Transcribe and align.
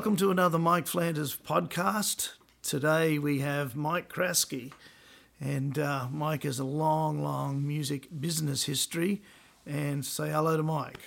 welcome 0.00 0.16
to 0.16 0.30
another 0.30 0.58
Mike 0.58 0.86
Flanders 0.86 1.36
podcast. 1.36 2.30
Today 2.62 3.18
we 3.18 3.40
have 3.40 3.76
Mike 3.76 4.10
Kraske, 4.10 4.72
and 5.38 5.78
uh, 5.78 6.08
Mike 6.10 6.44
has 6.44 6.58
a 6.58 6.64
long, 6.64 7.22
long 7.22 7.68
music 7.68 8.08
business 8.18 8.64
history. 8.64 9.20
And 9.66 10.02
say 10.02 10.30
hello 10.30 10.56
to 10.56 10.62
Mike. 10.62 11.00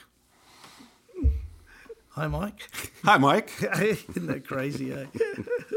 Hi, 2.09 2.27
Mike. 2.27 2.69
Hi, 3.03 3.17
Mike. 3.17 3.49
Isn't 3.81 4.27
that 4.27 4.45
crazy, 4.45 4.93
eh? 4.93 5.05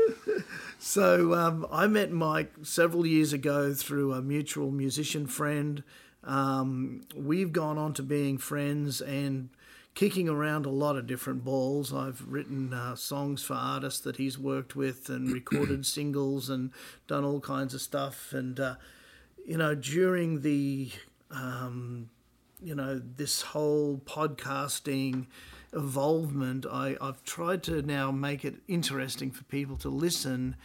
so 0.79 1.33
um, 1.33 1.67
I 1.73 1.87
met 1.87 2.13
Mike 2.13 2.53
several 2.65 3.07
years 3.07 3.33
ago 3.33 3.73
through 3.73 4.13
a 4.13 4.21
mutual 4.21 4.71
musician 4.71 5.27
friend. 5.27 5.83
Um, 6.23 7.01
we've 7.17 7.51
gone 7.51 7.79
on 7.79 7.95
to 7.95 8.03
being 8.03 8.37
friends 8.37 9.01
and 9.01 9.49
kicking 9.97 10.29
around 10.29 10.67
a 10.67 10.71
lot 10.71 10.95
of 10.95 11.07
different 11.07 11.43
balls. 11.43 11.93
I've 11.93 12.23
written 12.29 12.73
uh, 12.73 12.95
songs 12.97 13.43
for 13.43 13.55
artists 13.55 14.01
that 14.01 14.17
he's 14.17 14.39
worked 14.39 14.77
with 14.77 15.09
and 15.09 15.33
recorded 15.33 15.87
singles 15.87 16.51
and 16.51 16.71
done 17.09 17.25
all 17.25 17.41
kinds 17.41 17.73
of 17.73 17.81
stuff. 17.81 18.33
And, 18.33 18.61
uh, 18.61 18.75
you 19.45 19.57
know, 19.57 19.75
during 19.75 20.43
the, 20.43 20.91
um, 21.31 22.11
you 22.63 22.75
know, 22.75 23.01
this 23.17 23.41
whole 23.41 24.03
podcasting 24.05 25.29
involvement, 25.73 26.67
I, 26.71 26.97
I've 27.01 27.25
tried 27.25 27.63
to 27.65 27.81
now 27.81 28.11
make 28.11 28.45
it 28.45 28.57
interesting 28.69 29.31
for 29.31 29.45
people 29.45 29.79
to 29.79 29.89
listen 29.89 30.57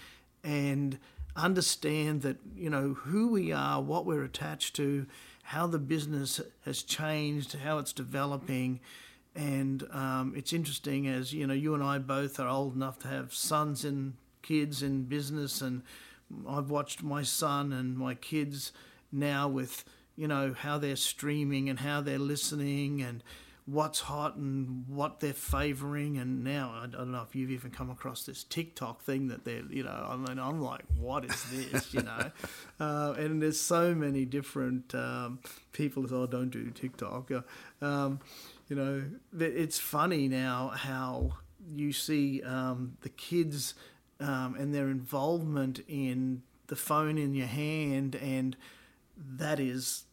and 0.43 0.99
understand 1.37 2.21
that, 2.23 2.35
you 2.53 2.69
know, 2.69 2.95
who 2.95 3.29
we 3.29 3.53
are, 3.53 3.81
what 3.81 4.05
we're 4.05 4.25
attached 4.25 4.75
to, 4.75 5.07
how 5.43 5.67
the 5.67 5.79
business 5.79 6.41
has 6.65 6.83
changed, 6.83 7.53
how 7.63 7.77
it's 7.77 7.93
developing 7.93 8.81
and 9.35 9.87
um, 9.91 10.33
it's 10.35 10.53
interesting 10.53 11.07
as 11.07 11.33
you 11.33 11.47
know 11.47 11.53
you 11.53 11.73
and 11.73 11.83
I 11.83 11.97
both 11.99 12.39
are 12.39 12.47
old 12.47 12.75
enough 12.75 12.99
to 12.99 13.07
have 13.07 13.33
sons 13.33 13.85
and 13.85 14.13
kids 14.41 14.81
in 14.83 15.03
business 15.03 15.61
and 15.61 15.83
I've 16.47 16.69
watched 16.69 17.03
my 17.03 17.23
son 17.23 17.71
and 17.73 17.97
my 17.97 18.15
kids 18.15 18.71
now 19.11 19.47
with 19.47 19.83
you 20.15 20.27
know 20.27 20.53
how 20.57 20.77
they're 20.77 20.95
streaming 20.95 21.69
and 21.69 21.79
how 21.79 22.01
they're 22.01 22.19
listening 22.19 23.01
and 23.01 23.23
what's 23.65 24.01
hot 24.01 24.35
and 24.35 24.85
what 24.87 25.19
they're 25.19 25.33
favoring. 25.33 26.17
And 26.17 26.43
now 26.43 26.73
I 26.83 26.87
don't 26.87 27.11
know 27.11 27.21
if 27.21 27.35
you've 27.35 27.51
even 27.51 27.71
come 27.71 27.89
across 27.89 28.23
this 28.23 28.43
TikTok 28.43 29.01
thing 29.01 29.27
that 29.27 29.45
they're 29.45 29.63
you 29.69 29.83
know 29.83 30.07
I 30.09 30.15
mean 30.17 30.39
I'm 30.39 30.61
like 30.61 30.83
what 30.97 31.25
is 31.25 31.43
this 31.51 31.93
you 31.93 32.01
know? 32.03 32.31
Uh, 32.79 33.13
and 33.19 33.39
there's 33.43 33.59
so 33.59 33.93
many 33.93 34.25
different 34.25 34.95
um, 34.95 35.37
people 35.71 36.01
that 36.01 36.15
oh 36.15 36.25
don't 36.25 36.49
do 36.49 36.71
TikTok. 36.71 37.29
Uh, 37.31 37.85
um, 37.85 38.19
you 38.71 38.77
know, 38.77 39.03
it's 39.37 39.77
funny 39.77 40.29
now 40.29 40.71
how 40.73 41.31
you 41.75 41.91
see 41.91 42.41
um, 42.43 42.95
the 43.01 43.09
kids 43.09 43.73
um, 44.21 44.55
and 44.57 44.73
their 44.73 44.87
involvement 44.87 45.81
in 45.89 46.43
the 46.67 46.77
phone 46.77 47.17
in 47.17 47.33
your 47.33 47.47
hand, 47.47 48.15
and 48.15 48.55
that 49.17 49.59
is 49.59 50.05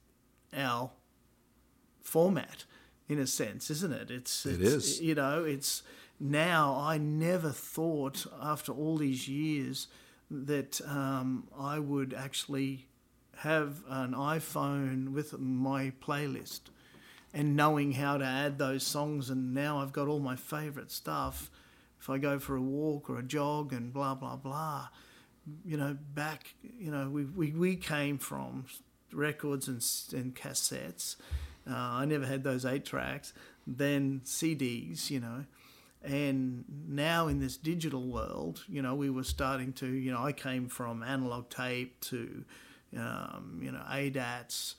our 0.52 0.90
format 2.02 2.64
in 3.08 3.20
a 3.20 3.28
sense, 3.28 3.70
isn't 3.70 3.92
it? 3.92 4.10
It's, 4.10 4.44
it's 4.44 4.58
it 4.58 4.60
is. 4.60 5.00
You 5.00 5.14
know, 5.14 5.44
it's 5.44 5.84
now. 6.18 6.76
I 6.80 6.98
never 6.98 7.50
thought 7.50 8.26
after 8.42 8.72
all 8.72 8.96
these 8.96 9.28
years 9.28 9.86
that 10.32 10.80
um, 10.84 11.46
I 11.56 11.78
would 11.78 12.12
actually 12.12 12.88
have 13.36 13.84
an 13.88 14.14
iPhone 14.14 15.10
with 15.10 15.38
my 15.38 15.92
playlist 16.00 16.70
and 17.32 17.56
knowing 17.56 17.92
how 17.92 18.18
to 18.18 18.24
add 18.24 18.58
those 18.58 18.82
songs. 18.82 19.30
And 19.30 19.54
now 19.54 19.78
I've 19.78 19.92
got 19.92 20.08
all 20.08 20.20
my 20.20 20.36
favourite 20.36 20.90
stuff. 20.90 21.50
If 22.00 22.08
I 22.08 22.18
go 22.18 22.38
for 22.38 22.56
a 22.56 22.60
walk 22.60 23.10
or 23.10 23.18
a 23.18 23.22
jog 23.22 23.72
and 23.72 23.92
blah, 23.92 24.14
blah, 24.14 24.36
blah. 24.36 24.88
You 25.64 25.76
know, 25.76 25.96
back, 26.14 26.54
you 26.78 26.90
know, 26.90 27.08
we, 27.08 27.24
we, 27.24 27.52
we 27.52 27.76
came 27.76 28.18
from 28.18 28.66
records 29.12 29.68
and, 29.68 29.82
and 30.18 30.34
cassettes. 30.34 31.16
Uh, 31.68 31.74
I 31.74 32.04
never 32.04 32.26
had 32.26 32.44
those 32.44 32.64
eight 32.64 32.84
tracks. 32.84 33.32
Then 33.66 34.22
CDs, 34.24 35.10
you 35.10 35.20
know. 35.20 35.44
And 36.02 36.64
now 36.88 37.26
in 37.26 37.40
this 37.40 37.56
digital 37.56 38.06
world, 38.06 38.64
you 38.68 38.82
know, 38.82 38.94
we 38.94 39.10
were 39.10 39.24
starting 39.24 39.72
to, 39.74 39.86
you 39.86 40.12
know, 40.12 40.22
I 40.22 40.32
came 40.32 40.68
from 40.68 41.02
analog 41.02 41.50
tape 41.50 42.00
to, 42.02 42.44
um, 42.96 43.60
you 43.62 43.72
know, 43.72 43.82
ADATs 43.90 44.74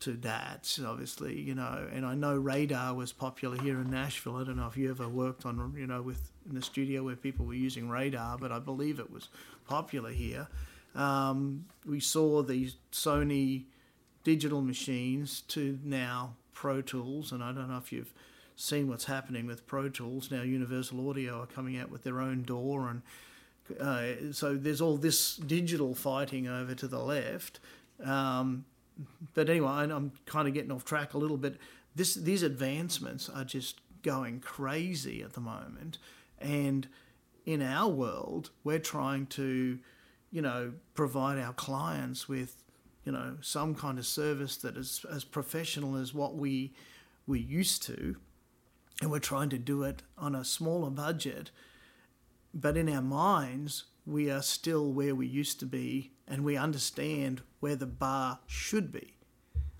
to 0.00 0.12
that, 0.12 0.78
obviously, 0.86 1.40
you 1.40 1.54
know. 1.54 1.88
And 1.92 2.04
I 2.04 2.14
know 2.14 2.34
radar 2.34 2.94
was 2.94 3.12
popular 3.12 3.60
here 3.60 3.80
in 3.80 3.90
Nashville. 3.90 4.36
I 4.36 4.44
don't 4.44 4.56
know 4.56 4.66
if 4.66 4.76
you 4.76 4.90
ever 4.90 5.08
worked 5.08 5.46
on, 5.46 5.74
you 5.76 5.86
know, 5.86 6.02
with 6.02 6.30
in 6.48 6.54
the 6.54 6.62
studio 6.62 7.02
where 7.02 7.16
people 7.16 7.46
were 7.46 7.54
using 7.54 7.88
radar, 7.88 8.38
but 8.38 8.52
I 8.52 8.58
believe 8.58 8.98
it 8.98 9.10
was 9.10 9.28
popular 9.66 10.10
here. 10.10 10.48
Um, 10.94 11.66
we 11.84 12.00
saw 12.00 12.42
these 12.42 12.76
Sony 12.92 13.64
digital 14.24 14.62
machines 14.62 15.42
to 15.48 15.78
now 15.84 16.34
Pro 16.52 16.82
Tools, 16.82 17.32
and 17.32 17.42
I 17.42 17.52
don't 17.52 17.70
know 17.70 17.78
if 17.78 17.92
you've 17.92 18.12
seen 18.56 18.88
what's 18.88 19.04
happening 19.04 19.46
with 19.46 19.66
Pro 19.66 19.88
Tools 19.88 20.30
now. 20.30 20.42
Universal 20.42 21.08
Audio 21.08 21.42
are 21.42 21.46
coming 21.46 21.78
out 21.78 21.90
with 21.90 22.02
their 22.02 22.20
own 22.20 22.42
DAW, 22.42 22.88
and 22.88 23.02
uh, 23.80 24.32
so 24.32 24.56
there's 24.56 24.80
all 24.80 24.96
this 24.96 25.36
digital 25.36 25.94
fighting 25.94 26.48
over 26.48 26.74
to 26.74 26.88
the 26.88 26.98
left. 26.98 27.60
Um, 28.02 28.64
but 29.34 29.48
anyway, 29.48 29.68
I'm 29.68 30.12
kind 30.24 30.48
of 30.48 30.54
getting 30.54 30.72
off 30.72 30.84
track 30.84 31.14
a 31.14 31.18
little 31.18 31.36
bit. 31.36 31.58
This 31.94 32.14
these 32.14 32.42
advancements 32.42 33.28
are 33.28 33.44
just 33.44 33.80
going 34.02 34.40
crazy 34.40 35.22
at 35.22 35.32
the 35.32 35.40
moment, 35.40 35.98
and 36.38 36.88
in 37.44 37.62
our 37.62 37.88
world, 37.88 38.50
we're 38.64 38.78
trying 38.78 39.26
to, 39.26 39.78
you 40.32 40.42
know, 40.42 40.72
provide 40.94 41.38
our 41.38 41.52
clients 41.52 42.28
with, 42.28 42.64
you 43.04 43.12
know, 43.12 43.36
some 43.40 43.74
kind 43.74 43.98
of 43.98 44.06
service 44.06 44.56
that 44.56 44.76
is 44.76 45.04
as 45.10 45.24
professional 45.24 45.96
as 45.96 46.12
what 46.12 46.34
we 46.36 46.72
we 47.26 47.40
used 47.40 47.82
to, 47.84 48.16
and 49.00 49.10
we're 49.10 49.18
trying 49.18 49.48
to 49.50 49.58
do 49.58 49.82
it 49.82 50.02
on 50.16 50.34
a 50.34 50.44
smaller 50.44 50.90
budget. 50.90 51.50
But 52.52 52.76
in 52.76 52.88
our 52.88 53.02
minds, 53.02 53.84
we 54.06 54.30
are 54.30 54.42
still 54.42 54.92
where 54.92 55.14
we 55.14 55.26
used 55.26 55.60
to 55.60 55.66
be 55.66 56.12
and 56.28 56.44
we 56.44 56.56
understand 56.56 57.42
where 57.60 57.76
the 57.76 57.86
bar 57.86 58.40
should 58.46 58.92
be. 58.92 59.16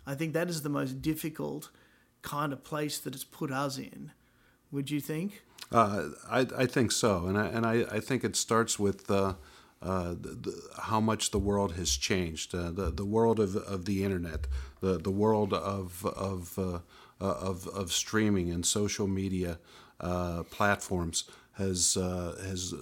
I 0.07 0.15
think 0.15 0.33
that 0.35 0.49
is 0.49 0.63
the 0.63 0.69
most 0.69 1.03
difficult 1.03 1.71
kind 2.23 2.53
of 2.53 2.63
place 2.63 2.99
that 2.99 3.15
it's 3.15 3.25
put 3.25 3.51
us 3.51 3.79
in. 3.79 4.13
Would 4.71 4.91
you 4.91 5.01
think? 5.01 5.43
Uh, 5.73 6.11
I, 6.31 6.47
I 6.57 6.67
think 6.67 6.93
so, 6.93 7.27
and 7.27 7.37
I 7.37 7.47
and 7.47 7.67
I, 7.67 7.85
I 7.91 8.01
think 8.01 8.23
it 8.23 8.37
starts 8.37 8.79
with 8.79 9.11
uh, 9.11 9.35
uh, 9.83 10.11
the, 10.11 10.39
the, 10.41 10.69
how 10.83 11.01
much 11.01 11.31
the 11.33 11.39
world 11.39 11.75
has 11.75 11.97
changed. 11.97 12.55
Uh, 12.55 12.71
the 12.71 12.91
the 12.91 13.05
world 13.05 13.41
of, 13.41 13.57
of 13.57 13.85
the 13.85 14.05
internet, 14.05 14.47
the 14.81 14.99
the 14.99 15.11
world 15.11 15.53
of 15.53 16.07
of 16.07 16.59
uh, 16.59 16.79
uh, 17.21 17.35
of, 17.51 17.67
of 17.69 17.93
streaming 17.93 18.51
and 18.51 18.65
social 18.65 19.07
media 19.09 19.59
platforms 20.51 21.25
has 21.57 21.97
uh, 21.97 22.37
has 22.47 22.75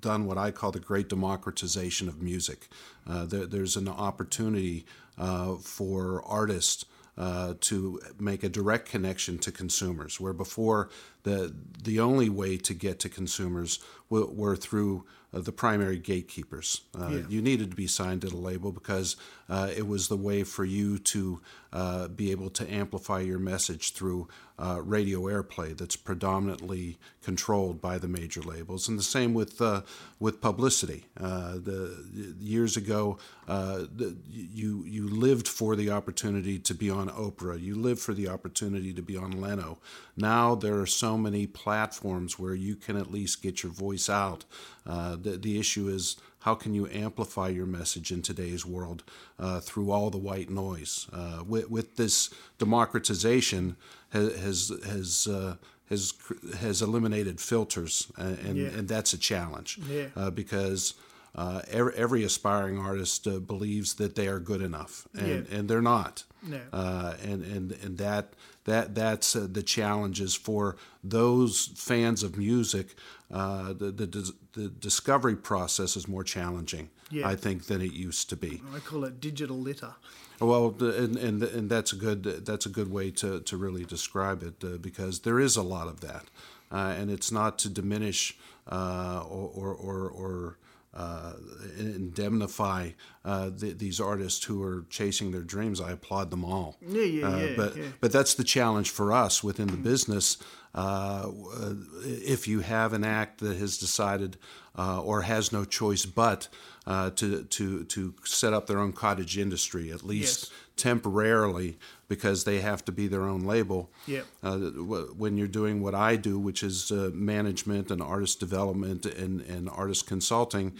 done 0.00 0.26
what 0.26 0.38
I 0.38 0.50
call 0.50 0.70
the 0.70 0.80
great 0.80 1.08
democratization 1.08 2.08
of 2.08 2.22
music. 2.22 2.68
Uh, 3.06 3.24
there, 3.26 3.46
there's 3.46 3.76
an 3.76 3.88
opportunity 3.88 4.84
uh, 5.16 5.56
for 5.56 6.22
artists. 6.24 6.84
Uh, 7.16 7.54
to 7.60 8.00
make 8.20 8.44
a 8.44 8.48
direct 8.48 8.88
connection 8.88 9.38
to 9.38 9.50
consumers, 9.50 10.20
where 10.20 10.32
before 10.32 10.88
the 11.28 11.54
the 11.82 12.00
only 12.00 12.28
way 12.28 12.56
to 12.56 12.74
get 12.74 12.98
to 13.00 13.08
consumers 13.08 13.78
were, 14.10 14.26
were 14.26 14.56
through 14.56 15.04
uh, 15.32 15.40
the 15.40 15.52
primary 15.52 15.98
gatekeepers. 15.98 16.82
Uh, 16.98 17.08
yeah. 17.08 17.22
You 17.28 17.42
needed 17.42 17.70
to 17.70 17.76
be 17.76 17.86
signed 17.86 18.22
to 18.22 18.28
the 18.28 18.36
label 18.36 18.72
because 18.72 19.16
uh, 19.48 19.70
it 19.76 19.86
was 19.86 20.08
the 20.08 20.16
way 20.16 20.42
for 20.42 20.64
you 20.64 20.98
to 20.98 21.40
uh, 21.70 22.08
be 22.08 22.30
able 22.30 22.48
to 22.48 22.72
amplify 22.72 23.20
your 23.20 23.38
message 23.38 23.92
through 23.92 24.26
uh, 24.58 24.80
radio 24.82 25.20
airplay 25.24 25.76
that's 25.76 25.96
predominantly 25.96 26.96
controlled 27.22 27.80
by 27.80 27.98
the 27.98 28.08
major 28.08 28.40
labels. 28.40 28.88
And 28.88 28.98
the 28.98 29.02
same 29.02 29.34
with 29.34 29.60
uh, 29.60 29.82
with 30.18 30.40
publicity. 30.40 31.04
the 31.14 32.34
years 32.40 32.78
ago, 32.78 33.18
the, 33.46 34.16
you 34.30 34.82
you 34.86 35.08
lived 35.08 35.46
for 35.46 35.76
the 35.76 35.90
opportunity 35.90 36.58
to 36.58 36.74
be 36.74 36.88
on 36.88 37.10
Oprah. 37.10 37.60
You 37.60 37.74
lived 37.74 38.00
for 38.00 38.14
the 38.14 38.28
opportunity 38.28 38.94
to 38.94 39.02
be 39.02 39.16
on 39.16 39.32
Leno. 39.32 39.78
Now 40.18 40.54
there 40.54 40.78
are 40.80 40.86
so 40.86 41.16
many 41.16 41.46
platforms 41.46 42.38
where 42.38 42.54
you 42.54 42.74
can 42.74 42.96
at 42.96 43.10
least 43.10 43.42
get 43.42 43.62
your 43.62 43.72
voice 43.72 44.08
out. 44.10 44.44
Uh, 44.86 45.16
the, 45.16 45.36
the 45.36 45.58
issue 45.58 45.88
is 45.88 46.16
how 46.40 46.54
can 46.54 46.74
you 46.74 46.88
amplify 46.88 47.48
your 47.48 47.66
message 47.66 48.10
in 48.10 48.22
today's 48.22 48.64
world 48.64 49.02
uh, 49.38 49.60
through 49.60 49.90
all 49.90 50.10
the 50.10 50.18
white 50.18 50.50
noise? 50.50 51.06
Uh, 51.12 51.42
with, 51.46 51.70
with, 51.70 51.96
this 51.96 52.30
democratization 52.58 53.76
has 54.10 54.36
has 54.38 54.72
has, 54.86 55.26
uh, 55.26 55.56
has, 55.88 56.14
has 56.60 56.82
eliminated 56.82 57.40
filters, 57.40 58.10
and, 58.16 58.38
and, 58.40 58.56
yeah. 58.56 58.68
and, 58.68 58.88
that's 58.88 59.12
a 59.12 59.18
challenge 59.18 59.78
yeah. 59.88 60.06
Uh, 60.16 60.30
because 60.30 60.94
uh, 61.34 61.62
every, 61.70 61.94
every, 61.94 62.24
aspiring 62.24 62.78
artist 62.78 63.26
uh, 63.26 63.38
believes 63.38 63.94
that 63.94 64.14
they 64.14 64.28
are 64.28 64.38
good 64.38 64.62
enough, 64.62 65.06
and, 65.14 65.46
Yeah. 65.50 65.58
and 65.58 65.68
they're 65.68 65.82
not. 65.82 66.24
No. 66.42 66.60
Uh, 66.72 67.14
and, 67.22 67.42
and, 67.44 67.72
and 67.82 67.98
that 67.98 68.34
that 68.68 68.94
that's 68.94 69.34
uh, 69.34 69.46
the 69.50 69.62
challenges 69.62 70.34
for 70.34 70.76
those 71.02 71.70
fans 71.76 72.22
of 72.22 72.36
music. 72.36 72.94
Uh, 73.30 73.72
the, 73.72 73.90
the 73.90 74.32
the 74.52 74.68
discovery 74.68 75.36
process 75.36 75.96
is 75.96 76.08
more 76.08 76.24
challenging, 76.24 76.88
Yeah. 77.10 77.28
I 77.28 77.36
think, 77.36 77.66
than 77.66 77.80
it 77.82 77.92
used 77.92 78.28
to 78.30 78.36
be. 78.36 78.62
I 78.74 78.80
call 78.80 79.04
it 79.04 79.20
digital 79.20 79.58
litter. 79.58 79.94
Well, 80.40 80.74
and, 80.80 81.16
and 81.16 81.42
and 81.42 81.70
that's 81.70 81.92
a 81.92 81.96
good 81.96 82.22
that's 82.46 82.66
a 82.66 82.68
good 82.68 82.90
way 82.90 83.10
to, 83.12 83.40
to 83.40 83.56
really 83.56 83.84
describe 83.84 84.42
it 84.42 84.64
uh, 84.64 84.78
because 84.78 85.20
there 85.20 85.40
is 85.40 85.56
a 85.56 85.62
lot 85.62 85.88
of 85.88 86.00
that, 86.00 86.24
uh, 86.70 86.94
and 86.98 87.10
it's 87.10 87.32
not 87.32 87.58
to 87.60 87.68
diminish 87.68 88.36
uh, 88.70 89.22
or 89.28 89.48
or 89.48 89.74
or, 89.74 90.08
or 90.08 90.58
uh, 90.94 91.32
indemnify 91.78 92.90
uh, 93.24 93.50
th- 93.50 93.78
these 93.78 94.00
artists 94.00 94.44
who 94.44 94.62
are 94.62 94.84
chasing 94.90 95.30
their 95.32 95.42
dreams. 95.42 95.80
I 95.80 95.92
applaud 95.92 96.30
them 96.30 96.44
all. 96.44 96.76
Yeah, 96.86 97.02
yeah, 97.02 97.26
Uh, 97.28 97.36
yeah, 97.38 97.56
but 97.56 97.76
yeah. 97.76 97.84
but 98.00 98.12
that's 98.12 98.34
the 98.34 98.44
challenge 98.44 98.90
for 98.90 99.12
us 99.12 99.42
within 99.44 99.68
the 99.68 99.76
business. 99.76 100.38
Uh, 100.74 101.30
uh, 101.60 101.74
if 102.04 102.46
you 102.46 102.60
have 102.60 102.92
an 102.92 103.04
act 103.04 103.40
that 103.40 103.56
has 103.56 103.78
decided 103.78 104.36
uh, 104.78 105.00
or 105.02 105.22
has 105.22 105.50
no 105.52 105.64
choice 105.64 106.06
but 106.06 106.48
uh, 106.88 107.10
to 107.10 107.44
to 107.44 107.84
to 107.84 108.14
set 108.24 108.52
up 108.52 108.66
their 108.66 108.78
own 108.80 108.92
cottage 108.92 109.36
industry, 109.38 109.92
at 109.92 110.02
least 110.02 110.38
Yes. 110.50 110.50
temporarily, 110.76 111.78
because 112.08 112.44
they 112.44 112.60
have 112.60 112.82
to 112.86 112.92
be 112.92 113.06
their 113.08 113.22
own 113.32 113.42
label. 113.42 113.90
Yep. 114.06 114.26
Uh, 114.42 114.56
wh- 114.58 115.20
when 115.22 115.36
you're 115.36 115.54
doing 115.60 115.82
what 115.82 115.94
I 115.94 116.16
do, 116.16 116.38
which 116.38 116.62
is 116.62 116.90
uh, 116.90 117.10
management 117.12 117.90
and 117.90 118.00
artist 118.02 118.40
development 118.40 119.04
and, 119.06 119.40
and 119.42 119.68
artist 119.68 120.06
consulting, 120.06 120.72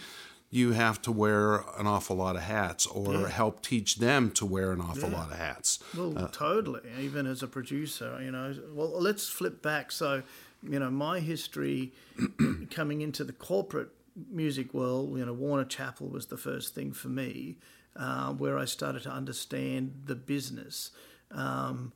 you 0.49 0.71
have 0.73 0.99
to 1.03 1.11
wear 1.11 1.63
an 1.77 1.85
awful 1.85 2.15
lot 2.15 2.35
of 2.35 2.41
hats 2.41 2.87
or 2.87 3.13
Yeah. 3.13 3.27
help 3.29 3.61
teach 3.61 3.97
them 3.97 4.31
to 4.31 4.45
wear 4.47 4.71
an 4.71 4.81
awful 4.81 5.09
lot 5.09 5.31
of 5.31 5.37
hats. 5.37 5.79
Well, 5.95 6.17
Uh, 6.17 6.27
totally. 6.31 6.81
Even 6.99 7.27
as 7.27 7.43
a 7.43 7.47
producer, 7.47 8.19
you 8.23 8.31
know. 8.31 8.55
Well, 8.73 8.99
let's 8.99 9.29
flip 9.29 9.61
back. 9.61 9.91
So, 9.91 10.23
you 10.63 10.79
know, 10.79 10.89
my 10.89 11.19
history 11.19 11.93
coming 12.71 13.01
into 13.01 13.23
the 13.23 13.33
corporate 13.33 13.89
music 14.29 14.73
world, 14.73 15.17
you 15.17 15.25
know, 15.25 15.33
Warner 15.33 15.65
Chappell 15.65 16.07
was 16.07 16.27
the 16.27 16.37
first 16.37 16.75
thing 16.75 16.91
for 16.91 17.09
me, 17.09 17.57
uh, 17.95 18.33
where 18.33 18.57
I 18.57 18.65
started 18.65 19.03
to 19.03 19.11
understand 19.11 20.03
the 20.05 20.15
business, 20.15 20.91
um, 21.31 21.93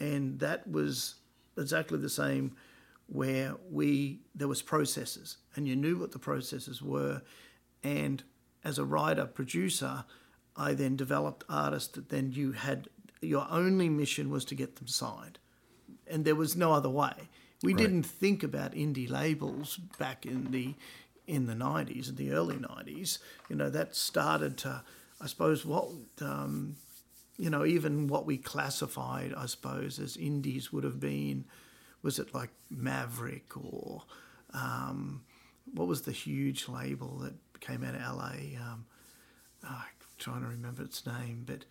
and 0.00 0.38
that 0.40 0.68
was 0.70 1.16
exactly 1.56 1.98
the 1.98 2.08
same. 2.08 2.56
Where 3.10 3.54
we 3.70 4.20
there 4.34 4.48
was 4.48 4.60
processes, 4.60 5.38
and 5.56 5.66
you 5.66 5.74
knew 5.74 5.98
what 5.98 6.12
the 6.12 6.18
processes 6.18 6.82
were, 6.82 7.22
and 7.82 8.22
as 8.64 8.78
a 8.78 8.84
writer 8.84 9.24
producer, 9.24 10.04
I 10.56 10.74
then 10.74 10.96
developed 10.96 11.44
artists 11.48 11.94
that 11.94 12.10
then 12.10 12.32
you 12.32 12.52
had 12.52 12.88
your 13.22 13.46
only 13.50 13.88
mission 13.88 14.28
was 14.28 14.44
to 14.46 14.54
get 14.54 14.76
them 14.76 14.88
signed, 14.88 15.38
and 16.06 16.24
there 16.24 16.34
was 16.34 16.54
no 16.54 16.72
other 16.72 16.90
way. 16.90 17.30
We 17.62 17.74
didn't 17.74 18.04
think 18.04 18.44
about 18.44 18.72
indie 18.72 19.10
labels 19.10 19.78
back 19.98 20.24
in 20.24 20.52
the 20.52 20.74
in 21.28 21.46
the 21.46 21.54
nineties, 21.54 22.08
in 22.08 22.16
the 22.16 22.32
early 22.32 22.56
nineties. 22.56 23.18
You 23.48 23.56
know 23.56 23.70
that 23.70 23.94
started 23.94 24.56
to, 24.58 24.82
I 25.20 25.26
suppose, 25.26 25.64
what 25.64 25.88
um, 26.20 26.76
you 27.38 27.50
know, 27.50 27.64
even 27.64 28.08
what 28.08 28.26
we 28.26 28.36
classified, 28.36 29.32
I 29.36 29.46
suppose, 29.46 30.00
as 30.00 30.16
indies 30.16 30.72
would 30.72 30.82
have 30.82 30.98
been, 30.98 31.44
was 32.02 32.18
it 32.18 32.34
like 32.34 32.50
Maverick 32.68 33.56
or 33.56 34.02
um, 34.52 35.22
what 35.72 35.86
was 35.86 36.02
the 36.02 36.12
huge 36.12 36.68
label 36.68 37.18
that 37.18 37.34
came 37.60 37.84
out 37.84 37.94
of 37.94 38.00
LA? 38.00 38.60
Um, 38.60 38.86
I'm 39.62 39.76
trying 40.18 40.42
to 40.42 40.48
remember 40.48 40.82
its 40.82 41.06
name, 41.06 41.44
but 41.46 41.64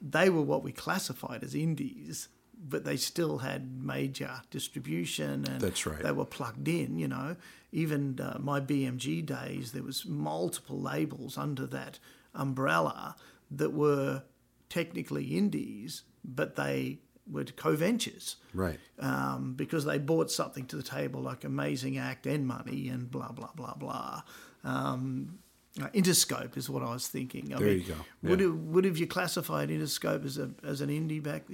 they 0.00 0.30
were 0.30 0.42
what 0.42 0.62
we 0.62 0.72
classified 0.72 1.44
as 1.44 1.54
indies, 1.54 2.28
but 2.58 2.84
they 2.84 2.96
still 2.96 3.38
had 3.38 3.82
major 3.82 4.30
distribution 4.50 5.44
and 5.46 5.60
That's 5.60 5.84
right. 5.86 6.02
they 6.02 6.12
were 6.12 6.24
plugged 6.24 6.68
in. 6.68 6.98
You 6.98 7.08
know, 7.08 7.36
even 7.72 8.18
uh, 8.20 8.38
my 8.40 8.60
BMG 8.60 9.24
days, 9.24 9.72
there 9.72 9.82
was 9.82 10.04
multiple 10.06 10.80
labels 10.80 11.38
under 11.38 11.66
that 11.66 11.98
umbrella 12.34 13.16
that 13.50 13.72
were 13.72 14.22
technically 14.68 15.36
indies, 15.36 16.02
but 16.24 16.56
they 16.56 16.98
were 17.30 17.44
co-ventures 17.44 18.36
Right. 18.54 18.78
um, 18.98 19.54
because 19.54 19.84
they 19.84 19.98
brought 19.98 20.30
something 20.30 20.66
to 20.66 20.76
the 20.76 20.82
table 20.82 21.20
like 21.20 21.44
amazing 21.44 21.96
act 21.98 22.26
and 22.26 22.46
money 22.46 22.88
and 22.88 23.10
blah 23.10 23.30
blah 23.32 23.50
blah 23.54 23.74
blah. 23.74 24.22
Um, 24.64 25.38
uh, 25.80 25.86
Interscope 25.94 26.56
is 26.56 26.68
what 26.68 26.82
I 26.82 26.92
was 26.92 27.06
thinking. 27.06 27.54
I 27.54 27.58
There 27.58 27.68
mean, 27.68 27.78
you 27.78 27.84
go. 27.84 27.94
Would 28.28 28.40
Yeah. 28.40 28.46
have, 28.46 28.56
would 28.56 28.84
have 28.84 28.98
you 28.98 29.06
classified 29.06 29.68
Interscope 29.68 30.24
as 30.24 30.38
a 30.38 30.50
as 30.64 30.80
an 30.80 30.88
indie 30.90 31.22
back? 31.22 31.44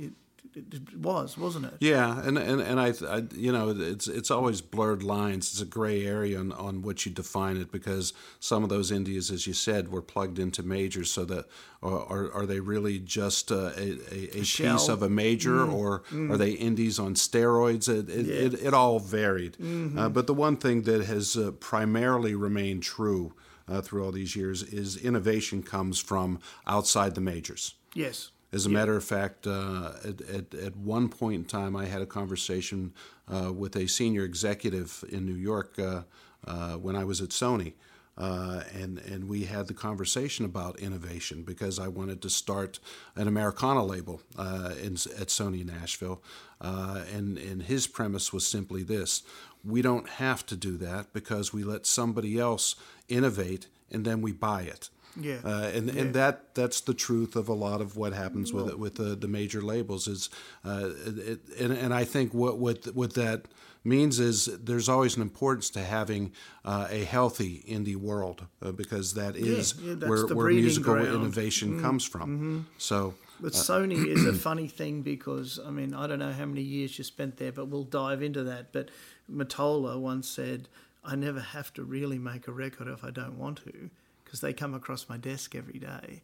It, 0.56 0.96
was, 0.96 1.36
wasn't 1.36 1.66
it? 1.66 1.74
Yeah, 1.80 2.18
and 2.22 2.38
and, 2.38 2.62
and 2.62 2.80
I, 2.80 2.94
I, 3.06 3.24
you 3.34 3.52
know, 3.52 3.68
it's 3.78 4.08
it's 4.08 4.30
always 4.30 4.62
blurred 4.62 5.02
lines. 5.02 5.52
It's 5.52 5.60
a 5.60 5.66
gray 5.66 6.06
area 6.06 6.40
on, 6.40 6.50
on 6.52 6.80
what 6.80 7.04
you 7.04 7.12
define 7.12 7.58
it 7.58 7.70
because 7.70 8.14
some 8.40 8.64
of 8.64 8.70
those 8.70 8.90
indies, 8.90 9.30
as 9.30 9.46
you 9.46 9.52
said, 9.52 9.92
were 9.92 10.00
plugged 10.00 10.38
into 10.38 10.62
majors. 10.62 11.10
So 11.10 11.26
that 11.26 11.44
are, 11.82 12.32
are 12.32 12.46
they 12.46 12.60
really 12.60 12.98
just 12.98 13.52
uh, 13.52 13.72
a, 13.76 13.98
a, 14.10 14.28
a 14.32 14.42
piece 14.42 14.88
of 14.88 15.02
a 15.02 15.10
major, 15.10 15.62
or 15.62 16.04
are 16.30 16.38
they 16.38 16.52
indies 16.52 16.98
on 16.98 17.14
steroids? 17.14 17.88
It 17.88 18.08
it, 18.08 18.28
it, 18.28 18.66
it 18.68 18.74
all 18.74 18.98
varied. 18.98 19.58
Uh, 19.98 20.08
but 20.08 20.26
the 20.26 20.34
one 20.34 20.56
thing 20.56 20.82
that 20.82 21.04
has 21.04 21.36
uh, 21.36 21.52
primarily 21.52 22.34
remained 22.34 22.82
true 22.82 23.34
uh, 23.68 23.82
through 23.82 24.04
all 24.04 24.12
these 24.12 24.34
years 24.34 24.62
is 24.62 24.96
innovation 24.96 25.62
comes 25.62 25.98
from 25.98 26.38
outside 26.66 27.14
the 27.14 27.20
majors. 27.20 27.74
Yes. 27.94 28.30
As 28.52 28.64
a 28.64 28.70
matter 28.70 28.96
of 28.96 29.04
fact, 29.04 29.46
uh, 29.46 29.92
at, 30.04 30.20
at, 30.22 30.54
at 30.54 30.76
one 30.76 31.08
point 31.08 31.34
in 31.34 31.44
time, 31.44 31.76
I 31.76 31.86
had 31.86 32.00
a 32.00 32.06
conversation 32.06 32.92
uh, 33.28 33.52
with 33.52 33.76
a 33.76 33.86
senior 33.88 34.24
executive 34.24 35.04
in 35.10 35.26
New 35.26 35.34
York 35.34 35.78
uh, 35.78 36.02
uh, 36.46 36.74
when 36.74 36.96
I 36.96 37.04
was 37.04 37.20
at 37.20 37.30
Sony. 37.30 37.74
Uh, 38.18 38.62
and, 38.72 38.98
and 38.98 39.28
we 39.28 39.44
had 39.44 39.66
the 39.66 39.74
conversation 39.74 40.46
about 40.46 40.78
innovation 40.78 41.42
because 41.42 41.78
I 41.78 41.88
wanted 41.88 42.22
to 42.22 42.30
start 42.30 42.78
an 43.14 43.28
Americana 43.28 43.84
label 43.84 44.22
uh, 44.38 44.70
in, 44.82 44.94
at 44.94 45.28
Sony 45.28 45.66
Nashville. 45.66 46.22
Uh, 46.58 47.02
and, 47.12 47.36
and 47.36 47.64
his 47.64 47.86
premise 47.86 48.32
was 48.32 48.46
simply 48.46 48.82
this 48.82 49.22
we 49.66 49.82
don't 49.82 50.08
have 50.08 50.46
to 50.46 50.56
do 50.56 50.76
that 50.76 51.12
because 51.12 51.52
we 51.52 51.64
let 51.64 51.86
somebody 51.86 52.38
else 52.38 52.76
innovate 53.08 53.66
and 53.90 54.04
then 54.04 54.22
we 54.22 54.32
buy 54.32 54.62
it. 54.62 54.88
Yeah. 55.18 55.38
Uh, 55.44 55.70
and 55.74 55.88
and 55.90 56.14
that 56.14 56.54
that's 56.54 56.80
the 56.82 56.94
truth 56.94 57.36
of 57.36 57.48
a 57.48 57.54
lot 57.54 57.80
of 57.80 57.96
what 57.96 58.12
happens 58.12 58.52
with 58.52 58.68
it, 58.68 58.78
with 58.78 58.96
the, 58.96 59.16
the 59.16 59.28
major 59.28 59.62
labels 59.62 60.06
is 60.06 60.30
uh, 60.64 60.90
it, 61.06 61.40
and 61.58 61.72
and 61.72 61.94
I 61.94 62.04
think 62.04 62.34
what 62.34 62.58
what 62.58 62.84
what 62.94 63.14
that 63.14 63.46
means 63.84 64.18
is 64.18 64.46
there's 64.46 64.88
always 64.88 65.16
an 65.16 65.22
importance 65.22 65.70
to 65.70 65.80
having 65.80 66.32
uh, 66.64 66.88
a 66.90 67.04
healthy 67.04 67.64
indie 67.68 67.96
world 67.96 68.44
uh, 68.60 68.72
because 68.72 69.14
that 69.14 69.36
is 69.36 69.74
yeah, 69.80 69.94
that's 69.94 70.10
where, 70.10 70.26
where 70.26 70.48
musical 70.48 70.94
ground. 70.94 71.08
Mm-hmm. 71.08 71.22
innovation 71.22 71.80
comes 71.80 72.04
from. 72.04 72.66
So 72.78 73.14
But 73.40 73.52
Sony 73.52 74.06
is 74.06 74.26
a 74.26 74.32
funny 74.48 74.68
thing 74.68 75.02
because 75.02 75.58
I 75.64 75.70
mean 75.70 75.94
I 75.94 76.06
don't 76.06 76.18
know 76.18 76.32
how 76.32 76.46
many 76.46 76.62
years 76.62 76.98
you 76.98 77.04
spent 77.04 77.36
there, 77.38 77.52
but 77.52 77.68
we'll 77.68 77.84
dive 77.84 78.22
into 78.22 78.42
that. 78.44 78.72
But 78.72 78.90
Mottola 79.32 79.98
once 79.98 80.28
said, 80.28 80.68
"I 81.04 81.16
never 81.16 81.40
have 81.40 81.72
to 81.74 81.84
really 81.84 82.18
make 82.18 82.48
a 82.48 82.52
record 82.52 82.88
if 82.88 83.02
I 83.04 83.10
don't 83.10 83.38
want 83.38 83.62
to, 83.64 83.90
because 84.26 84.40
they 84.40 84.52
come 84.52 84.74
across 84.74 85.08
my 85.08 85.16
desk 85.16 85.54
every 85.54 85.78
day, 85.78 86.22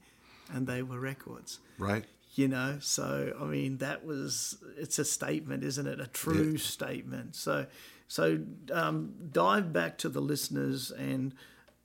and 0.52 0.66
they 0.66 0.82
were 0.82 0.98
records." 0.98 1.60
right. 1.78 2.04
You 2.34 2.48
know, 2.48 2.78
so 2.80 3.36
I 3.38 3.44
mean 3.44 3.76
that 3.78 4.06
was 4.06 4.56
it's 4.78 4.98
a 4.98 5.04
statement, 5.04 5.62
isn't 5.64 5.86
it? 5.86 6.00
A 6.00 6.06
true 6.06 6.56
statement. 6.56 7.36
So, 7.36 7.66
so 8.08 8.38
um, 8.72 9.14
dive 9.30 9.70
back 9.72 9.98
to 9.98 10.08
the 10.08 10.22
listeners 10.22 10.90
and 10.90 11.34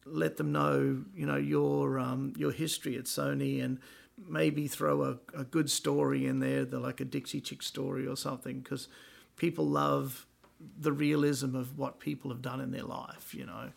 let 0.05 0.37
them 0.37 0.53
know, 0.53 1.03
you 1.13 1.25
know, 1.25 1.35
your 1.35 1.99
um, 1.99 2.33
your 2.37 2.51
history 2.51 2.97
at 2.97 3.05
Sony 3.05 3.61
and 3.63 3.79
maybe 4.27 4.67
throw 4.67 5.03
a, 5.03 5.17
a 5.37 5.43
good 5.43 5.69
story 5.69 6.25
in 6.25 6.39
there, 6.39 6.65
the, 6.65 6.79
like 6.79 7.01
a 7.01 7.05
Dixie 7.05 7.41
Chick 7.41 7.61
story 7.61 8.07
or 8.07 8.15
something, 8.15 8.59
because 8.59 8.87
people 9.35 9.65
love 9.65 10.25
the 10.79 10.91
realism 10.91 11.55
of 11.55 11.77
what 11.77 11.99
people 11.99 12.31
have 12.31 12.41
done 12.41 12.59
in 12.59 12.71
their 12.71 12.83
life, 12.83 13.33
you 13.33 13.45
know. 13.45 13.71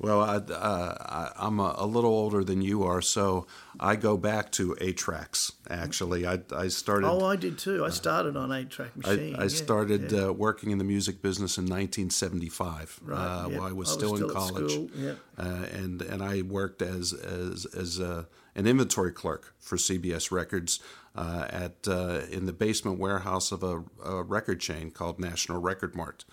Well, 0.00 0.20
I, 0.22 0.36
uh, 0.36 0.96
I, 1.00 1.46
I'm 1.46 1.60
a, 1.60 1.74
a 1.78 1.86
little 1.86 2.10
older 2.10 2.42
than 2.42 2.60
you 2.60 2.82
are, 2.82 3.00
so 3.00 3.46
I 3.78 3.94
go 3.94 4.16
back 4.16 4.50
to 4.52 4.76
eight 4.80 4.96
tracks. 4.96 5.52
Actually, 5.70 6.26
I, 6.26 6.40
I 6.52 6.66
started. 6.68 7.06
Oh, 7.06 7.24
I 7.24 7.36
did 7.36 7.58
too. 7.58 7.84
I 7.84 7.90
started 7.90 8.36
on 8.36 8.50
eight 8.50 8.70
track 8.70 8.96
machine. 8.96 9.36
I 9.36 9.42
yeah, 9.42 9.48
started 9.48 10.10
yeah. 10.10 10.26
Uh, 10.26 10.32
working 10.32 10.72
in 10.72 10.78
the 10.78 10.84
music 10.84 11.22
business 11.22 11.58
in 11.58 11.64
1975 11.64 13.00
Right, 13.04 13.16
uh, 13.16 13.48
yeah. 13.48 13.58
while 13.58 13.68
I 13.68 13.72
was 13.72 13.72
I 13.72 13.74
was 13.74 13.90
still, 13.92 14.16
still 14.16 14.28
in 14.28 14.34
college, 14.34 14.90
yeah. 14.96 15.12
uh, 15.38 15.66
and 15.72 16.02
and 16.02 16.22
I 16.22 16.42
worked 16.42 16.82
as 16.82 17.12
as 17.12 17.64
as 17.66 18.00
a, 18.00 18.26
an 18.56 18.66
inventory 18.66 19.12
clerk 19.12 19.54
for 19.60 19.76
CBS 19.76 20.32
Records 20.32 20.80
uh, 21.14 21.46
at 21.48 21.86
uh, 21.86 22.22
in 22.30 22.46
the 22.46 22.52
basement 22.52 22.98
warehouse 22.98 23.52
of 23.52 23.62
a, 23.62 23.84
a 24.04 24.22
record 24.22 24.60
chain 24.60 24.90
called 24.90 25.20
National 25.20 25.60
Record 25.60 25.94
Mart. 25.94 26.24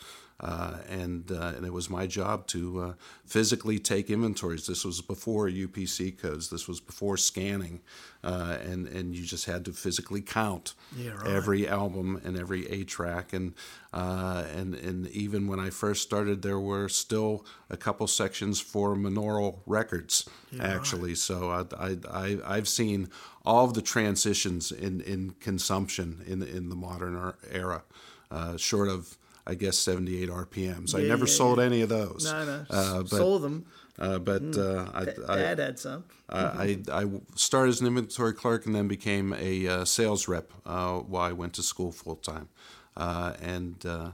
Uh, 0.42 0.78
and 0.90 1.32
uh, 1.32 1.54
and 1.56 1.66
it 1.68 1.72
was 1.72 1.88
my 1.88 2.08
job 2.08 2.48
to 2.48 2.82
uh, 2.82 2.94
physically 3.28 3.78
take 3.78 4.10
inventories. 4.10 4.66
This 4.66 4.84
was 4.84 5.00
before 5.00 5.48
UPC 5.48 6.18
codes. 6.18 6.50
This 6.50 6.68
was 6.68 6.80
before 6.80 7.16
scanning, 7.16 7.80
uh, 8.24 8.58
and 8.64 8.88
and 8.88 9.16
you 9.16 9.24
just 9.24 9.46
had 9.46 9.64
to 9.66 9.72
physically 9.72 10.20
count 10.22 10.74
Yeah, 10.98 11.12
right. 11.12 11.28
every 11.28 11.68
album 11.68 12.20
and 12.26 12.40
every 12.40 12.68
eight 12.72 12.88
track. 12.88 13.34
And 13.34 13.54
uh, 13.94 14.46
and 14.58 14.74
and 14.74 15.08
even 15.10 15.48
when 15.48 15.60
I 15.60 15.70
first 15.70 16.02
started, 16.02 16.42
there 16.42 16.60
were 16.60 16.90
still 16.90 17.46
a 17.70 17.78
couple 17.78 18.08
sections 18.08 18.60
for 18.60 18.96
Monaural 18.96 19.60
Records 19.68 20.28
actually. 20.60 21.14
So 21.16 21.52
I, 21.52 21.90
I 21.90 21.98
I 22.12 22.38
I've 22.58 22.68
seen 22.68 23.10
all 23.46 23.66
of 23.66 23.76
the 23.76 23.82
transitions 23.84 24.72
in 24.72 25.02
in 25.02 25.36
consumption 25.40 26.24
in 26.26 26.42
in 26.42 26.70
the 26.70 26.76
modern 26.76 27.16
er- 27.16 27.38
era, 27.52 27.84
uh, 28.32 28.58
short 28.58 28.90
of 28.90 29.18
I 29.46 29.56
guess 29.56 29.78
78 29.78 30.30
RPMs. 30.30 30.96
I 30.96 31.02
never 31.02 31.26
yeah, 31.26 31.32
sold 31.32 31.58
yeah. 31.58 31.66
any 31.66 31.82
of 31.82 31.90
those. 31.90 32.26
No, 32.26 32.46
no. 32.46 32.66
Uh, 32.70 33.00
but 33.00 33.10
Saw 33.10 33.40
them. 33.40 33.66
uh, 34.00 34.20
but 34.20 34.58
uh, 34.58 34.90
I, 34.94 35.02
I, 35.28 35.36
Dad 35.36 35.60
had 35.60 35.80
some. 35.80 36.04
I, 36.30 36.78
I 36.92 37.02
I 37.02 37.06
started 37.36 37.70
as 37.70 37.82
an 37.82 37.88
inventory 37.88 38.34
clerk 38.34 38.66
and 38.66 38.76
then 38.76 38.88
became 38.88 39.34
a 39.34 39.68
uh, 39.68 39.86
sales 39.86 40.28
rep 40.28 40.54
uh, 40.66 41.00
while 41.00 41.24
I 41.24 41.32
went 41.34 41.54
to 41.56 41.64
school 41.64 41.92
full 41.92 42.16
time, 42.16 42.50
uh, 42.96 43.34
and, 43.42 43.84
uh, 43.86 44.12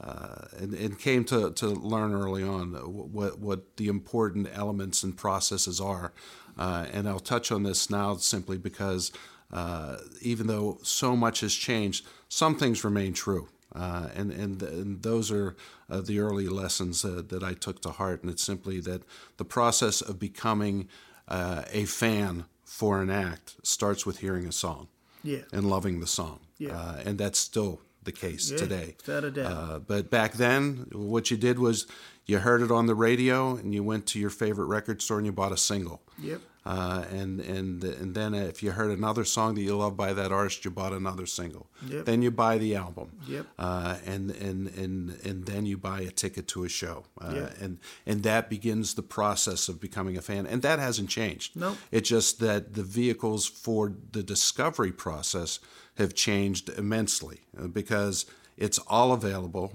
uh, 0.00 0.46
and 0.58 0.72
and 0.74 0.98
came 0.98 1.24
to, 1.24 1.50
to 1.50 1.66
learn 1.66 2.14
early 2.14 2.42
on 2.42 2.72
what 2.72 3.38
what 3.38 3.76
the 3.76 3.88
important 3.88 4.48
elements 4.54 5.02
and 5.02 5.16
processes 5.16 5.80
are, 5.80 6.12
uh, 6.58 6.86
and 6.92 7.08
I'll 7.08 7.20
touch 7.20 7.52
on 7.52 7.64
this 7.64 7.90
now 7.90 8.16
simply 8.16 8.56
because 8.56 9.12
uh, 9.52 9.96
even 10.20 10.46
though 10.46 10.78
so 10.82 11.16
much 11.16 11.40
has 11.40 11.54
changed, 11.54 12.06
some 12.28 12.56
things 12.56 12.84
remain 12.84 13.12
true. 13.12 13.48
Uh, 13.74 14.08
and, 14.16 14.32
and 14.32 14.62
and 14.62 15.02
those 15.02 15.30
are 15.30 15.54
uh, 15.88 16.00
the 16.00 16.18
early 16.18 16.48
lessons 16.48 17.04
uh, 17.04 17.22
that 17.28 17.42
I 17.42 17.54
took 17.54 17.80
to 17.82 17.90
heart, 17.90 18.22
and 18.22 18.30
it's 18.30 18.42
simply 18.42 18.80
that 18.80 19.02
the 19.36 19.44
process 19.44 20.00
of 20.00 20.18
becoming 20.18 20.88
uh, 21.28 21.62
a 21.72 21.84
fan 21.84 22.44
for 22.64 23.00
an 23.02 23.10
act 23.10 23.56
starts 23.62 24.04
with 24.06 24.18
hearing 24.18 24.46
a 24.46 24.52
song 24.52 24.88
Yeah. 25.22 25.42
and 25.52 25.68
loving 25.70 26.00
the 26.00 26.06
song, 26.06 26.40
Yeah. 26.58 26.76
uh, 26.76 27.02
and 27.04 27.18
that's 27.18 27.38
still 27.38 27.80
the 28.02 28.12
case 28.12 28.50
Yeah, 28.50 28.56
today. 28.58 28.96
without 29.06 29.24
a 29.24 29.30
doubt. 29.30 29.52
Uh, 29.52 29.78
but 29.78 30.10
back 30.10 30.32
then, 30.34 30.86
what 30.92 31.30
you 31.30 31.36
did 31.36 31.58
was 31.58 31.86
you 32.26 32.38
heard 32.38 32.62
it 32.62 32.70
on 32.70 32.86
the 32.86 32.94
radio, 32.94 33.56
and 33.56 33.74
you 33.74 33.82
went 33.84 34.06
to 34.06 34.18
your 34.18 34.30
favorite 34.30 34.66
record 34.66 35.02
store 35.02 35.18
and 35.18 35.26
you 35.26 35.32
bought 35.32 35.52
a 35.52 35.56
single. 35.56 36.00
Yep. 36.18 36.40
Uh, 36.66 37.04
and 37.10 37.40
and 37.40 37.82
and 37.82 38.14
then 38.14 38.34
if 38.34 38.62
you 38.62 38.70
heard 38.72 38.90
another 38.90 39.24
song 39.24 39.54
that 39.54 39.62
you 39.62 39.74
love 39.74 39.96
by 39.96 40.12
that 40.12 40.30
artist, 40.30 40.62
you 40.64 40.70
bought 40.70 40.92
another 40.92 41.24
single. 41.26 41.66
Yep. 41.88 42.04
Then 42.04 42.20
you 42.20 42.30
buy 42.30 42.58
the 42.58 42.76
album. 42.76 43.12
Yep. 43.26 43.46
Uh, 43.58 43.96
and 44.04 44.30
and 44.32 44.68
and 44.76 45.10
and 45.24 45.46
then 45.46 45.64
you 45.64 45.78
buy 45.78 46.00
a 46.02 46.10
ticket 46.10 46.46
to 46.48 46.64
a 46.64 46.68
show. 46.68 47.04
Uh, 47.20 47.32
Yeah. 47.34 47.50
And 47.64 47.78
and 48.06 48.22
that 48.24 48.50
begins 48.50 48.94
the 48.94 49.02
process 49.02 49.68
of 49.68 49.80
becoming 49.80 50.18
a 50.18 50.20
fan, 50.22 50.46
and 50.46 50.60
that 50.62 50.78
hasn't 50.78 51.08
changed. 51.08 51.56
No. 51.56 51.76
It's 51.90 52.08
just 52.10 52.40
that 52.40 52.74
the 52.74 52.82
vehicles 52.82 53.46
for 53.46 53.94
the 54.12 54.22
discovery 54.22 54.92
process 54.92 55.60
have 55.96 56.14
changed 56.14 56.68
immensely 56.78 57.40
uh, 57.58 57.68
because 57.68 58.26
it's 58.58 58.78
all 58.86 59.12
available 59.12 59.72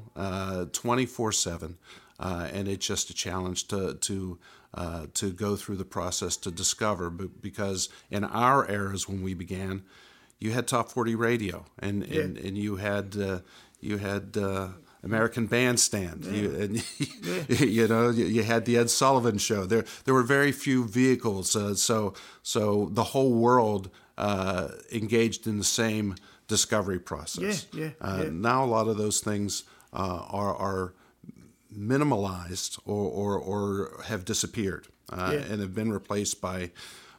twenty 0.71 1.07
four 1.07 1.31
seven, 1.31 1.77
and 2.19 2.67
it's 2.67 2.85
just 2.85 3.09
a 3.09 3.13
challenge 3.13 3.67
to 3.69 3.95
to. 3.95 4.37
Uh, 4.77 5.05
to 5.13 5.31
go 5.31 5.55
through 5.55 5.77
the 5.77 5.85
process 5.85 6.35
to 6.35 6.51
discover, 6.51 7.09
but 7.09 7.41
because 7.41 7.87
in 8.11 8.25
our 8.25 8.69
eras 8.69 9.07
when 9.07 9.23
we 9.23 9.33
began, 9.33 9.81
you 10.37 10.51
had 10.51 10.67
top 10.67 10.89
40 10.89 11.15
radio 11.15 11.63
and, 11.79 12.03
and, 12.03 12.37
and 12.37 12.57
you 12.57 12.75
had 12.75 13.15
uh, 13.17 13.39
you 13.79 13.97
had 13.99 14.35
uh, 14.35 14.67
American 15.01 15.45
Bandstand. 15.47 16.25
You, 16.25 16.53
and 16.55 17.49
you 17.59 17.87
know 17.87 18.09
you, 18.09 18.25
you 18.25 18.43
had 18.43 18.65
the 18.65 18.75
Ed 18.77 18.89
Sullivan 18.89 19.37
Show. 19.37 19.65
There 19.65 19.85
there 20.03 20.13
were 20.13 20.23
very 20.23 20.51
few 20.51 20.83
vehicles, 20.85 21.55
uh, 21.55 21.75
so 21.75 22.13
so 22.43 22.89
the 22.91 23.03
whole 23.13 23.31
world 23.33 23.89
uh, 24.17 24.69
engaged 24.91 25.47
in 25.47 25.57
the 25.57 25.63
same 25.63 26.15
discovery 26.49 26.99
process. 26.99 27.65
Yeah, 27.71 27.81
yeah, 27.81 27.89
Uh, 28.01 28.21
yeah. 28.23 28.29
Now 28.31 28.65
a 28.65 28.69
lot 28.77 28.87
of 28.89 28.97
those 28.97 29.21
things 29.21 29.63
uh, 29.93 30.25
are 30.29 30.53
are 30.55 30.93
minimalized 31.77 32.79
or, 32.85 33.05
or, 33.09 33.37
or 33.39 34.03
have 34.05 34.25
disappeared 34.25 34.87
uh, 35.11 35.31
Yeah. 35.33 35.39
and 35.51 35.61
have 35.61 35.73
been 35.75 35.91
replaced 35.91 36.41
by 36.41 36.71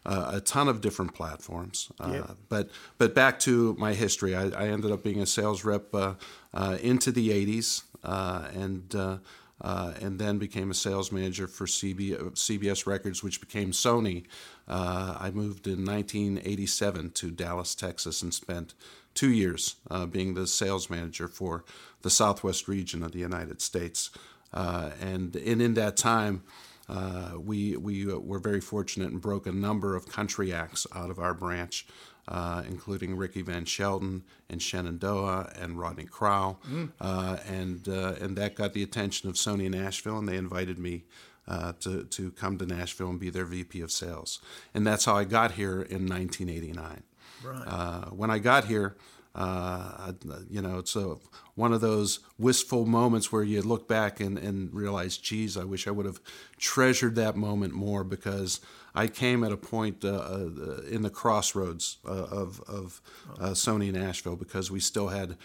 uh, 0.04 0.30
a 0.34 0.40
ton 0.40 0.68
of 0.68 0.80
different 0.80 1.14
platforms. 1.14 1.90
Uh, 2.00 2.10
Yeah. 2.12 2.34
But 2.48 2.70
but 2.98 3.14
back 3.14 3.38
to 3.40 3.74
my 3.78 3.92
history, 3.94 4.34
I, 4.36 4.44
I 4.48 4.68
ended 4.68 4.90
up 4.92 5.02
being 5.02 5.20
a 5.20 5.26
sales 5.26 5.64
rep 5.64 5.94
uh, 5.94 6.14
uh, 6.54 6.78
into 6.80 7.10
the 7.10 7.30
'80s, 7.30 7.82
uh, 8.04 8.48
and 8.54 8.94
uh, 8.94 9.18
uh, 9.60 9.94
and 10.00 10.18
then 10.18 10.38
became 10.38 10.70
a 10.70 10.74
sales 10.74 11.10
manager 11.10 11.46
for 11.48 11.66
CB, 11.66 12.34
CBS 12.34 12.86
Records, 12.86 13.22
which 13.24 13.40
became 13.40 13.72
Sony. 13.72 14.26
Uh, 14.68 15.16
I 15.18 15.30
moved 15.30 15.66
in 15.66 15.84
1987 15.84 17.10
to 17.12 17.30
Dallas, 17.30 17.74
Texas, 17.74 18.22
and 18.22 18.32
spent 18.34 18.74
two 19.14 19.30
years 19.32 19.76
uh, 19.90 20.06
being 20.06 20.34
the 20.34 20.46
sales 20.46 20.90
manager 20.90 21.26
for 21.26 21.64
the 22.02 22.10
Southwest 22.10 22.68
region 22.68 23.02
of 23.02 23.12
the 23.12 23.18
United 23.20 23.60
States. 23.62 24.10
Uh, 24.56 24.90
and, 25.02 25.36
and 25.36 25.60
in 25.60 25.74
that 25.74 25.96
time, 25.98 26.42
uh, 26.88 27.32
we, 27.38 27.76
we 27.76 28.06
were 28.06 28.38
very 28.38 28.60
fortunate 28.60 29.10
and 29.10 29.20
broke 29.20 29.46
a 29.46 29.52
number 29.52 29.94
of 29.94 30.08
country 30.08 30.52
acts 30.52 30.86
out 30.94 31.10
of 31.10 31.18
our 31.18 31.34
branch, 31.34 31.86
uh, 32.28 32.62
including 32.66 33.16
Ricky 33.16 33.42
Van 33.42 33.66
Shelton 33.66 34.22
and 34.48 34.62
Shenandoah 34.62 35.52
and 35.60 35.78
Rodney 35.78 36.04
Crowell. 36.04 36.60
Uh, 37.00 37.36
and, 37.46 37.86
uh, 37.88 38.14
and 38.20 38.36
that 38.36 38.54
got 38.54 38.72
the 38.72 38.82
attention 38.82 39.28
of 39.28 39.34
Sony 39.34 39.70
Nashville, 39.70 40.18
and 40.18 40.28
they 40.28 40.36
invited 40.36 40.78
me 40.78 41.04
uh, 41.46 41.72
to, 41.80 42.04
to 42.04 42.30
come 42.32 42.56
to 42.58 42.66
Nashville 42.66 43.10
and 43.10 43.20
be 43.20 43.30
their 43.30 43.44
VP 43.44 43.80
of 43.82 43.92
sales. 43.92 44.40
And 44.72 44.86
that's 44.86 45.04
how 45.04 45.16
I 45.16 45.24
got 45.24 45.52
here 45.52 45.82
in 45.82 46.06
1989. 46.08 47.02
Right. 47.44 47.62
Uh, 47.66 48.06
when 48.06 48.30
I 48.30 48.38
got 48.38 48.64
here, 48.64 48.96
uh, 49.34 50.12
you 50.48 50.62
know, 50.62 50.78
it's 50.78 50.96
a, 50.96 51.16
one 51.56 51.72
of 51.72 51.80
those 51.80 52.20
wistful 52.38 52.86
moments 52.86 53.32
where 53.32 53.42
you 53.42 53.60
look 53.62 53.88
back 53.88 54.20
and, 54.20 54.38
and 54.38 54.72
realize, 54.72 55.18
geez, 55.18 55.56
I 55.56 55.64
wish 55.64 55.88
I 55.88 55.90
would 55.90 56.06
have 56.06 56.20
treasured 56.58 57.16
that 57.16 57.34
moment 57.34 57.72
more 57.72 58.04
because 58.04 58.60
I 58.94 59.08
came 59.08 59.42
at 59.42 59.52
a 59.52 59.56
point 59.56 60.04
uh, 60.04 60.08
uh, 60.08 60.80
in 60.88 61.02
the 61.02 61.10
crossroads 61.10 61.96
uh, 62.06 62.10
of, 62.10 62.62
of 62.68 63.00
uh, 63.38 63.50
Sony 63.50 63.92
Nashville 63.92 64.36
because 64.36 64.70
we 64.70 64.80
still 64.80 65.08
had 65.08 65.36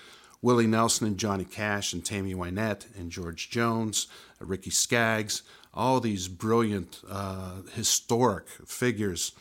Willie 0.41 0.67
Nelson 0.67 1.07
and 1.07 1.17
Johnny 1.17 1.45
Cash 1.45 1.93
and 1.93 2.03
Tammy 2.03 2.33
Wynette 2.33 2.85
and 2.97 3.11
George 3.11 3.49
Jones, 3.49 4.07
uh, 4.41 4.45
Ricky 4.45 4.69
Skaggs, 4.69 5.43
all 5.73 5.99
these 5.99 6.27
brilliant, 6.27 7.01
uh, 7.09 7.61
historic 7.73 8.47
figures 8.65 9.31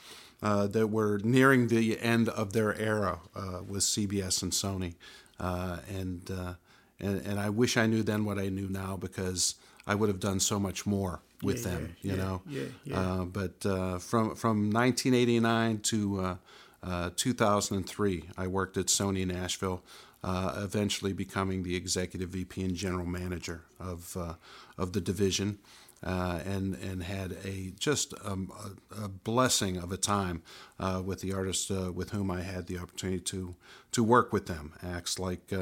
uh, 0.43 0.67
that 0.69 0.89
were 0.89 1.21
nearing 1.25 1.69
the 1.69 1.99
end 2.01 2.29
of 2.29 2.53
their 2.53 2.75
era 2.79 3.19
uh, 3.35 3.61
with 3.67 3.83
CBS 3.83 4.43
and 4.43 4.53
Sony. 4.53 4.95
Uh, 5.39 5.79
and, 5.89 6.31
uh, 6.31 6.55
and, 7.01 7.25
and 7.27 7.41
I 7.41 7.51
wish 7.51 7.77
I 7.77 7.87
knew 7.87 8.03
then 8.03 8.25
what 8.25 8.39
I 8.39 8.49
knew 8.49 8.69
now 8.69 8.97
because 8.97 9.55
I 9.87 9.95
would 9.95 10.09
have 10.09 10.21
done 10.21 10.41
so 10.41 10.59
much 10.61 10.87
more 10.87 11.21
with 11.43 11.65
Yeah, 11.65 11.71
them, 11.73 11.97
yeah, 12.03 12.13
you 12.13 12.17
yeah, 12.19 12.25
know. 12.25 12.43
yeah, 12.47 12.63
yeah. 12.85 13.01
Uh, 13.01 13.25
but 13.25 13.67
uh, 13.67 13.99
from 13.99 14.35
from 14.37 14.71
1989 14.71 15.79
to 15.81 16.21
uh, 16.21 16.37
uh, 16.83 17.11
2003, 17.17 18.25
I 18.37 18.47
worked 18.47 18.77
at 18.77 18.87
Sony 18.87 19.27
Nashville, 19.27 19.83
uh, 20.23 20.61
eventually 20.63 21.13
becoming 21.13 21.63
the 21.63 21.77
executive 21.77 22.31
VP 22.31 22.63
and 22.63 22.75
general 22.75 23.07
manager 23.07 23.63
of 23.79 24.17
uh, 24.17 24.35
of 24.79 24.93
the 24.93 25.01
division, 25.01 25.59
uh, 26.05 26.41
and 26.45 26.75
and 26.77 27.03
had 27.03 27.37
a 27.45 27.73
just 27.79 28.15
um, 28.25 28.53
a, 28.99 29.05
a 29.05 29.09
blessing 29.09 29.77
of 29.79 29.93
a 29.93 29.97
time 29.97 30.43
uh, 30.79 31.03
with 31.05 31.21
the 31.21 31.33
artists 31.33 31.71
uh, 31.71 31.91
with 31.93 32.11
whom 32.11 32.31
I 32.31 32.43
had 32.43 32.67
the 32.67 32.79
opportunity 32.79 33.21
to 33.21 33.55
to 33.93 34.05
work 34.05 34.33
with 34.33 34.47
them. 34.47 34.73
Acts 34.83 35.19
like 35.19 35.53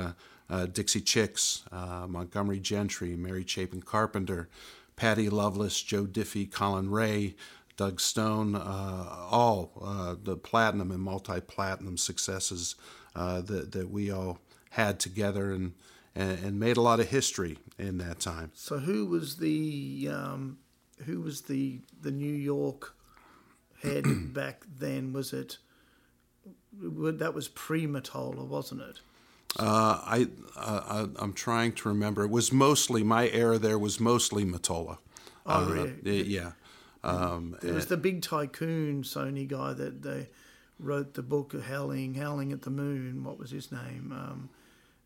uh, 0.50 0.66
Dixie 0.66 1.00
Chicks, 1.00 1.64
uh, 1.72 2.06
Montgomery 2.08 2.60
Gentry, 2.60 3.16
Mary 3.16 3.44
Chapin 3.46 3.82
Carpenter. 3.82 4.48
Patty 4.98 5.30
Loveless, 5.30 5.80
Joe 5.80 6.06
Diffie, 6.06 6.50
Collin 6.50 6.90
Raye, 6.90 7.36
Doug 7.76 8.00
Stone, 8.00 8.56
uh, 8.56 9.26
all 9.30 9.70
uh, 9.80 10.16
the 10.20 10.36
platinum 10.36 10.90
and 10.90 11.00
multi-platinum 11.00 11.96
successes 11.96 12.74
uh, 13.14 13.40
that 13.42 13.70
that 13.72 13.90
we 13.90 14.10
all 14.10 14.40
had 14.70 14.98
together 14.98 15.52
and, 15.52 15.74
and 16.16 16.38
and 16.40 16.60
made 16.60 16.76
a 16.76 16.82
lot 16.82 16.98
of 16.98 17.08
history 17.08 17.58
in 17.78 17.98
that 17.98 18.18
time. 18.18 18.50
So 18.54 18.78
who 18.78 19.06
was 19.06 19.36
the 19.36 20.08
um, 20.10 20.58
who 21.06 21.20
was 21.20 21.42
the 21.42 21.78
the 22.02 22.10
New 22.10 22.34
York 22.34 22.96
head 23.80 24.04
back 24.34 24.64
then? 24.78 25.12
Was 25.12 25.32
it 25.32 25.58
that 26.72 27.34
was 27.34 27.46
pre 27.46 27.86
Mottola, 27.86 28.44
wasn't 28.44 28.80
it? 28.80 29.00
Uh, 29.58 30.00
I, 30.04 30.28
uh, 30.56 30.82
I 30.88 31.22
I'm 31.22 31.32
trying 31.32 31.72
to 31.72 31.88
remember. 31.88 32.24
It 32.24 32.30
was 32.30 32.52
mostly 32.52 33.02
my 33.02 33.28
era. 33.30 33.58
There 33.58 33.78
was 33.78 33.98
mostly 34.00 34.44
Mottola. 34.44 34.98
Oh, 35.46 35.64
Uh, 35.64 35.68
really? 36.04 36.22
Yeah. 36.24 36.52
Um, 37.02 37.56
It 37.62 37.72
was 37.72 37.86
the 37.86 37.96
big 37.96 38.22
tycoon 38.22 39.02
Sony 39.02 39.46
guy 39.48 39.72
that 39.72 40.02
they 40.02 40.28
wrote 40.78 41.14
the 41.14 41.22
book 41.22 41.54
of 41.54 41.64
Howling, 41.64 42.14
Howling 42.14 42.52
at 42.52 42.62
the 42.62 42.70
Moon. 42.70 43.24
What 43.24 43.38
was 43.38 43.50
his 43.50 43.72
name? 43.72 44.12
Um, 44.12 44.48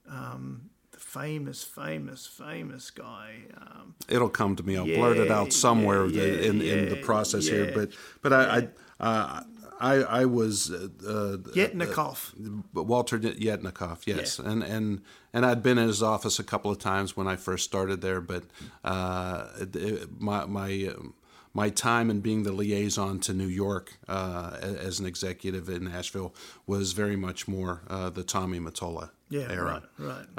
um, 0.08 0.70
famous, 1.02 1.62
famous, 1.62 2.26
famous 2.26 2.90
guy. 2.90 3.42
Um, 3.60 3.94
It'll 4.08 4.28
come 4.30 4.56
to 4.56 4.62
me. 4.62 4.76
I'll 4.76 4.86
blurt 4.86 5.18
it 5.18 5.30
out 5.30 5.52
somewhere 5.52 6.06
yeah, 6.06 6.22
the- 6.22 6.46
in, 6.48 6.62
in 6.62 6.88
the 6.88 6.96
yeah, 6.96 7.04
process 7.04 7.46
here. 7.46 7.70
But 7.74 7.90
but 8.22 8.32
I 8.32 8.42
I, 8.56 8.68
uh, 9.08 9.42
I 9.80 9.94
I 10.20 10.24
was 10.26 10.70
uh, 10.70 10.88
uh, 11.06 11.36
Yetnikoff. 11.54 12.34
Walter 12.72 13.18
Yetnikoff, 13.18 14.06
yes, 14.06 14.38
and 14.38 14.62
and 14.62 15.02
and 15.32 15.44
I'd 15.44 15.62
been 15.62 15.78
in 15.78 15.88
his 15.88 16.02
office 16.02 16.38
a 16.38 16.44
couple 16.44 16.70
of 16.70 16.78
times 16.78 17.16
when 17.16 17.26
I 17.26 17.36
first 17.36 17.64
started 17.64 18.00
there, 18.00 18.20
but 18.20 18.44
uh, 18.84 19.48
it- 19.60 20.20
my 20.20 20.46
my 20.46 20.70
um, 20.96 21.14
my 21.54 21.68
time 21.68 22.10
in 22.10 22.20
being 22.20 22.44
the 22.44 22.52
liaison 22.52 23.18
to 23.20 23.34
New 23.34 23.46
York 23.48 23.98
uh, 24.08 24.56
as 24.62 25.00
an 25.00 25.06
executive 25.06 25.68
in 25.68 25.84
Nashville 25.84 26.32
was 26.66 26.92
very 26.92 27.16
much 27.16 27.46
more 27.46 27.82
uh, 27.90 28.08
the 28.08 28.22
Tommy 28.24 28.58
Mottola 28.58 29.10
yeah, 29.28 29.50
era. 29.50 29.82
right, 29.98 30.26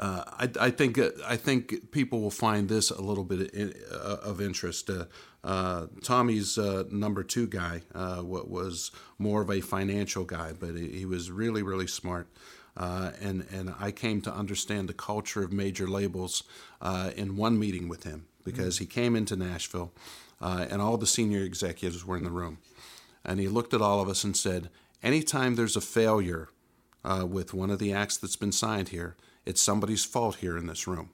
Uh, 0.00 0.24
I, 0.26 0.50
I 0.58 0.70
think 0.70 0.98
uh, 0.98 1.10
I 1.26 1.36
think 1.36 1.90
people 1.92 2.22
will 2.22 2.30
find 2.30 2.70
this 2.70 2.90
a 2.90 3.02
little 3.02 3.22
bit 3.22 3.54
uh, 3.92 4.16
of 4.22 4.40
interest. 4.40 4.88
Uh, 5.44 5.86
Tommy's 6.02 6.56
number 6.90 7.22
two 7.22 7.46
guy 7.46 7.82
uh, 7.94 8.22
was 8.24 8.92
more 9.18 9.42
of 9.42 9.50
a 9.50 9.60
financial 9.60 10.24
guy, 10.24 10.54
but 10.58 10.74
he, 10.74 10.88
he 10.88 11.04
was 11.04 11.30
really 11.30 11.62
really 11.62 11.86
smart. 11.86 12.28
And 12.76 13.46
and 13.52 13.74
I 13.78 13.90
came 13.90 14.22
to 14.22 14.32
understand 14.32 14.88
the 14.88 14.94
culture 14.94 15.44
of 15.44 15.52
major 15.52 15.86
labels 15.86 16.44
in 17.14 17.36
one 17.36 17.58
meeting 17.58 17.86
with 17.86 18.04
him 18.04 18.26
because 18.42 18.78
he 18.78 18.86
came 18.86 19.14
into 19.14 19.36
Nashville, 19.36 19.92
and 20.40 20.80
all 20.80 20.96
the 20.96 21.06
senior 21.06 21.44
executives 21.44 22.06
were 22.06 22.16
in 22.16 22.24
the 22.24 22.30
room, 22.30 22.56
and 23.22 23.38
he 23.38 23.48
looked 23.48 23.74
at 23.74 23.82
all 23.82 24.00
of 24.00 24.08
us 24.08 24.24
and 24.24 24.34
said, 24.34 24.70
"Anytime 25.02 25.56
there's 25.56 25.76
a 25.76 25.82
failure 25.82 26.48
uh, 27.04 27.26
with 27.28 27.52
one 27.52 27.68
of 27.68 27.78
the 27.78 27.92
acts 27.92 28.16
that's 28.16 28.36
been 28.36 28.52
signed 28.52 28.88
here, 28.88 29.14
it's 29.50 29.60
somebody's 29.60 30.04
fault 30.04 30.36
here 30.36 30.56
in 30.56 30.66
this 30.66 30.86
room. 30.86 31.10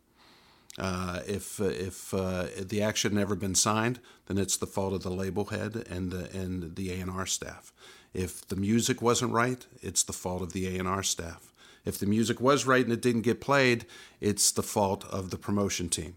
Uh, 0.79 1.21
if 1.27 1.59
uh, 1.59 1.65
if 1.65 2.13
uh, 2.13 2.47
the 2.61 2.83
act 2.83 2.99
should 2.99 3.15
never 3.15 3.35
been 3.35 3.55
signed, 3.55 3.99
then 4.27 4.37
it's 4.37 4.59
the 4.59 4.67
fault 4.67 4.93
of 4.93 5.03
the 5.03 5.11
label 5.11 5.47
head 5.47 5.73
and 5.89 6.13
the, 6.13 6.31
and 6.39 6.77
the 6.77 6.93
A 6.93 7.01
and 7.01 7.11
R 7.11 7.27
staff. 7.27 7.73
If 8.13 8.47
the 8.47 8.57
music 8.57 9.01
wasn't 9.01 9.33
right, 9.33 9.67
it's 9.81 10.03
the 10.03 10.13
fault 10.13 10.43
of 10.43 10.53
the 10.53 10.67
A 10.69 10.79
and 10.79 10.87
R 10.87 11.03
staff. 11.03 11.53
If 11.87 11.99
the 11.99 12.07
music 12.07 12.41
was 12.41 12.67
right 12.67 12.85
and 12.85 12.93
it 12.93 13.01
didn't 13.01 13.23
get 13.23 13.41
played, 13.41 13.87
it's 14.21 14.51
the 14.53 14.63
fault 14.63 15.05
of 15.07 15.31
the 15.31 15.39
promotion 15.39 15.89
team. 15.89 16.17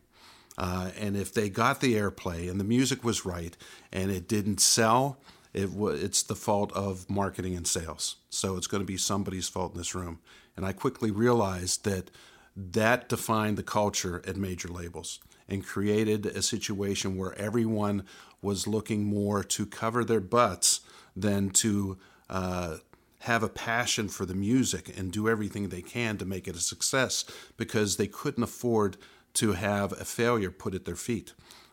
Uh, 0.57 0.91
and 0.99 1.15
if 1.15 1.33
they 1.33 1.49
got 1.49 1.79
the 1.79 1.93
airplay 1.93 2.49
and 2.51 2.59
the 2.59 2.65
music 2.65 3.01
was 3.01 3.25
right 3.25 3.55
and 3.93 4.11
it 4.11 4.27
didn't 4.27 4.59
sell, 4.59 5.19
it 5.53 5.69
wa 5.71 5.89
it's 5.89 6.23
the 6.23 6.35
fault 6.35 6.71
of 6.73 7.09
marketing 7.09 7.55
and 7.55 7.67
sales. 7.67 8.17
So 8.29 8.57
it's 8.57 8.67
going 8.67 8.83
to 8.83 8.93
be 8.93 8.97
somebody's 8.97 9.47
fault 9.47 9.71
in 9.71 9.77
this 9.77 9.95
room. 9.95 10.19
And 10.59 10.67
I 10.67 10.73
quickly 10.73 11.09
realized 11.09 11.85
that 11.85 12.11
that 12.53 13.07
defined 13.07 13.57
the 13.57 13.63
culture 13.63 14.21
at 14.27 14.35
major 14.35 14.67
labels 14.67 15.21
and 15.47 15.65
created 15.65 16.25
a 16.25 16.41
situation 16.41 17.15
where 17.15 17.33
everyone 17.39 18.03
was 18.41 18.67
looking 18.67 19.05
more 19.05 19.41
to 19.41 19.65
cover 19.65 20.03
their 20.03 20.19
butts 20.19 20.81
than 21.15 21.49
to 21.51 21.97
uh, 22.29 22.75
have 23.19 23.41
a 23.41 23.47
passion 23.47 24.09
for 24.09 24.25
the 24.25 24.33
music 24.33 24.91
and 24.97 25.13
do 25.13 25.29
everything 25.29 25.69
they 25.69 25.81
can 25.81 26.17
to 26.17 26.25
make 26.25 26.45
it 26.45 26.57
a 26.57 26.59
success 26.59 27.23
because 27.55 27.95
they 27.95 28.07
couldn't 28.07 28.43
afford 28.43 28.97
to 29.35 29.53
have 29.53 29.93
a 29.93 30.03
failure 30.03 30.51
put 30.51 30.75
at 30.75 30.83
their 30.83 30.97
feet. 30.97 31.31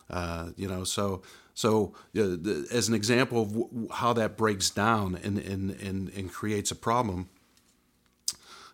Uh, 0.09 0.51
you 0.55 0.69
know, 0.69 0.85
so 0.85 1.21
so 1.53 1.93
uh, 2.15 2.39
the, 2.39 2.65
as 2.71 2.87
an 2.87 2.95
example 2.95 3.41
of 3.41 3.49
w- 3.49 3.89
how 3.91 4.13
that 4.13 4.37
breaks 4.37 4.69
down 4.69 5.19
and, 5.21 5.39
and, 5.39 5.71
and, 5.71 6.07
and 6.07 6.31
creates 6.31 6.71
a 6.71 6.75
problem, 6.75 7.27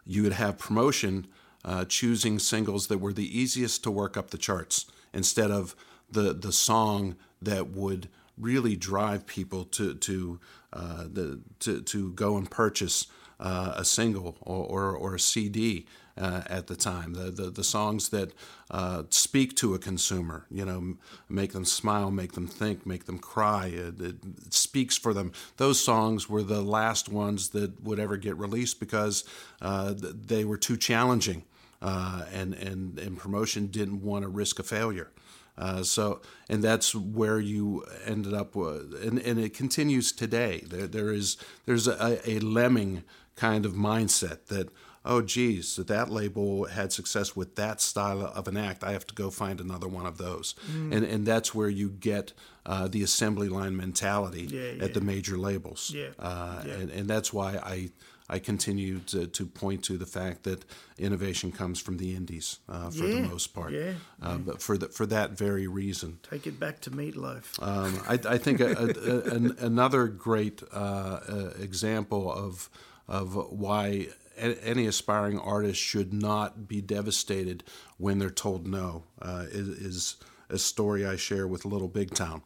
you 0.05 0.23
would 0.23 0.33
have 0.33 0.57
promotion 0.57 1.27
uh, 1.65 1.85
choosing 1.85 2.39
singles 2.39 2.87
that 2.87 2.97
were 2.97 3.13
the 3.13 3.39
easiest 3.39 3.83
to 3.83 3.91
work 3.91 4.17
up 4.17 4.31
the 4.31 4.37
charts 4.37 4.85
instead 5.13 5.51
of 5.51 5.75
the 6.11 6.33
the 6.33 6.51
song 6.51 7.15
that 7.41 7.69
would 7.69 8.09
really 8.37 8.75
drive 8.75 9.25
people 9.25 9.63
to 9.65 9.93
to 9.95 10.39
uh, 10.73 11.03
the 11.11 11.39
to, 11.59 11.81
to 11.81 12.11
go 12.13 12.37
and 12.37 12.49
purchase 12.49 13.07
uh, 13.39 13.73
a 13.75 13.85
single 13.85 14.37
or, 14.41 14.65
or, 14.65 14.95
or 14.95 15.15
a 15.15 15.19
CD 15.19 15.85
uh, 16.17 16.41
at 16.47 16.67
the 16.67 16.75
time. 16.75 17.13
The, 17.13 17.31
the, 17.31 17.49
the 17.49 17.63
songs 17.63 18.09
that 18.09 18.33
uh, 18.69 19.03
speak 19.09 19.55
to 19.57 19.73
a 19.73 19.79
consumer, 19.79 20.45
you 20.51 20.65
know, 20.65 20.97
make 21.27 21.53
them 21.53 21.65
smile, 21.65 22.11
make 22.11 22.33
them 22.33 22.47
think, 22.47 22.85
make 22.85 23.05
them 23.05 23.19
cry. 23.19 23.67
It, 23.67 23.99
it, 23.99 24.15
it 24.45 24.53
speaks 24.53 24.97
for 24.97 25.13
them. 25.13 25.31
Those 25.57 25.83
songs 25.83 26.29
were 26.29 26.43
the 26.43 26.61
last 26.61 27.09
ones 27.09 27.49
that 27.49 27.83
would 27.83 27.99
ever 27.99 28.17
get 28.17 28.37
released 28.37 28.79
because 28.79 29.23
uh, 29.61 29.93
they 29.97 30.45
were 30.45 30.57
too 30.57 30.77
challenging, 30.77 31.43
uh, 31.81 32.25
and, 32.31 32.53
and 32.53 32.99
and 32.99 33.17
promotion 33.17 33.67
didn't 33.67 34.01
want 34.01 34.23
to 34.23 34.29
risk 34.29 34.59
a 34.59 34.63
failure. 34.63 35.11
Uh, 35.55 35.83
so, 35.83 36.19
and 36.49 36.63
that's 36.63 36.95
where 36.95 37.39
you 37.39 37.85
ended 38.05 38.33
up, 38.33 38.55
with, 38.55 38.95
and, 39.03 39.19
and 39.19 39.39
it 39.39 39.53
continues 39.53 40.11
today. 40.11 40.63
There, 40.67 40.87
there 40.87 41.11
is 41.11 41.37
there's 41.65 41.87
a, 41.87 42.19
a 42.27 42.39
lemming 42.39 43.03
kind 43.35 43.65
of 43.65 43.73
mindset 43.73 44.45
that, 44.47 44.69
oh, 45.05 45.21
geez, 45.21 45.75
that 45.75 45.87
that 45.87 46.09
label 46.09 46.65
had 46.65 46.91
success 46.93 47.35
with 47.35 47.55
that 47.55 47.81
style 47.81 48.21
of 48.35 48.47
an 48.47 48.57
act. 48.57 48.83
I 48.83 48.91
have 48.93 49.05
to 49.07 49.15
go 49.15 49.29
find 49.29 49.59
another 49.59 49.87
one 49.87 50.05
of 50.05 50.17
those, 50.17 50.55
and 50.91 51.03
and 51.03 51.25
that's 51.25 51.53
where 51.53 51.69
you 51.69 51.89
get 51.89 52.33
uh, 52.65 52.87
the 52.87 53.03
assembly 53.03 53.49
line 53.49 53.75
mentality 53.75 54.43
Yeah, 54.49 54.83
at 54.85 54.93
the 54.93 55.01
major 55.01 55.37
labels. 55.37 55.91
Yeah, 55.93 56.09
Uh, 56.19 56.63
yeah. 56.65 56.73
And, 56.73 56.89
and 56.91 57.07
that's 57.09 57.33
why 57.33 57.57
I. 57.57 57.91
I 58.29 58.39
continue 58.39 58.99
to, 59.07 59.27
to 59.27 59.45
point 59.45 59.83
to 59.83 59.97
the 59.97 60.05
fact 60.05 60.43
that 60.43 60.63
innovation 60.97 61.51
comes 61.51 61.81
from 61.81 61.97
the 61.97 62.15
indies 62.15 62.59
uh, 62.69 62.89
for 62.89 63.05
the 63.05 63.19
most 63.19 63.53
part. 63.53 63.73
yeah, 63.73 63.91
Uh, 64.21 64.37
but 64.37 64.61
for 64.61 64.77
the, 64.77 64.87
for 64.87 65.05
that 65.07 65.31
very 65.37 65.67
reason, 65.67 66.19
Take 66.31 66.47
it 66.47 66.57
back 66.57 66.79
to 66.81 66.89
Meat 66.89 67.17
Loaf. 67.17 67.51
um, 67.61 67.99
I, 68.07 68.13
I 68.35 68.37
think 68.37 68.61
a, 68.61 68.71
a, 68.77 69.35
an, 69.35 69.55
another 69.59 70.07
great 70.07 70.63
uh, 70.73 71.19
uh, 71.27 71.51
example 71.59 72.31
of 72.31 72.69
of 73.09 73.35
why 73.35 74.07
any 74.37 74.85
aspiring 74.85 75.39
artist 75.39 75.79
should 75.79 76.13
not 76.13 76.67
be 76.67 76.81
devastated 76.81 77.63
when 77.97 78.19
they're 78.19 78.29
told 78.29 78.67
no 78.67 79.03
uh, 79.21 79.45
is, 79.49 79.67
is 79.67 80.15
a 80.49 80.57
story 80.57 81.05
I 81.05 81.15
share 81.15 81.47
with 81.47 81.65
Little 81.65 81.87
Big 81.87 82.11
Town. 82.11 82.41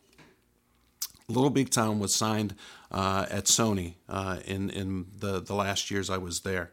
Little 1.30 1.50
Big 1.50 1.70
Town 1.70 2.00
was 2.00 2.16
signed 2.16 2.56
uh, 2.90 3.26
at 3.30 3.46
Sony 3.46 3.96
uh, 4.08 4.40
in 4.46 4.70
in 4.70 5.08
the, 5.18 5.42
the 5.42 5.54
last 5.54 5.92
years 5.92 6.10
I 6.10 6.18
was 6.18 6.42
there, 6.42 6.72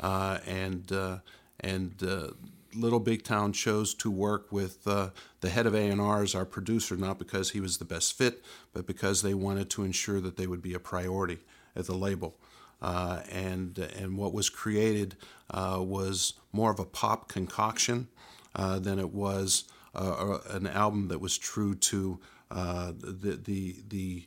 uh, 0.00 0.38
and 0.46 0.90
uh, 0.90 1.18
and 1.60 2.02
uh, 2.02 2.28
Little 2.74 3.00
Big 3.00 3.24
Town 3.24 3.52
chose 3.52 3.94
to 3.94 4.10
work 4.10 4.50
with 4.50 4.86
uh, 4.86 5.10
the 5.40 5.50
head 5.50 5.66
of 5.66 5.74
A 5.74 5.88
and 5.88 6.00
R 6.00 6.22
as 6.22 6.34
our 6.34 6.46
producer, 6.46 6.96
not 6.96 7.18
because 7.18 7.50
he 7.50 7.60
was 7.60 7.76
the 7.76 7.84
best 7.84 8.16
fit, 8.16 8.42
but 8.72 8.86
because 8.86 9.20
they 9.20 9.34
wanted 9.34 9.68
to 9.70 9.84
ensure 9.84 10.20
that 10.20 10.36
they 10.36 10.46
would 10.46 10.62
be 10.62 10.72
a 10.72 10.80
priority 10.80 11.38
at 11.76 11.86
the 11.86 11.94
label. 11.94 12.36
Uh, 12.82 13.20
and 13.30 13.78
and 13.78 14.16
what 14.16 14.32
was 14.32 14.48
created 14.48 15.16
uh, 15.50 15.78
was 15.80 16.34
more 16.52 16.70
of 16.70 16.78
a 16.78 16.84
pop 16.84 17.28
concoction 17.28 18.08
uh, 18.54 18.78
than 18.78 18.98
it 18.98 19.12
was 19.12 19.64
uh, 19.94 20.38
an 20.50 20.66
album 20.66 21.08
that 21.08 21.20
was 21.20 21.36
true 21.36 21.74
to 21.74 22.18
the 22.50 23.38
the 23.44 23.76
the 23.88 24.26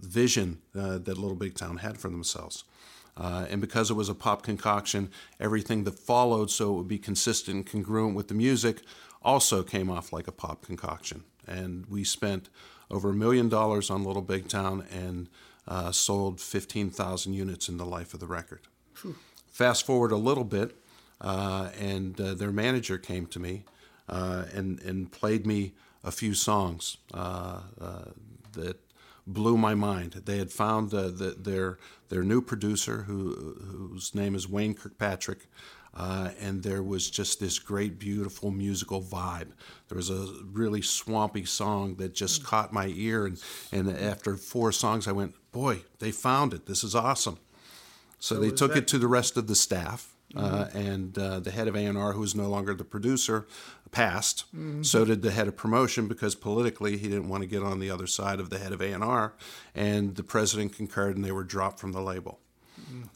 vision 0.00 0.58
that 0.72 1.06
Little 1.06 1.36
Big 1.36 1.54
Town 1.54 1.78
had 1.78 1.98
for 1.98 2.08
themselves. 2.08 2.64
Uh, 3.16 3.46
and 3.50 3.60
because 3.60 3.90
it 3.90 3.94
was 3.94 4.08
a 4.08 4.14
pop 4.14 4.42
concoction, 4.42 5.10
everything 5.40 5.82
that 5.84 5.98
followed, 5.98 6.50
so 6.50 6.72
it 6.72 6.76
would 6.76 6.88
be 6.88 6.98
consistent 6.98 7.56
and 7.56 7.66
congruent 7.66 8.14
with 8.14 8.28
the 8.28 8.34
music, 8.34 8.82
also 9.22 9.64
came 9.64 9.90
off 9.90 10.12
like 10.12 10.28
a 10.28 10.32
pop 10.32 10.64
concoction. 10.64 11.24
And 11.44 11.84
we 11.86 12.04
spent 12.04 12.48
over 12.90 13.10
a 13.10 13.14
million 13.14 13.48
dollars 13.48 13.90
on 13.90 14.04
Little 14.04 14.22
Big 14.22 14.48
Town 14.48 14.86
and 14.92 15.28
uh, 15.68 15.92
sold 15.92 16.40
15,000 16.40 17.32
units 17.32 17.68
in 17.68 17.76
the 17.76 17.86
life 17.86 18.14
of 18.14 18.20
the 18.20 18.26
record. 18.26 18.62
Fast 19.46 19.86
forward 19.86 20.10
a 20.10 20.16
little 20.16 20.44
bit, 20.44 20.76
uh, 21.20 21.70
and 21.78 22.20
uh, 22.20 22.34
their 22.34 22.50
manager 22.50 22.98
came 22.98 23.26
to 23.26 23.38
me 23.38 23.64
uh, 24.08 24.44
and, 24.52 24.80
and 24.82 25.12
played 25.12 25.46
me 25.46 25.72
a 26.02 26.10
few 26.10 26.34
songs 26.34 26.96
uh, 27.12 27.60
uh, 27.80 28.04
that 28.52 28.78
blew 29.26 29.58
my 29.58 29.74
mind. 29.74 30.12
They 30.24 30.38
had 30.38 30.50
found 30.50 30.92
uh, 30.94 31.08
the, 31.08 31.36
their 31.38 31.78
their 32.08 32.22
new 32.22 32.40
producer, 32.40 33.02
who 33.02 33.54
whose 33.92 34.14
name 34.14 34.34
is 34.34 34.48
Wayne 34.48 34.74
Kirkpatrick, 34.74 35.46
uh, 35.98 36.30
and 36.40 36.62
there 36.62 36.82
was 36.82 37.10
just 37.10 37.40
this 37.40 37.58
great, 37.58 37.98
beautiful 37.98 38.50
musical 38.52 39.02
vibe. 39.02 39.48
There 39.88 39.96
was 39.96 40.10
a 40.10 40.28
really 40.52 40.80
swampy 40.80 41.44
song 41.44 41.96
that 41.96 42.14
just 42.14 42.44
caught 42.44 42.72
my 42.72 42.86
ear, 42.94 43.26
and 43.26 43.42
and 43.72 43.90
after 43.90 44.36
four 44.36 44.70
songs, 44.72 45.08
I 45.08 45.12
went, 45.12 45.34
"Boy, 45.52 45.82
they 45.98 46.12
found 46.12 46.54
it! 46.54 46.66
This 46.66 46.84
is 46.84 46.94
awesome." 46.94 47.38
So, 48.20 48.40
they 48.40 48.50
took 48.50 48.72
that- 48.72 48.78
it 48.78 48.88
to 48.88 48.98
the 48.98 49.08
rest 49.08 49.36
of 49.36 49.46
the 49.46 49.54
staff, 49.54 50.14
uh, 50.36 50.66
and 50.72 51.16
uh, 51.18 51.40
the 51.40 51.50
head 51.50 51.68
of 51.68 51.76
A&R, 51.76 52.12
who 52.12 52.22
is 52.22 52.34
no 52.34 52.48
longer 52.48 52.74
the 52.74 52.84
producer, 52.84 53.46
passed. 53.90 54.44
So 54.82 55.04
did 55.04 55.22
the 55.22 55.30
head 55.30 55.48
of 55.48 55.56
promotion 55.56 56.08
because 56.08 56.34
politically 56.34 56.96
he 56.98 57.08
didn't 57.08 57.28
want 57.28 57.42
to 57.42 57.46
get 57.48 57.62
on 57.62 57.78
the 57.80 57.90
other 57.90 58.06
side 58.06 58.38
of 58.38 58.50
the 58.50 58.58
head 58.58 58.72
of 58.72 58.80
A&R, 58.82 59.34
and 59.74 60.14
the 60.16 60.22
president 60.22 60.74
concurred, 60.74 61.16
and 61.16 61.24
they 61.24 61.32
were 61.32 61.44
dropped 61.44 61.80
from 61.80 61.92
the 61.92 62.02
label. 62.02 62.40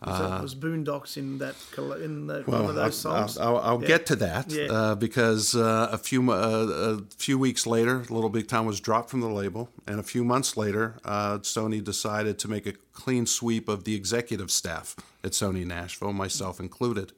Was, 0.04 0.18
that, 0.18 0.42
was 0.42 0.54
Boondocks 0.56 1.16
in 1.16 1.38
that 1.38 1.54
in 2.02 2.26
the, 2.26 2.42
one 2.42 2.64
of 2.64 2.74
those 2.74 2.98
songs? 2.98 3.38
I'll, 3.38 3.56
I'll, 3.58 3.62
I'll 3.76 3.80
Yeah. 3.82 3.86
get 3.88 4.06
to 4.06 4.16
that 4.16 4.50
Yeah. 4.50 4.64
uh, 4.72 4.94
because 4.96 5.54
uh, 5.54 5.88
a 5.92 5.98
few 5.98 6.30
uh, 6.32 6.98
a 6.98 7.02
few 7.16 7.38
weeks 7.38 7.66
later, 7.66 7.98
Little 8.10 8.28
Big 8.28 8.48
Town 8.48 8.66
was 8.66 8.80
dropped 8.80 9.10
from 9.10 9.20
the 9.20 9.28
label, 9.28 9.68
and 9.86 10.00
a 10.00 10.02
few 10.02 10.24
months 10.24 10.56
later, 10.56 10.96
uh, 11.04 11.38
Sony 11.38 11.82
decided 11.82 12.38
to 12.40 12.48
make 12.48 12.66
a 12.66 12.72
clean 12.92 13.26
sweep 13.26 13.68
of 13.68 13.84
the 13.84 13.94
executive 13.94 14.50
staff 14.50 14.96
at 15.22 15.32
Sony 15.32 15.64
Nashville, 15.64 16.12
myself 16.12 16.58
included. 16.58 17.12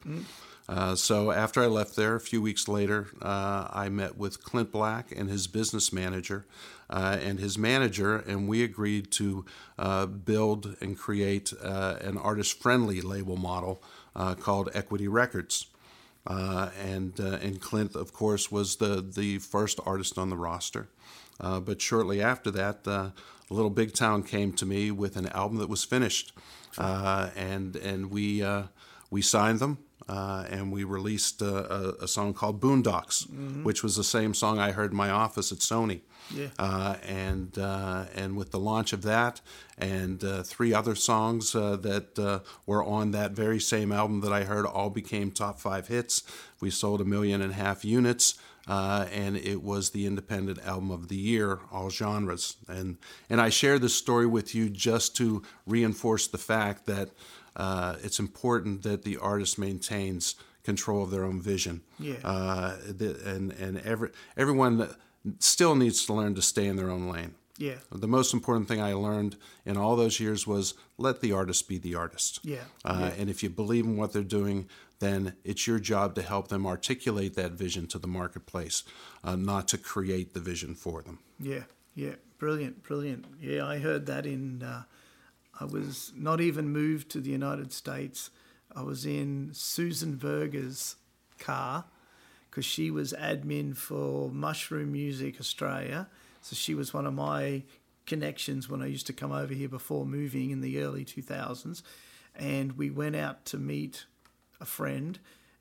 Uh, 0.67 0.95
so 0.95 1.31
after 1.31 1.63
I 1.63 1.67
left 1.67 1.95
there, 1.95 2.15
a 2.15 2.21
few 2.21 2.41
weeks 2.41 2.69
later, 2.69 3.09
uh, 3.21 3.69
I 3.71 3.89
met 3.91 4.17
with 4.17 4.43
Clint 4.43 4.73
Black 4.73 5.13
and 5.15 5.29
his 5.29 5.47
business 5.47 5.93
manager 5.93 6.47
uh, 6.89 7.19
and 7.21 7.39
his 7.39 7.59
manager, 7.59 8.17
and 8.17 8.49
we 8.49 8.65
agreed 8.65 9.11
to 9.13 9.45
uh, 9.79 10.07
build 10.07 10.77
and 10.81 10.97
create 10.97 11.53
uh, 11.63 11.97
an 12.01 12.17
artist-friendly 12.17 13.03
label 13.03 13.37
model 13.37 13.83
called 14.41 14.71
Equity 14.75 15.09
Records. 15.09 15.67
And 16.27 17.19
and 17.19 17.61
Clint, 17.61 17.95
of 17.95 18.13
course, 18.13 18.51
was 18.51 18.77
the 18.77 19.03
the 19.03 19.39
first 19.41 19.81
artist 19.85 20.17
on 20.17 20.31
the 20.31 20.37
roster. 20.37 20.89
But 21.39 21.83
shortly 21.83 22.23
after 22.23 22.51
that, 22.53 22.87
Little 23.51 23.71
Big 23.71 23.93
Town 23.93 24.23
came 24.23 24.53
to 24.55 24.65
me 24.65 24.91
with 24.91 25.17
an 25.17 25.27
album 25.27 25.59
that 25.59 25.69
was 25.69 25.85
finished, 25.85 26.33
and 26.79 27.77
and 27.77 28.11
we 28.11 28.43
we 29.15 29.23
signed 29.23 29.61
them. 29.61 29.79
Uh, 30.07 30.45
and 30.51 30.71
we 30.71 30.85
released 30.85 31.41
uh, 31.41 31.47
a, 31.47 32.05
a 32.05 32.09
song 32.09 32.35
called 32.35 32.61
Boondocks, 32.61 33.27
which 33.65 33.83
was 33.83 33.97
the 33.97 34.05
same 34.05 34.35
song 34.35 34.59
I 34.59 34.71
heard 34.73 34.91
in 34.91 34.97
my 34.99 35.09
office 35.09 35.51
at 35.51 35.61
Sony. 35.61 36.01
Yeah. 36.31 36.49
Uh, 36.59 36.97
and 37.03 37.57
uh, 37.59 38.05
and 38.15 38.37
with 38.37 38.51
the 38.51 38.59
launch 38.59 38.93
of 38.93 39.03
that, 39.03 39.41
and 39.79 40.23
uh, 40.23 40.43
three 40.43 40.75
other 40.75 40.95
songs 40.95 41.55
uh, 41.55 41.77
that 41.77 42.19
uh, 42.19 42.41
were 42.67 42.85
on 42.85 43.13
that 43.13 43.31
very 43.33 43.61
same 43.61 43.93
album 43.93 44.21
that 44.21 44.33
I 44.33 44.45
heard, 44.45 44.67
all 44.67 44.91
became 44.91 45.31
top 45.31 45.59
five 45.59 45.89
hits. 45.89 46.23
We 46.61 46.71
sold 46.71 47.01
a 47.01 47.05
million 47.05 47.41
and 47.41 47.53
a 47.53 47.57
half 47.57 47.85
units, 47.85 48.35
uh, 48.67 49.07
and 49.13 49.37
it 49.37 49.63
was 49.63 49.91
the 49.91 50.07
independent 50.07 50.59
album 50.67 50.91
of 50.91 51.09
the 51.09 51.17
year, 51.33 51.61
all 51.73 51.91
genres. 51.91 52.57
And 52.69 52.99
and 53.31 53.41
I 53.41 53.51
share 53.51 53.79
this 53.79 53.95
story 53.95 54.27
with 54.27 54.55
you 54.55 54.69
just 54.69 55.17
to 55.17 55.43
reinforce 55.67 56.27
the 56.27 56.39
fact 56.39 56.87
that 56.87 57.09
uh, 57.57 57.97
it's 58.03 58.19
important 58.19 58.83
that 58.83 59.03
the 59.03 59.17
artist 59.19 59.59
maintains 59.59 60.35
control 60.63 61.03
of 61.03 61.11
their 61.11 61.25
own 61.25 61.41
vision. 61.41 61.83
Yeah. 61.99 62.15
Uh, 62.25 62.77
the, 62.89 63.21
and 63.27 63.53
and 63.53 63.79
every 63.83 64.11
everyone 64.37 64.89
still 65.39 65.75
needs 65.75 66.05
to 66.07 66.13
learn 66.15 66.35
to 66.35 66.43
stay 66.43 66.67
in 66.67 66.77
their 66.77 66.91
own 66.91 67.09
lane. 67.09 67.35
yeah, 67.59 67.77
The 67.91 68.09
most 68.09 68.35
important 68.35 68.69
thing 68.69 68.81
I 68.83 68.93
learned 68.95 69.37
in 69.65 69.77
all 69.77 69.97
those 69.97 70.19
years 70.21 70.47
was 70.47 70.75
let 70.99 71.21
the 71.21 71.33
artist 71.33 71.69
be 71.69 71.79
the 71.79 71.95
artist. 71.95 72.41
Yeah, 72.43 72.65
Uh, 72.85 73.11
And 73.19 73.31
if 73.31 73.43
you 73.43 73.49
believe 73.51 73.85
in 73.87 73.97
what 73.97 74.13
they're 74.13 74.23
doing, 74.41 74.69
then 74.99 75.35
it's 75.45 75.67
your 75.67 75.79
job 75.79 76.15
to 76.17 76.23
help 76.23 76.49
them 76.49 76.67
articulate 76.67 77.35
that 77.35 77.53
vision 77.53 77.87
to 77.89 77.99
the 77.99 78.09
marketplace, 78.09 78.83
uh, 79.23 79.37
not 79.37 79.69
to 79.69 79.79
create 79.79 80.33
the 80.35 80.41
vision 80.41 80.75
for 80.75 81.03
them. 81.03 81.19
yeah, 81.39 81.65
yeah. 81.95 82.17
Brilliant, 82.39 82.83
brilliant. 82.83 83.25
Yeah, 83.41 83.65
I 83.67 83.79
heard 83.79 84.05
that 84.07 84.27
in. 84.27 84.63
Uh, 84.63 84.83
I 85.61 85.65
was 85.65 86.13
not 86.17 86.41
even 86.41 86.71
moved 86.71 87.11
to 87.11 87.21
the 87.21 87.31
United 87.31 87.73
States. 87.73 88.31
I 88.75 88.83
was 88.83 89.07
in 89.07 89.51
Susan 89.53 90.17
Berger's 90.17 90.97
car 91.39 91.85
because 92.51 92.65
she 92.65 92.91
was 92.91 93.13
admin 93.13 93.77
for 93.77 94.31
Mushroom 94.31 94.93
Music 94.93 95.41
Australia. 95.41 96.09
So 96.41 96.57
she 96.57 96.75
was 96.75 96.93
one 96.93 97.07
of 97.07 97.15
my 97.15 97.63
connections 98.07 98.69
when 98.69 98.83
I 98.83 98.87
used 98.87 99.07
to 99.07 99.13
come 99.13 99.33
over 99.33 99.55
here 99.55 99.69
before 99.69 100.05
moving 100.05 100.51
in 100.51 100.61
the 100.61 100.83
early 100.83 101.05
2000s. 101.05 101.83
And 102.35 102.77
we 102.77 102.91
went 102.91 103.17
out 103.17 103.45
to 103.47 103.59
meet 103.59 104.07
a 104.61 104.65
friend, 104.65 105.19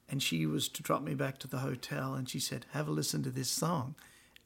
and 0.09 0.21
she 0.21 0.45
was 0.45 0.67
to 0.69 0.83
drop 0.83 1.03
me 1.03 1.13
back 1.13 1.37
to 1.39 1.47
the 1.47 1.59
hotel. 1.59 2.15
And 2.15 2.27
she 2.27 2.39
said, 2.39 2.65
Have 2.71 2.87
a 2.87 2.91
listen 2.91 3.23
to 3.23 3.29
this 3.29 3.49
song. 3.49 3.95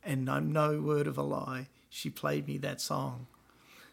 And 0.04 0.30
I'm 0.30 0.52
no 0.52 0.82
word 0.82 1.08
of 1.08 1.18
a 1.18 1.24
lie, 1.24 1.68
she 1.90 2.10
played 2.10 2.48
me 2.48 2.58
that 2.60 2.82
song. 2.82 3.28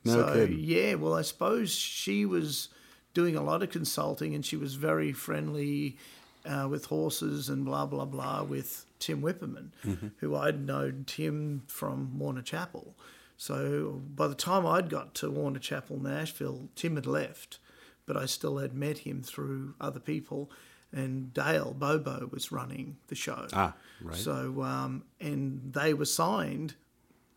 No 0.05 0.13
so, 0.27 0.33
kidding. 0.35 0.59
yeah, 0.61 0.95
well, 0.95 1.15
I 1.15 1.23
suppose 1.23 1.73
she 1.75 2.25
was 2.27 2.69
doing 3.15 3.37
a 3.37 3.43
lot 3.43 3.63
of 3.63 3.71
consulting 3.71 4.35
and 4.35 4.45
she 4.45 4.57
was 4.57 4.75
very 4.75 5.13
friendly 5.13 5.97
uh, 6.45 6.67
with 6.69 6.87
horses 6.87 7.49
and 7.49 7.65
blah, 7.65 7.87
blah, 7.87 8.05
blah 8.05 8.43
with 8.43 8.85
Tim 8.99 9.23
Wipperman, 9.23 9.69
Mm-hmm. 9.85 10.09
who 10.19 10.35
I'd 10.37 10.67
known 10.67 11.05
Tim 11.07 11.63
from 11.67 12.19
Warner 12.19 12.43
Chappell. 12.43 12.95
So 13.37 14.03
by 14.15 14.29
the 14.29 14.35
time 14.35 14.67
I'd 14.67 14.89
got 14.91 15.15
to 15.17 15.31
Warner 15.31 15.59
Chappell, 15.59 15.99
Nashville, 15.99 16.69
Tim 16.77 16.97
had 16.97 17.07
left, 17.07 17.59
but 18.07 18.17
I 18.17 18.27
still 18.27 18.59
had 18.59 18.75
met 18.75 18.99
him 18.99 19.23
through 19.23 19.75
other 19.81 20.01
people. 20.01 20.51
And 20.93 21.35
Dale 21.35 21.75
Bobo 21.77 22.29
was 22.31 22.53
running 22.53 22.99
the 23.09 23.17
show. 23.17 23.49
Ah, 23.53 23.75
right. 24.01 24.15
So, 24.17 24.63
um, 24.63 25.03
and 25.21 25.73
they 25.73 25.93
were 25.93 26.05
signed 26.05 26.75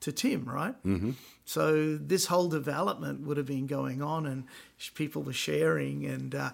to 0.02 0.12
Tim, 0.12 0.46
right? 0.46 0.76
Mm-hmm. 0.84 1.12
So 1.46 1.98
this 1.98 2.26
whole 2.26 2.50
development 2.50 3.26
would 3.26 3.38
have 3.38 3.46
been 3.46 3.68
going 3.68 4.02
on, 4.02 4.26
and 4.26 4.46
people 4.96 5.24
were 5.24 5.34
sharing. 5.34 6.06
And 6.06 6.36
uh, 6.36 6.52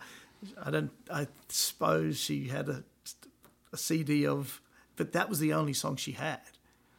I 0.63 0.71
don't, 0.71 0.91
I 1.11 1.27
suppose 1.49 2.19
she 2.19 2.47
had 2.47 2.69
a, 2.69 2.83
a 3.71 3.77
CD 3.77 4.25
of, 4.25 4.61
but 4.95 5.13
that 5.13 5.29
was 5.29 5.39
the 5.39 5.53
only 5.53 5.73
song 5.73 5.95
she 5.95 6.11
had 6.11 6.41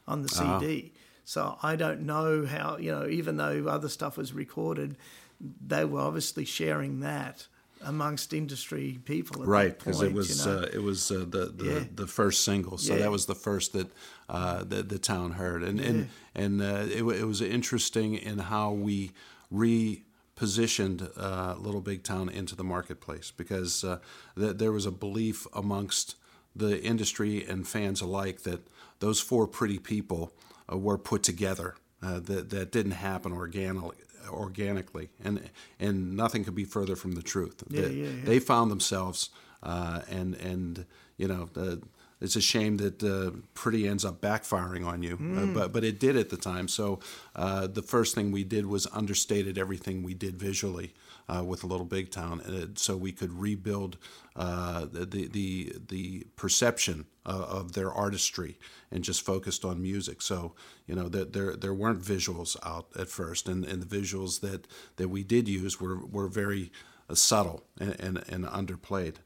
on 0.06 0.22
the 0.22 0.28
CD. 0.28 0.92
So 1.24 1.56
I 1.62 1.76
don't 1.76 2.02
know 2.02 2.44
how, 2.44 2.76
you 2.76 2.90
know, 2.90 3.06
even 3.08 3.36
though 3.36 3.66
other 3.66 3.88
stuff 3.88 4.16
was 4.18 4.32
recorded, 4.32 4.96
they 5.40 5.84
were 5.84 6.00
obviously 6.00 6.44
sharing 6.44 7.00
that 7.00 7.46
amongst 7.84 8.32
industry 8.32 8.98
people. 9.04 9.42
At 9.42 9.48
right 9.48 9.78
because 9.78 10.02
it 10.02 10.12
was 10.12 10.46
you 10.46 10.52
know? 10.52 10.58
uh, 10.60 10.66
it 10.72 10.82
was 10.82 11.10
uh, 11.10 11.24
the 11.28 11.46
the, 11.56 11.64
Yeah. 11.64 11.84
the 11.94 12.06
first 12.06 12.44
single 12.44 12.78
so 12.78 12.92
Yeah. 12.94 13.00
that 13.02 13.10
was 13.10 13.26
the 13.26 13.34
first 13.34 13.72
that 13.72 13.88
uh, 14.28 14.64
the, 14.64 14.82
the 14.82 14.98
town 14.98 15.32
heard 15.32 15.62
and 15.62 15.80
and 15.80 16.08
and 16.34 16.62
uh, 16.62 16.86
it, 16.88 17.02
it 17.02 17.26
was 17.26 17.40
interesting 17.40 18.14
in 18.14 18.38
how 18.38 18.72
we 18.72 19.12
repositioned 19.52 21.10
uh, 21.16 21.54
Little 21.58 21.80
Big 21.80 22.02
Town 22.02 22.28
into 22.28 22.56
the 22.56 22.64
marketplace 22.64 23.30
because 23.30 23.84
uh, 23.84 23.98
th- 24.36 24.56
there 24.56 24.72
was 24.72 24.86
a 24.86 24.90
belief 24.90 25.46
amongst 25.54 26.16
the 26.56 26.82
industry 26.82 27.44
and 27.44 27.66
fans 27.66 28.00
alike 28.00 28.42
that 28.42 28.60
those 29.00 29.20
four 29.20 29.46
pretty 29.46 29.78
people 29.78 30.32
uh, 30.72 30.76
were 30.78 30.98
put 30.98 31.22
together 31.22 31.74
uh, 32.02 32.20
that 32.20 32.50
that 32.50 32.70
didn't 32.72 32.92
happen 32.92 33.32
organically 33.32 33.96
organically 34.28 35.08
and 35.24 35.50
and 35.80 36.16
nothing 36.16 36.44
could 36.44 36.54
be 36.54 36.64
further 36.64 36.96
from 36.96 37.12
the 37.12 37.22
truth. 37.22 37.62
Yeah, 37.68 37.82
That 37.82 37.92
yeah, 37.94 38.06
yeah. 38.08 38.24
they 38.24 38.38
found 38.38 38.70
themselves 38.70 39.30
uh, 39.62 40.00
and 40.10 40.34
and 40.36 40.86
you 41.16 41.28
know 41.28 41.48
uh, 41.56 41.76
it's 42.20 42.36
a 42.36 42.40
shame 42.40 42.76
that 42.78 43.02
uh, 43.02 43.36
pretty 43.54 43.86
ends 43.88 44.04
up 44.04 44.20
backfiring 44.20 44.86
on 44.86 45.02
you 45.02 45.18
uh, 45.36 45.46
but 45.46 45.72
but 45.72 45.84
it 45.84 45.98
did 45.98 46.16
at 46.16 46.30
the 46.30 46.36
time. 46.36 46.68
So 46.68 47.00
uh, 47.36 47.66
the 47.66 47.82
first 47.82 48.14
thing 48.14 48.32
we 48.32 48.44
did 48.44 48.66
was 48.66 48.86
understated 48.92 49.58
everything 49.58 50.02
we 50.02 50.14
did 50.14 50.36
visually 50.38 50.92
uh, 51.28 51.42
with 51.44 51.64
a 51.64 51.66
Little 51.66 51.86
Big 51.86 52.10
Town 52.10 52.40
and 52.40 52.78
so 52.78 52.96
we 52.96 53.12
could 53.12 53.32
rebuild 53.32 53.96
uh, 54.36 54.86
the, 54.90 55.28
the 55.28 55.76
the 55.88 56.26
perception 56.36 57.06
of, 57.24 57.40
of 57.42 57.72
their 57.72 57.92
artistry 57.92 58.58
and 58.90 59.04
just 59.04 59.22
focused 59.22 59.64
on 59.64 59.80
music 59.80 60.20
so 60.20 60.54
you 60.86 60.94
know 60.94 61.08
there 61.08 61.24
there, 61.24 61.56
there 61.56 61.74
weren't 61.74 62.02
visuals 62.02 62.56
out 62.64 62.88
at 62.98 63.08
first 63.08 63.48
and, 63.48 63.64
and 63.64 63.82
the 63.82 63.96
visuals 63.96 64.40
that 64.40 64.66
that 64.96 65.08
we 65.08 65.22
did 65.22 65.48
use 65.48 65.80
were 65.80 66.04
were 66.06 66.28
very 66.28 66.70
uh, 67.08 67.14
subtle 67.14 67.64
and, 67.78 68.00
and, 68.00 68.24
and 68.28 68.44
underplayed. 68.46 69.16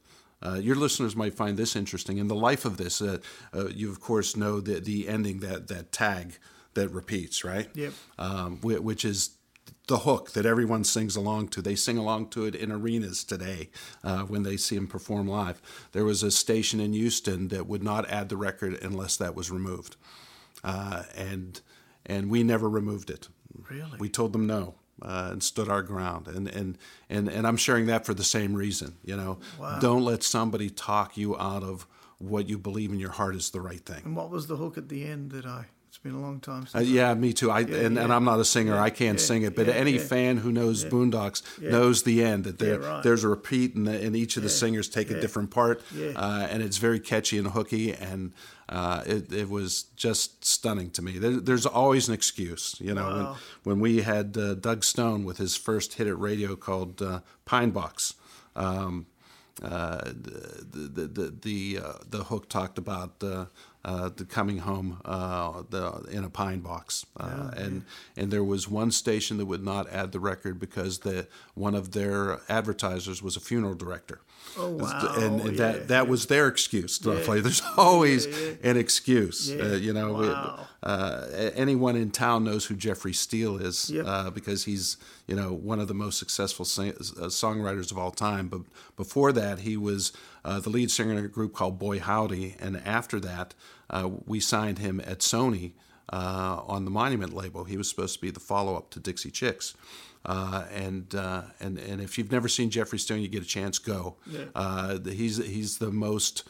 Uh, 0.41 0.55
your 0.55 0.75
listeners 0.75 1.15
might 1.15 1.33
find 1.33 1.57
this 1.57 1.75
interesting. 1.75 2.17
In 2.17 2.27
the 2.27 2.35
life 2.35 2.65
of 2.65 2.77
this, 2.77 3.01
uh, 3.01 3.17
uh, 3.53 3.67
you 3.67 3.89
of 3.89 3.99
course 3.99 4.35
know 4.37 4.59
the 4.61 4.79
the 4.79 5.07
ending 5.07 5.39
that 5.39 5.67
that 5.67 5.91
tag 5.91 6.39
that 6.73 6.89
repeats, 6.89 7.43
right? 7.43 7.69
Yep. 7.73 7.93
Um, 8.17 8.57
which 8.61 9.03
is 9.03 9.31
the 9.89 9.99
hook 9.99 10.31
that 10.31 10.45
everyone 10.45 10.85
sings 10.85 11.17
along 11.17 11.49
to. 11.49 11.61
They 11.61 11.75
sing 11.75 11.97
along 11.97 12.29
to 12.29 12.45
it 12.45 12.55
in 12.55 12.71
arenas 12.71 13.23
today 13.25 13.69
uh, 14.03 14.21
when 14.21 14.43
they 14.43 14.55
see 14.55 14.77
him 14.77 14.87
perform 14.87 15.27
live. 15.27 15.61
There 15.91 16.05
was 16.05 16.23
a 16.23 16.31
station 16.31 16.79
in 16.79 16.93
Houston 16.93 17.49
that 17.49 17.67
would 17.67 17.83
not 17.83 18.09
add 18.09 18.29
the 18.29 18.37
record 18.37 18.81
unless 18.81 19.17
that 19.17 19.35
was 19.35 19.51
removed, 19.51 19.97
uh, 20.63 21.03
and 21.17 21.59
and 22.05 22.29
we 22.29 22.43
never 22.43 22.69
removed 22.69 23.09
it. 23.09 23.27
Really? 23.69 23.97
We 23.99 24.07
told 24.07 24.31
them 24.31 24.47
no. 24.47 24.75
Uh, 25.01 25.29
and 25.31 25.41
stood 25.41 25.69
our 25.69 25.81
ground, 25.81 26.27
and, 26.27 26.49
and 26.49 26.77
and 27.09 27.29
and 27.29 27.47
I'm 27.47 27.55
sharing 27.55 27.85
that 27.85 28.05
for 28.05 28.13
the 28.13 28.23
same 28.23 28.53
reason. 28.53 28.97
You 29.01 29.15
know, 29.15 29.39
wow. 29.57 29.79
don't 29.79 30.03
let 30.03 30.23
somebody 30.23 30.69
talk 30.69 31.15
you 31.15 31.37
out 31.37 31.63
of 31.63 31.87
what 32.17 32.49
you 32.49 32.57
believe 32.57 32.91
in 32.91 32.99
your 32.99 33.11
heart 33.11 33.33
is 33.33 33.49
the 33.51 33.61
right 33.61 33.79
thing. 33.79 34.01
And 34.03 34.13
what 34.13 34.29
was 34.29 34.47
the 34.47 34.57
hook 34.57 34.77
at 34.77 34.89
the 34.89 35.05
end 35.05 35.31
that 35.31 35.45
I? 35.45 35.67
It's 35.89 35.97
been 35.97 36.13
a 36.13 36.21
long 36.21 36.39
time 36.39 36.67
since. 36.67 36.75
Uh, 36.75 36.87
yeah, 36.87 37.15
me 37.15 37.33
too. 37.33 37.49
I 37.49 37.61
and, 37.61 37.73
and 37.73 37.95
yeah. 37.95 38.15
I'm 38.15 38.23
not 38.23 38.39
a 38.39 38.45
singer. 38.45 38.77
I 38.77 38.91
can't 38.91 39.19
yeah, 39.19 39.25
sing 39.25 39.41
it. 39.41 39.55
But 39.55 39.65
yeah, 39.65 39.73
any 39.73 39.93
yeah. 39.93 40.03
fan 40.03 40.37
who 40.37 40.51
knows 40.51 40.85
Boondocks 40.85 41.41
knows 41.59 42.03
the 42.03 42.23
end. 42.23 42.43
That 42.43 42.59
there, 42.59 42.77
right. 42.77 43.01
there's 43.01 43.23
a 43.23 43.27
repeat, 43.27 43.73
and, 43.73 43.87
and 43.87 44.15
each 44.15 44.37
of 44.37 44.43
the 44.43 44.49
singers 44.49 44.87
take 44.87 45.09
a 45.09 45.19
different 45.19 45.49
part. 45.49 45.81
Yeah. 45.91 46.11
Uh, 46.15 46.47
and 46.51 46.61
it's 46.61 46.77
very 46.77 46.99
catchy 46.99 47.39
and 47.39 47.47
hooky, 47.47 47.91
and 47.91 48.33
uh, 48.69 49.01
it, 49.07 49.33
it 49.33 49.49
was 49.49 49.85
just 49.95 50.45
stunning 50.45 50.91
to 50.91 51.01
me. 51.01 51.17
There, 51.17 51.39
there's 51.39 51.65
always 51.65 52.07
an 52.07 52.13
excuse, 52.13 52.75
you 52.79 52.93
know. 52.93 53.35
When, 53.63 53.79
when 53.79 53.79
we 53.79 54.03
had 54.03 54.37
uh, 54.37 54.53
Doug 54.53 54.83
Stone 54.83 55.25
with 55.25 55.39
his 55.39 55.57
first 55.57 55.95
hit 55.95 56.05
at 56.05 56.19
radio 56.19 56.55
called 56.55 57.01
uh, 57.01 57.21
Pine 57.45 57.71
Box. 57.71 58.13
Um, 58.55 59.07
uh, 59.63 60.03
the 60.05 60.63
the 60.71 61.07
the 61.07 61.35
the, 61.41 61.79
uh, 61.83 61.93
the 62.07 62.23
hook 62.25 62.47
talked 62.47 62.77
about 62.77 63.15
uh, 63.23 63.45
uh, 63.89 64.09
the 64.19 64.25
coming 64.37 64.59
home 64.69 64.89
uh, 65.15 65.63
the, 65.73 65.83
in 66.17 66.23
a 66.23 66.29
pine 66.29 66.59
box, 66.69 67.05
uh, 67.17 67.25
Yeah, 67.55 67.63
and 67.63 67.75
and 68.19 68.25
there 68.33 68.43
was 68.53 68.61
one 68.81 68.91
station 68.91 69.37
that 69.37 69.47
would 69.51 69.63
not 69.73 69.83
add 69.99 70.11
the 70.11 70.19
record 70.31 70.55
because 70.59 70.93
the 70.99 71.27
one 71.65 71.75
of 71.81 71.85
their 71.97 72.39
advertisers 72.49 73.19
was 73.23 73.35
a 73.35 73.39
funeral 73.49 73.75
director. 73.85 74.19
Oh, 74.57 74.69
wow. 74.69 75.13
And, 75.23 75.41
and 75.41 75.51
Yeah, 75.57 75.71
that 75.71 75.87
that 75.93 76.05
was 76.07 76.21
their 76.25 76.47
excuse. 76.53 76.93
Yeah. 77.03 77.13
Roughly, 77.13 77.41
there's 77.45 77.61
always 77.77 78.25
an 78.69 78.77
excuse. 78.77 79.37
Uh, 79.51 79.77
you 79.85 79.93
know, 79.93 80.13
Wow. 80.13 80.67
uh, 80.83 81.25
anyone 81.65 81.95
in 82.03 82.09
town 82.11 82.43
knows 82.43 82.63
who 82.67 82.75
Jeffrey 82.75 83.13
Steele 83.13 83.57
is 83.69 83.89
Yep. 83.89 84.05
uh, 84.07 84.29
because 84.37 84.61
he's 84.69 84.97
you 85.29 85.35
know 85.39 85.51
one 85.71 85.79
of 85.83 85.87
the 85.87 85.93
most 86.05 86.17
successful 86.23 86.65
sing- 86.65 86.97
uh, 87.23 87.29
songwriters 87.43 87.91
of 87.91 87.97
all 88.01 88.11
time. 88.29 88.45
But 88.53 88.61
before 89.03 89.31
that, 89.41 89.55
he 89.67 89.75
was 89.77 90.11
uh, 90.47 90.59
the 90.65 90.69
lead 90.69 90.89
singer 90.89 91.13
in 91.17 91.25
a 91.25 91.27
group 91.37 91.51
called 91.53 91.75
Boy 91.87 91.99
Howdy, 91.99 92.55
and 92.63 92.73
after 92.99 93.19
that, 93.29 93.47
uh, 93.89 94.09
we 94.25 94.39
signed 94.39 94.79
him 94.79 94.99
at 95.01 95.19
Sony 95.19 95.73
uh, 96.11 96.61
on 96.67 96.85
the 96.85 96.91
Monument 96.91 97.33
label. 97.33 97.63
He 97.63 97.77
was 97.77 97.89
supposed 97.89 98.15
to 98.15 98.21
be 98.21 98.31
the 98.31 98.39
follow 98.39 98.75
up 98.75 98.89
to 98.91 98.99
Dixie 98.99 99.31
Chicks. 99.31 99.75
Uh, 100.25 100.65
and 100.73 101.15
uh, 101.15 101.43
and 101.61 101.77
and 101.77 102.01
if 102.01 102.17
you've 102.17 102.31
never 102.31 102.49
seen 102.49 102.69
Jeffrey 102.69 102.99
Stone, 102.99 103.21
you 103.21 103.29
get 103.29 103.41
a 103.41 103.47
chance, 103.47 103.79
go. 103.79 104.17
Yeah. 104.25 104.45
Uh, 104.53 104.99
he's 104.99 105.37
he's 105.37 105.77
the 105.77 105.91
most 105.91 106.43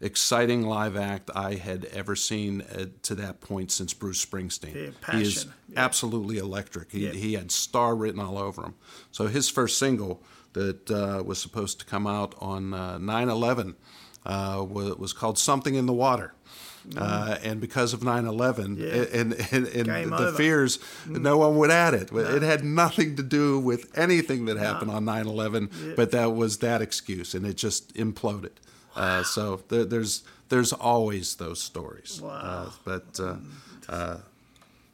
exciting 0.00 0.62
live 0.62 0.96
act 0.96 1.30
I 1.34 1.54
had 1.54 1.86
ever 1.86 2.14
seen 2.14 2.60
uh, 2.60 2.86
to 3.02 3.14
that 3.16 3.40
point 3.40 3.72
since 3.72 3.94
Bruce 3.94 4.24
Springsteen. 4.24 4.74
Yeah, 4.74 5.12
he 5.12 5.22
is. 5.22 5.46
Yeah. 5.68 5.80
absolutely 5.84 6.38
electric. 6.38 6.92
He, 6.92 7.08
he 7.08 7.32
had 7.32 7.50
star 7.50 7.96
written 7.96 8.20
all 8.20 8.38
over 8.38 8.62
him. 8.62 8.74
So 9.10 9.26
his 9.26 9.48
first 9.48 9.78
single 9.78 10.22
that 10.52 10.90
uh, 10.90 11.22
was 11.24 11.40
supposed 11.40 11.80
to 11.80 11.84
come 11.86 12.06
out 12.06 12.34
on 12.40 12.74
uh, 12.74 12.98
9/11 12.98 13.74
uh, 14.24 14.64
was, 14.68 14.96
was 14.96 15.12
called 15.12 15.38
"Something 15.38 15.74
in 15.74 15.86
the 15.86 15.92
Water." 15.92 16.32
Uh, 16.96 17.36
and 17.42 17.60
because 17.60 17.92
of 17.92 18.00
9/11 18.00 18.76
Mm. 18.76 18.78
Yeah. 18.78 19.20
and 19.20 19.32
and, 19.52 19.66
and 19.66 20.12
the 20.12 20.14
over. 20.14 20.32
Mm. 20.32 20.36
fears, 20.36 20.78
no 21.06 21.36
one 21.38 21.56
would 21.56 21.70
add 21.70 21.94
it. 21.94 22.12
It 22.12 22.42
had 22.42 22.62
nothing 22.64 23.16
to 23.16 23.22
do 23.22 23.58
with 23.58 23.90
anything 23.98 24.44
that 24.46 24.56
happened 24.56 24.90
on 24.92 25.04
9/11, 25.04 25.96
but 25.96 26.10
that 26.12 26.34
was 26.36 26.58
that 26.58 26.80
excuse, 26.82 27.34
and 27.34 27.44
it 27.46 27.56
just 27.56 27.92
imploded. 27.94 28.52
Uh, 28.94 29.22
so 29.24 29.62
there, 29.68 29.84
there's 29.84 30.22
there's 30.48 30.72
always 30.72 31.34
those 31.36 31.60
stories. 31.60 32.20
Wow. 32.22 32.30
Uh, 32.30 32.70
but 32.84 33.20
uh, 33.20 33.36
uh, 33.88 34.16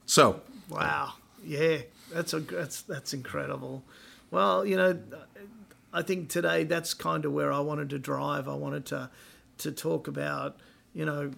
so 0.06 0.40
Wow. 0.70 1.14
Yeah, 1.44 1.78
that's 2.12 2.32
a 2.32 2.40
that's 2.40 2.82
that's 2.82 3.12
incredible. 3.12 3.82
Well, 4.30 4.64
you 4.64 4.76
know, 4.76 4.98
I 5.92 6.00
think 6.02 6.30
today 6.30 6.64
that's 6.64 6.94
kind 6.94 7.24
of 7.26 7.32
where 7.32 7.52
I 7.52 7.60
wanted 7.60 7.90
to 7.90 7.98
drive. 7.98 8.48
I 8.48 8.54
wanted 8.54 8.86
to 8.86 9.10
to 9.58 9.70
talk 9.72 10.08
about, 10.08 10.56
you 10.94 11.04
know, 11.04 11.32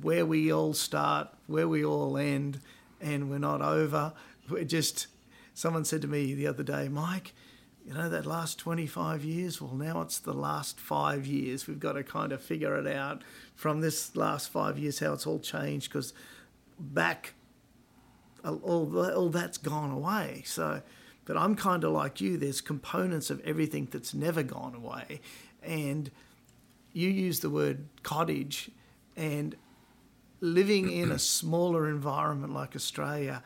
where 0.00 0.24
we 0.24 0.52
all 0.52 0.74
start, 0.74 1.28
where 1.46 1.68
we 1.68 1.84
all 1.84 2.16
end, 2.16 2.60
and 3.00 3.30
we're 3.30 3.38
not 3.38 3.62
over. 3.62 4.12
We're 4.48 4.64
just 4.64 5.06
someone 5.54 5.84
said 5.84 6.02
to 6.02 6.08
me 6.08 6.34
the 6.34 6.46
other 6.46 6.62
day, 6.62 6.88
Mike, 6.88 7.32
you 7.84 7.94
know 7.94 8.08
that 8.08 8.26
last 8.26 8.58
25 8.58 9.24
years 9.24 9.60
well 9.60 9.74
now 9.74 10.02
it's 10.02 10.18
the 10.18 10.34
last 10.34 10.78
five 10.78 11.26
years 11.26 11.66
we've 11.66 11.80
got 11.80 11.94
to 11.94 12.04
kind 12.04 12.30
of 12.30 12.42
figure 12.42 12.76
it 12.76 12.86
out 12.86 13.22
from 13.54 13.80
this 13.80 14.14
last 14.14 14.50
five 14.50 14.78
years 14.78 14.98
how 14.98 15.14
it's 15.14 15.26
all 15.26 15.40
changed 15.40 15.90
because 15.90 16.12
back 16.78 17.32
all, 18.44 19.10
all 19.10 19.28
that's 19.28 19.58
gone 19.58 19.90
away. 19.90 20.42
So, 20.46 20.82
but 21.24 21.36
I'm 21.36 21.54
kind 21.54 21.84
of 21.84 21.92
like 21.92 22.20
you. 22.20 22.36
There's 22.36 22.60
components 22.60 23.30
of 23.30 23.40
everything 23.40 23.88
that's 23.90 24.14
never 24.14 24.42
gone 24.42 24.74
away, 24.74 25.20
and 25.62 26.10
you 26.92 27.08
use 27.08 27.40
the 27.40 27.50
word 27.50 27.86
cottage, 28.02 28.70
and 29.16 29.56
living 30.40 30.90
in 30.90 31.10
a 31.12 31.18
smaller 31.18 31.88
environment 31.88 32.52
like 32.52 32.74
Australia, 32.74 33.42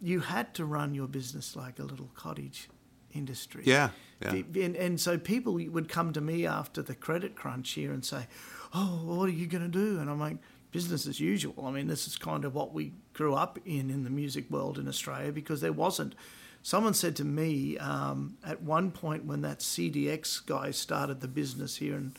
you 0.00 0.20
had 0.20 0.54
to 0.54 0.64
run 0.64 0.94
your 0.94 1.06
business 1.06 1.56
like 1.56 1.78
a 1.78 1.82
little 1.82 2.10
cottage 2.14 2.68
industry. 3.12 3.62
Yeah, 3.64 3.90
yeah. 4.20 4.42
And, 4.54 4.76
and 4.76 5.00
so 5.00 5.18
people 5.18 5.54
would 5.54 5.88
come 5.88 6.12
to 6.12 6.20
me 6.20 6.46
after 6.46 6.82
the 6.82 6.94
credit 6.94 7.36
crunch 7.36 7.70
here 7.72 7.92
and 7.92 8.04
say, 8.04 8.26
"Oh, 8.74 9.00
what 9.04 9.28
are 9.28 9.32
you 9.32 9.46
going 9.46 9.62
to 9.62 9.68
do?" 9.68 9.98
And 10.00 10.10
I'm 10.10 10.20
like, 10.20 10.36
"Business 10.72 11.06
as 11.06 11.20
usual." 11.20 11.54
I 11.64 11.70
mean, 11.70 11.86
this 11.86 12.06
is 12.06 12.16
kind 12.16 12.44
of 12.44 12.54
what 12.54 12.72
we 12.72 12.92
grew 13.12 13.34
up 13.34 13.58
in 13.64 13.90
in 13.90 14.04
the 14.04 14.10
music 14.10 14.50
world 14.50 14.78
in 14.78 14.88
Australia 14.88 15.32
because 15.32 15.60
there 15.60 15.72
wasn't. 15.72 16.14
Someone 16.62 16.94
said 16.94 17.14
to 17.16 17.24
me 17.24 17.76
um, 17.76 18.38
at 18.42 18.62
one 18.62 18.90
point 18.90 19.26
when 19.26 19.42
that 19.42 19.58
CDX 19.58 20.44
guy 20.46 20.70
started 20.70 21.20
the 21.20 21.28
business 21.28 21.76
here 21.76 21.94
in 21.94 22.14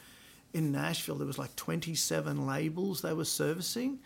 in 0.58 0.72
Nashville, 0.72 1.16
there 1.18 1.28
was 1.28 1.38
like 1.38 1.56
27 1.56 2.46
labels 2.48 3.02
they 3.02 3.14
were 3.14 3.26
servicing, 3.26 4.00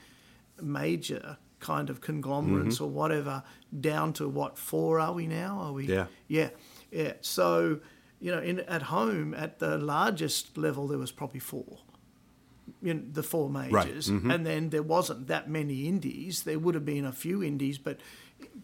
major 0.61 1.37
kind 1.59 1.89
of 1.89 2.01
conglomerates 2.01 2.79
or 2.81 2.89
whatever, 2.89 3.43
down 3.79 4.13
to 4.13 4.27
what 4.27 4.57
four 4.57 4.99
are 4.99 5.13
we 5.13 5.27
now? 5.27 5.59
Are 5.61 5.73
we? 5.73 5.85
Yeah. 5.87 6.07
Yeah, 6.27 6.49
yeah. 6.91 7.13
So, 7.21 7.79
you 8.19 8.31
know, 8.31 8.39
in 8.41 8.61
at 8.61 8.81
home 8.83 9.33
at 9.33 9.59
the 9.59 9.77
largest 9.77 10.57
level, 10.57 10.87
there 10.87 10.97
was 10.97 11.11
probably 11.11 11.39
four. 11.39 11.79
You 12.81 12.93
know, 12.93 13.01
the 13.11 13.23
four 13.23 13.49
majors, 13.49 14.11
Right. 14.11 14.33
and 14.33 14.45
then 14.45 14.69
there 14.69 14.83
wasn't 14.83 15.27
that 15.27 15.49
many 15.49 15.87
indies. 15.87 16.43
There 16.43 16.59
would 16.59 16.75
have 16.75 16.85
been 16.85 17.03
a 17.05 17.11
few 17.11 17.43
indies, 17.43 17.77
but 17.77 17.99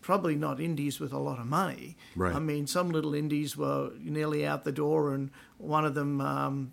probably 0.01 0.35
not 0.35 0.61
indies 0.61 0.99
with 0.99 1.11
a 1.11 1.17
lot 1.19 1.37
of 1.39 1.47
money. 1.47 1.97
Right. 2.15 2.33
I 2.35 2.39
mean, 2.39 2.65
some 2.67 2.89
little 2.91 3.13
indies 3.13 3.57
were 3.57 3.91
nearly 3.99 4.45
out 4.45 4.63
the 4.63 4.71
door, 4.71 5.13
and 5.13 5.31
one 5.57 5.85
of 5.85 5.95
them 5.95 6.21
um, 6.21 6.71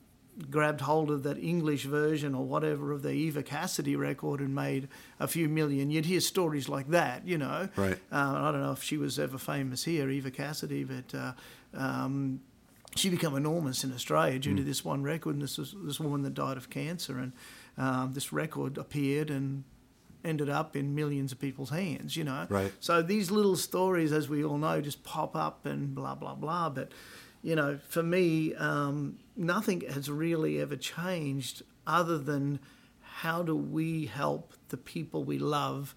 grabbed 0.50 0.80
hold 0.82 1.10
of 1.10 1.22
that 1.22 1.38
English 1.38 1.84
version 1.84 2.34
or 2.34 2.44
whatever 2.44 2.92
of 2.92 3.02
the 3.02 3.10
Eva 3.12 3.42
Cassidy 3.42 3.96
record 3.96 4.40
and 4.40 4.54
made 4.54 4.88
a 5.20 5.26
few 5.28 5.48
million. 5.48 5.90
You'd 5.90 6.06
hear 6.06 6.20
stories 6.20 6.68
like 6.68 6.88
that, 6.90 7.26
you 7.26 7.38
know. 7.38 7.68
Right. 7.76 7.98
Uh, 8.10 8.34
I 8.36 8.52
don't 8.52 8.62
know 8.62 8.72
if 8.72 8.82
she 8.82 8.96
was 8.96 9.18
ever 9.18 9.38
famous 9.38 9.84
here, 9.84 10.10
Eva 10.10 10.30
Cassidy, 10.30 10.84
but 10.84 11.14
uh, 11.14 11.32
um, 11.74 12.40
she 12.96 13.08
became 13.08 13.34
enormous 13.36 13.84
in 13.84 13.92
Australia 13.92 14.38
due 14.38 14.52
Mm. 14.52 14.56
to 14.58 14.64
this 14.64 14.84
one 14.84 15.02
record. 15.02 15.34
And 15.34 15.42
this 15.42 15.58
was 15.58 15.74
this 15.84 15.98
woman 16.00 16.22
that 16.22 16.34
died 16.34 16.56
of 16.56 16.68
cancer, 16.70 17.18
and 17.18 17.32
um, 17.78 18.12
this 18.12 18.32
record 18.32 18.76
appeared 18.78 19.30
and 19.30 19.64
ended 20.24 20.48
up 20.48 20.76
in 20.76 20.94
millions 20.94 21.32
of 21.32 21.40
people's 21.40 21.70
hands. 21.70 22.16
You 22.16 22.24
know. 22.24 22.46
Right. 22.48 22.72
So 22.80 23.00
these 23.02 23.30
little 23.30 23.56
stories, 23.56 24.12
as 24.12 24.28
we 24.28 24.44
all 24.44 24.58
know, 24.58 24.80
just 24.80 25.02
pop 25.04 25.34
up 25.34 25.64
and 25.66 25.94
blah 25.94 26.14
blah 26.14 26.34
blah. 26.34 26.68
But 26.68 26.92
you 27.42 27.56
know, 27.56 27.78
for 27.88 28.02
me, 28.02 28.54
um, 28.54 29.18
nothing 29.36 29.80
has 29.82 30.10
really 30.10 30.60
ever 30.60 30.76
changed 30.76 31.62
other 31.86 32.18
than 32.18 32.60
how 33.00 33.42
do 33.42 33.54
we 33.56 34.06
help 34.06 34.54
the 34.68 34.76
people 34.76 35.24
we 35.24 35.38
love 35.38 35.94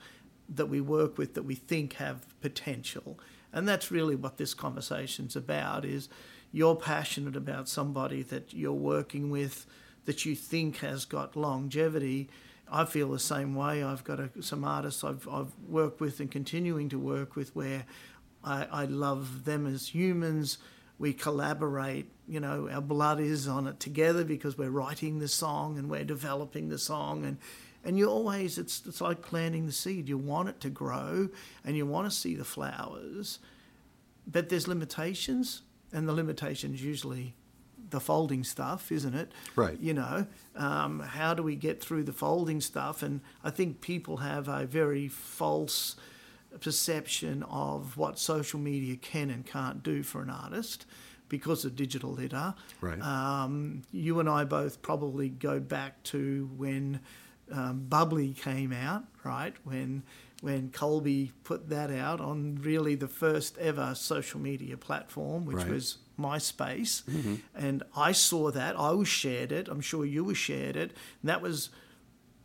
that 0.49 0.67
we 0.67 0.81
work 0.81 1.17
with 1.17 1.33
that 1.33 1.43
we 1.43 1.55
think 1.55 1.93
have 1.93 2.39
potential 2.39 3.19
and 3.51 3.67
that's 3.67 3.89
really 3.89 4.15
what 4.15 4.37
this 4.37 4.53
conversation's 4.53 5.35
about 5.35 5.85
is 5.85 6.07
you're 6.51 6.75
passionate 6.75 7.35
about 7.35 7.67
somebody 7.67 8.21
that 8.21 8.53
you're 8.53 8.73
working 8.73 9.31
with 9.31 9.65
that 10.05 10.23
you 10.23 10.35
think 10.35 10.77
has 10.77 11.05
got 11.05 11.35
longevity 11.35 12.29
I 12.71 12.85
feel 12.85 13.11
the 13.11 13.19
same 13.19 13.53
way. 13.55 13.83
I've 13.83 14.03
got 14.03 14.19
a, 14.19 14.29
some 14.41 14.63
artists 14.63 15.03
I've, 15.03 15.27
I've 15.29 15.51
worked 15.67 15.99
with 16.01 16.19
and 16.19 16.31
continuing 16.31 16.89
to 16.89 16.99
work 16.99 17.35
with 17.35 17.55
where 17.55 17.85
I, 18.43 18.67
I 18.71 18.85
love 18.85 19.45
them 19.45 19.67
as 19.67 19.89
humans. 19.89 20.57
We 20.97 21.13
collaborate, 21.13 22.09
you 22.27 22.39
know, 22.39 22.69
our 22.69 22.81
blood 22.81 23.19
is 23.19 23.47
on 23.47 23.67
it 23.67 23.79
together 23.79 24.23
because 24.23 24.57
we're 24.57 24.69
writing 24.69 25.19
the 25.19 25.27
song 25.27 25.77
and 25.77 25.89
we're 25.89 26.05
developing 26.05 26.69
the 26.69 26.77
song. 26.77 27.25
And, 27.25 27.37
and 27.83 27.97
you 27.97 28.09
always, 28.09 28.57
it's, 28.57 28.81
it's 28.85 29.01
like 29.01 29.21
planting 29.21 29.65
the 29.65 29.71
seed. 29.71 30.07
You 30.07 30.17
want 30.17 30.49
it 30.49 30.59
to 30.61 30.69
grow 30.69 31.29
and 31.65 31.75
you 31.75 31.85
want 31.85 32.09
to 32.09 32.15
see 32.15 32.35
the 32.35 32.45
flowers, 32.45 33.39
but 34.25 34.49
there's 34.49 34.67
limitations, 34.67 35.61
and 35.93 36.07
the 36.07 36.13
limitations 36.13 36.81
usually 36.81 37.35
the 37.89 37.99
folding 37.99 38.43
stuff, 38.43 38.91
isn't 38.91 39.13
it? 39.13 39.31
Right. 39.55 39.79
You 39.79 39.93
know, 39.93 40.25
um, 40.55 40.99
how 40.99 41.33
do 41.33 41.43
we 41.43 41.55
get 41.55 41.81
through 41.81 42.03
the 42.03 42.13
folding 42.13 42.61
stuff? 42.61 43.03
And 43.03 43.21
I 43.43 43.51
think 43.51 43.81
people 43.81 44.17
have 44.17 44.47
a 44.47 44.65
very 44.65 45.07
false 45.07 45.95
perception 46.59 47.43
of 47.43 47.97
what 47.97 48.19
social 48.19 48.59
media 48.59 48.95
can 48.95 49.29
and 49.29 49.45
can't 49.45 49.83
do 49.83 50.03
for 50.03 50.21
an 50.21 50.29
artist 50.29 50.85
because 51.29 51.65
of 51.65 51.75
digital 51.75 52.11
litter. 52.11 52.53
Right. 52.81 53.01
Um, 53.01 53.81
you 53.91 54.19
and 54.19 54.29
I 54.29 54.43
both 54.43 54.81
probably 54.81 55.29
go 55.29 55.59
back 55.59 56.03
to 56.03 56.49
when 56.55 56.99
um, 57.51 57.85
Bubbly 57.89 58.33
came 58.33 58.71
out, 58.73 59.03
right? 59.23 59.53
When 59.63 60.03
when 60.41 60.69
Colbie 60.69 61.31
put 61.43 61.69
that 61.69 61.89
out 61.89 62.19
on 62.21 62.59
really 62.61 62.93
the 62.93 63.07
first 63.07 63.57
ever 63.57 63.95
social 63.95 64.39
media 64.39 64.77
platform, 64.77 65.45
which 65.45 65.57
Right. 65.57 65.69
was 65.69 65.97
MySpace, 66.19 67.01
and 67.55 67.83
I 67.95 68.11
saw 68.11 68.51
that. 68.51 68.77
I 68.77 68.91
was 68.91 69.07
shared 69.07 69.51
it. 69.51 69.67
I'm 69.67 69.81
sure 69.81 70.05
you 70.05 70.23
were 70.23 70.35
shared 70.35 70.75
it. 70.75 70.91
And 71.21 71.29
that 71.29 71.41
was 71.41 71.69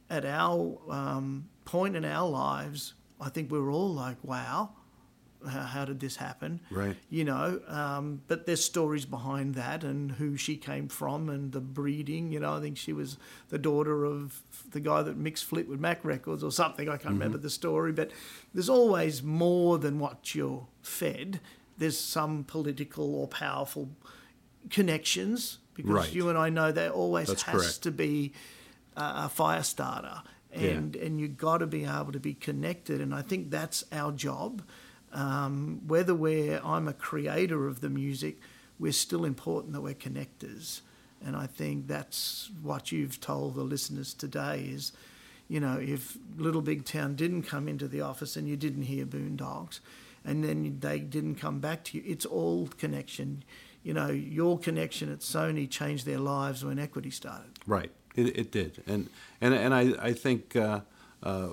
at 0.09 0.25
our 0.25 0.79
um, 0.89 1.49
point 1.65 1.97
in 1.97 2.05
our 2.05 2.29
lives. 2.29 2.95
I 3.21 3.29
think 3.29 3.51
we 3.53 3.59
were 3.61 3.71
all 3.71 3.93
like, 3.93 4.17
"Wow, 4.23 4.71
how, 5.49 5.61
how 5.63 5.85
did 5.85 6.01
this 6.01 6.17
happen? 6.17 6.61
Right. 6.71 6.97
You 7.11 7.25
know, 7.25 7.61
um, 7.69 8.23
but 8.29 8.47
there's 8.47 8.65
stories 8.65 9.05
behind 9.07 9.55
that 9.57 9.85
and 9.85 10.13
who 10.13 10.37
she 10.37 10.57
came 10.57 10.89
from 10.89 11.29
and 11.29 11.53
the 11.53 11.61
breeding. 11.61 12.33
You 12.33 12.41
know, 12.41 12.55
I 12.57 12.61
think 12.61 12.77
she 12.77 12.93
was 12.93 13.17
the 13.49 13.59
daughter 13.59 14.05
of 14.05 14.43
the 14.71 14.81
guy 14.81 15.03
that 15.03 15.17
mixed 15.17 15.45
Fleetwood 15.45 15.81
Mac 15.81 16.05
records 16.05 16.43
or 16.45 16.51
something. 16.53 16.89
I 16.89 16.97
can't 16.97 17.15
remember 17.15 17.39
the 17.39 17.51
story, 17.51 17.93
but 17.93 18.11
there's 18.55 18.69
always 18.69 19.23
more 19.23 19.79
than 19.79 19.99
what 19.99 20.35
you're 20.35 20.67
fed. 20.83 21.41
There's 21.79 21.99
some 21.99 22.45
political 22.45 23.15
or 23.15 23.27
powerful 23.29 23.89
connections 24.69 25.59
because 25.75 25.91
Right. 25.91 26.13
you 26.13 26.29
and 26.29 26.37
I 26.37 26.51
know 26.51 26.73
there 26.73 26.91
always 26.91 27.29
That's 27.29 27.43
has 27.45 27.61
correct. 27.63 27.83
to 27.83 27.91
be 27.91 28.33
a 28.97 29.29
fire 29.31 29.63
starter, 29.63 30.23
and 30.53 30.97
and 30.97 31.21
you 31.21 31.29
got 31.29 31.59
to 31.59 31.67
be 31.67 31.85
able 31.85 32.13
to 32.13 32.21
be 32.21 32.35
connected. 32.35 33.01
And 33.01 33.15
I 33.15 33.23
think 33.23 33.51
that's 33.51 33.85
our 33.93 34.13
job. 34.13 34.63
Um, 35.13 35.83
whether 35.87 36.15
we're 36.15 36.61
I'm 36.65 36.89
a 36.89 36.93
creator 36.93 37.67
of 37.67 37.81
the 37.81 37.91
music, 37.91 38.39
we're 38.79 38.93
still 38.93 39.25
important 39.25 39.73
that 39.73 39.81
we're 39.81 39.95
connectors. 39.95 40.81
And 41.25 41.37
I 41.37 41.47
think 41.47 41.87
that's 41.87 42.51
what 42.63 42.93
you've 42.93 43.21
told 43.21 43.55
the 43.55 43.63
listeners 43.63 44.15
today 44.15 44.61
is, 44.73 44.93
you 45.49 45.61
know, 45.61 45.79
if 45.79 46.17
Little 46.39 46.63
Big 46.63 46.85
Town 46.85 47.15
didn't 47.15 47.43
come 47.43 47.69
into 47.69 47.87
the 47.89 48.01
office 48.01 48.37
and 48.37 48.49
you 48.49 48.57
didn't 48.57 48.85
hear 48.85 49.05
Boondocks, 49.05 49.81
and 50.25 50.43
then 50.43 50.79
they 50.81 50.99
didn't 50.99 51.35
come 51.35 51.61
back 51.61 51.85
to 51.85 51.99
you, 51.99 52.05
it's 52.07 52.25
all 52.25 52.69
connection. 52.79 53.43
You 53.83 53.95
know, 53.95 54.09
your 54.09 54.59
connection 54.59 55.13
at 55.13 55.21
Sony 55.21 55.69
changed 55.69 56.07
their 56.07 56.19
lives 56.19 56.65
when 56.65 56.79
Equity 56.79 57.11
started. 57.11 57.51
Right. 57.67 57.91
It, 58.17 58.39
it 58.39 58.53
did, 58.53 58.83
and 58.87 59.09
and 59.41 59.55
and 59.55 59.75
I 59.75 59.93
I 60.01 60.13
think 60.13 60.57
uh, 60.57 60.81
uh, 61.23 61.51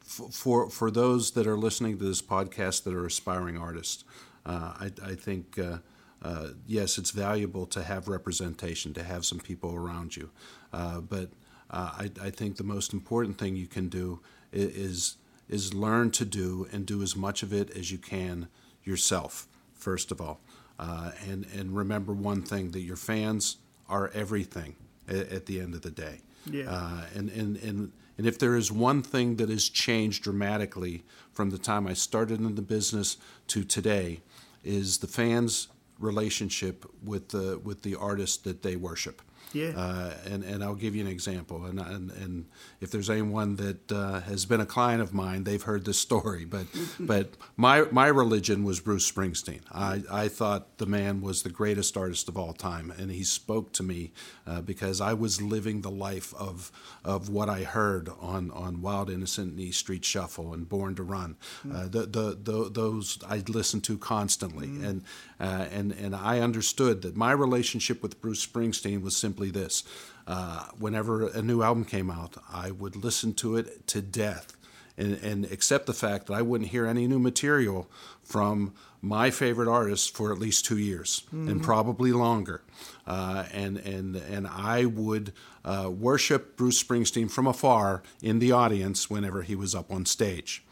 for 0.00 0.70
for 0.70 0.90
those 0.90 1.32
that 1.32 1.46
are 1.46 1.56
listening 1.56 1.98
to 1.98 2.04
this 2.04 2.22
podcast 2.22 2.84
that 2.84 2.94
are 2.94 3.06
aspiring 3.06 3.58
artists, 3.58 4.04
uh, 4.46 4.74
I 4.78 4.92
I 5.02 5.14
think. 5.14 5.58
Uh, 5.58 5.78
uh, 6.22 6.48
yes, 6.66 6.98
it's 6.98 7.12
valuable 7.12 7.64
to 7.64 7.82
have 7.82 8.06
representation, 8.06 8.92
to 8.92 9.02
have 9.02 9.24
some 9.24 9.38
people 9.38 9.74
around 9.74 10.16
you, 10.16 10.28
uh, 10.70 11.00
but 11.00 11.30
uh, 11.70 11.92
I, 11.98 12.10
I 12.22 12.30
think 12.30 12.56
the 12.56 12.62
most 12.62 12.92
important 12.92 13.38
thing 13.38 13.56
you 13.56 13.66
can 13.66 13.88
do 13.88 14.20
is 14.52 15.16
is 15.48 15.72
learn 15.74 16.10
to 16.10 16.24
do 16.24 16.68
and 16.72 16.86
do 16.86 17.02
as 17.02 17.16
much 17.16 17.42
of 17.42 17.52
it 17.52 17.70
as 17.70 17.90
you 17.90 17.98
can 17.98 18.48
yourself. 18.84 19.48
First 19.72 20.12
of 20.12 20.20
all, 20.20 20.40
uh, 20.78 21.12
and 21.26 21.46
and 21.56 21.74
remember 21.74 22.12
one 22.12 22.42
thing 22.42 22.72
that 22.72 22.80
your 22.80 22.96
fans 22.96 23.56
are 23.88 24.10
everything 24.12 24.76
at, 25.10 25.28
at 25.32 25.46
the 25.46 25.60
end 25.60 25.74
of 25.74 25.82
the 25.82 25.90
day. 25.90 26.20
Yeah. 26.46 26.70
Uh, 26.70 27.04
and, 27.14 27.28
and, 27.30 27.56
and, 27.58 27.92
and 28.16 28.26
if 28.26 28.38
there 28.38 28.56
is 28.56 28.72
one 28.72 29.02
thing 29.02 29.36
that 29.36 29.48
has 29.50 29.68
changed 29.68 30.22
dramatically 30.22 31.04
from 31.32 31.50
the 31.50 31.58
time 31.58 31.86
I 31.86 31.92
started 31.94 32.40
in 32.40 32.54
the 32.54 32.62
business 32.62 33.16
to 33.48 33.64
today, 33.64 34.20
is 34.64 34.98
the 34.98 35.06
fans' 35.06 35.68
relationship 35.98 36.84
with 37.02 37.28
the 37.28 37.58
with 37.62 37.82
the 37.82 37.94
artist 37.94 38.44
that 38.44 38.62
they 38.62 38.76
worship. 38.76 39.22
Yeah. 39.52 39.72
Uh, 39.76 40.14
and, 40.26 40.44
and 40.44 40.62
I'll 40.62 40.74
give 40.74 40.94
you 40.94 41.04
an 41.04 41.10
example. 41.10 41.64
And, 41.64 41.80
and, 41.80 42.10
and 42.12 42.46
if 42.80 42.90
there's 42.90 43.10
anyone 43.10 43.56
that 43.56 43.92
uh, 43.92 44.20
has 44.20 44.46
been 44.46 44.60
a 44.60 44.66
client 44.66 45.02
of 45.02 45.12
mine, 45.12 45.44
they've 45.44 45.62
heard 45.62 45.84
this 45.84 45.98
story. 45.98 46.44
But, 46.44 46.66
but 47.00 47.30
my, 47.56 47.86
my 47.90 48.06
religion 48.06 48.64
was 48.64 48.80
Bruce 48.80 49.10
Springsteen. 49.10 49.60
I, 49.72 50.02
I 50.10 50.28
thought 50.28 50.78
the 50.78 50.86
man 50.86 51.20
was 51.20 51.42
the 51.42 51.50
greatest 51.50 51.96
artist 51.96 52.28
of 52.28 52.36
all 52.36 52.52
time. 52.52 52.92
And 52.96 53.10
he 53.10 53.24
spoke 53.24 53.72
to 53.74 53.82
me 53.82 54.12
uh, 54.46 54.60
because 54.60 55.00
I 55.00 55.14
was 55.14 55.42
living 55.42 55.80
the 55.80 55.90
life 55.90 56.34
of, 56.34 56.70
of 57.04 57.28
what 57.28 57.48
I 57.48 57.62
heard 57.62 58.08
on, 58.20 58.50
on 58.52 58.82
Wild 58.82 59.10
Innocent 59.10 59.52
and 59.52 59.60
East 59.60 59.80
Street 59.80 60.04
Shuffle 60.04 60.52
and 60.52 60.68
Born 60.68 60.94
to 60.96 61.02
Run. 61.02 61.36
Uh, 61.70 61.84
the, 61.84 62.06
the, 62.06 62.38
the, 62.42 62.70
those 62.70 63.18
I 63.28 63.42
listened 63.48 63.84
to 63.84 63.98
constantly. 63.98 64.66
And, 64.66 65.04
uh, 65.38 65.66
and, 65.70 65.92
and 65.92 66.14
I 66.14 66.40
understood 66.40 67.02
that 67.02 67.16
my 67.16 67.32
relationship 67.32 68.02
with 68.02 68.20
Bruce 68.20 68.44
Springsteen 68.44 69.02
was 69.02 69.16
simply 69.16 69.39
this. 69.48 69.84
Uh, 70.26 70.66
whenever 70.78 71.28
a 71.28 71.40
new 71.40 71.62
album 71.62 71.86
came 71.86 72.10
out, 72.10 72.36
I 72.52 72.70
would 72.70 72.94
listen 72.94 73.32
to 73.34 73.56
it 73.56 73.86
to 73.86 74.02
death 74.02 74.58
and, 74.98 75.14
and 75.22 75.44
accept 75.46 75.86
the 75.86 75.94
fact 75.94 76.26
that 76.26 76.34
I 76.34 76.42
wouldn't 76.42 76.70
hear 76.70 76.86
any 76.86 77.06
new 77.06 77.18
material 77.18 77.90
from 78.22 78.74
my 79.00 79.30
favorite 79.30 79.66
artist 79.68 80.14
for 80.14 80.30
at 80.30 80.38
least 80.38 80.66
two 80.66 80.76
years 80.76 81.22
and 81.32 81.62
probably 81.62 82.12
longer. 82.12 82.60
Uh, 83.06 83.44
and, 83.50 83.78
and, 83.78 84.14
and 84.16 84.46
I 84.46 84.84
would 84.84 85.32
uh, 85.64 85.90
worship 85.90 86.56
Bruce 86.58 86.82
Springsteen 86.82 87.30
from 87.30 87.46
afar 87.46 88.02
in 88.22 88.40
the 88.40 88.52
audience 88.52 89.08
whenever 89.08 89.40
he 89.40 89.56
was 89.56 89.74
up 89.74 89.90
on 89.90 90.04
stage. 90.04 90.62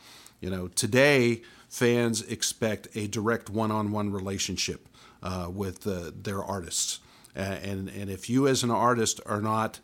You 0.40 0.50
know, 0.50 0.68
today 0.68 1.40
fans 1.70 2.22
expect 2.22 2.88
a 2.94 3.06
direct 3.06 3.48
one-on-one 3.48 4.12
relationship 4.12 4.88
uh, 5.22 5.48
with 5.50 5.86
uh, 5.86 6.10
their 6.14 6.42
artists, 6.44 7.00
uh, 7.36 7.40
and 7.40 7.88
and 7.88 8.10
if 8.10 8.28
you 8.28 8.46
as 8.48 8.62
an 8.62 8.70
artist 8.70 9.20
are 9.26 9.42
not 9.42 9.80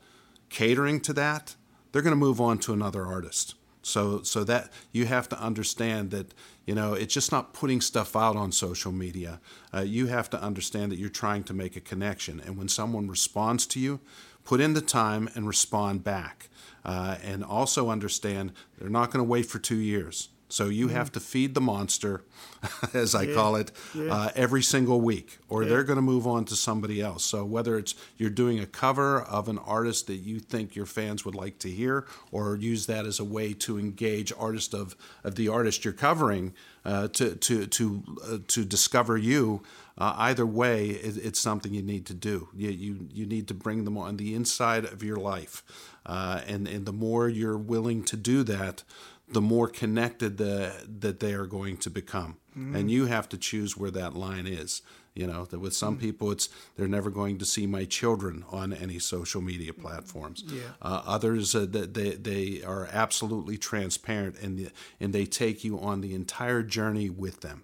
catering 0.49 1.01
to 1.01 1.13
that, 1.13 1.57
they're 1.93 2.03
going 2.03 2.13
to 2.13 2.17
move 2.17 2.41
on 2.41 2.59
to 2.59 2.73
another 2.73 3.05
artist. 3.05 3.55
So 3.83 4.23
so 4.23 4.45
that 4.45 4.73
you 4.93 5.07
have 5.07 5.29
to 5.29 5.41
understand 5.41 6.11
that 6.11 6.33
you 6.67 6.75
know 6.75 6.95
it's 6.95 7.15
just 7.15 7.31
not 7.31 7.53
putting 7.53 7.81
stuff 7.81 8.17
out 8.17 8.37
on 8.37 8.53
social 8.53 8.93
media. 8.93 9.41
Uh, 9.73 9.81
you 9.81 10.07
have 10.07 10.31
to 10.31 10.43
understand 10.43 10.91
that 10.93 10.99
you're 10.99 11.11
trying 11.11 11.45
to 11.45 11.55
make 11.55 11.77
a 11.77 11.81
connection, 11.81 12.41
and 12.41 12.57
when 12.57 12.69
someone 12.69 13.09
responds 13.09 13.67
to 13.67 13.81
you, 13.81 14.01
put 14.45 14.61
in 14.61 14.75
the 14.75 14.81
time 14.81 15.29
and 15.35 15.47
respond 15.47 16.05
back. 16.05 16.49
Uh, 16.85 17.17
and 17.23 17.43
also 17.43 17.89
understand 17.89 18.53
they're 18.79 18.91
not 18.91 19.11
going 19.11 19.25
to 19.25 19.29
wait 19.29 19.47
for 19.47 19.59
two 19.59 19.77
years. 19.77 20.29
So 20.49 20.69
you 20.69 20.89
have 20.89 21.11
to 21.13 21.21
feed 21.21 21.55
the 21.55 21.61
monster, 21.61 22.23
as 22.95 23.15
I 23.15 23.33
call 23.33 23.57
it, 23.57 23.73
uh, 23.97 24.31
every 24.37 24.63
single 24.63 25.01
week, 25.01 25.39
or 25.49 25.65
they're 25.65 25.85
going 25.85 25.97
to 25.97 26.03
move 26.03 26.27
on 26.27 26.45
to 26.47 26.55
somebody 26.57 27.01
else. 27.01 27.25
So 27.25 27.45
whether 27.45 27.77
it's 27.79 27.95
you're 28.19 28.31
doing 28.31 28.61
a 28.61 28.67
cover 28.67 29.23
of 29.23 29.49
an 29.49 29.59
artist 29.59 30.07
that 30.07 30.17
you 30.17 30.39
think 30.39 30.77
your 30.77 30.87
fans 30.87 31.25
would 31.25 31.35
like 31.35 31.59
to 31.61 31.71
hear, 31.71 32.07
or 32.31 32.57
use 32.57 32.87
that 32.87 33.07
as 33.07 33.19
a 33.19 33.25
way 33.25 33.53
to 33.55 33.79
engage 33.79 34.33
artist 34.39 34.75
of, 34.75 34.95
of 35.25 35.35
the 35.35 35.49
artist 35.49 35.85
you're 35.85 35.95
covering 35.95 36.53
uh, 36.85 37.09
to 37.09 37.35
to 37.37 37.67
to 37.67 38.03
uh, 38.25 38.39
to 38.49 38.65
discover 38.65 39.17
you. 39.17 39.63
Uh, 39.97 40.13
either 40.19 40.45
way, 40.45 40.89
it, 40.89 41.17
it's 41.17 41.39
something 41.39 41.73
you 41.73 41.83
need 41.83 42.05
to 42.07 42.15
do. 42.15 42.49
You, 42.55 42.71
you 42.71 43.09
you 43.13 43.27
need 43.27 43.49
to 43.49 43.55
bring 43.55 43.85
them 43.85 43.97
on 43.97 44.17
the 44.17 44.35
inside 44.35 44.85
of 44.85 45.03
your 45.03 45.17
life, 45.17 45.63
uh, 46.05 46.41
and 46.47 46.67
and 46.69 46.85
the 46.85 46.93
more 46.93 47.29
you're 47.29 47.57
willing 47.57 48.03
to 48.05 48.17
do 48.17 48.43
that, 48.43 48.83
the 49.29 49.41
more 49.41 49.69
connected 49.69 50.37
the, 50.37 50.73
that 51.01 51.21
they 51.21 51.33
are 51.33 51.47
going 51.47 51.77
to 51.79 51.91
become. 51.91 52.37
And 52.77 52.91
you 52.91 53.07
have 53.07 53.29
to 53.31 53.37
choose 53.37 53.77
where 53.77 53.91
that 53.91 54.15
line 54.15 54.47
is. 54.47 54.83
You 55.15 55.29
know, 55.29 55.45
that 55.45 55.61
with 55.61 55.75
some 55.75 55.97
people, 55.97 56.33
it's 56.33 56.49
they're 56.77 56.89
never 56.89 57.09
going 57.09 57.39
to 57.39 57.45
see 57.45 57.67
my 57.67 57.85
children 57.85 58.45
on 58.51 58.73
any 58.73 58.99
social 58.99 59.41
media 59.41 59.73
platforms. 59.73 60.43
Yeah. 60.47 60.63
Uh, 60.83 61.03
others, 61.07 61.55
uh, 61.55 61.67
that 61.71 61.95
they, 61.95 62.11
they 62.11 62.63
are 62.65 62.89
absolutely 62.93 63.57
transparent 63.57 64.37
and, 64.41 64.73
and 64.99 65.13
they 65.13 65.25
take 65.25 65.63
you 65.63 65.79
on 65.79 66.01
the 66.01 66.15
entire 66.15 66.65
journey 66.65 67.11
with 67.11 67.43
them. 67.43 67.63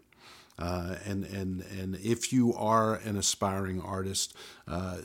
Uh, 0.60 0.96
and, 1.04 1.24
and, 1.24 1.62
and 1.62 1.96
if 1.96 2.32
you 2.32 2.54
are 2.54 2.94
an 2.96 3.16
aspiring 3.16 3.80
artist, 3.80 4.34
uh, 4.68 4.98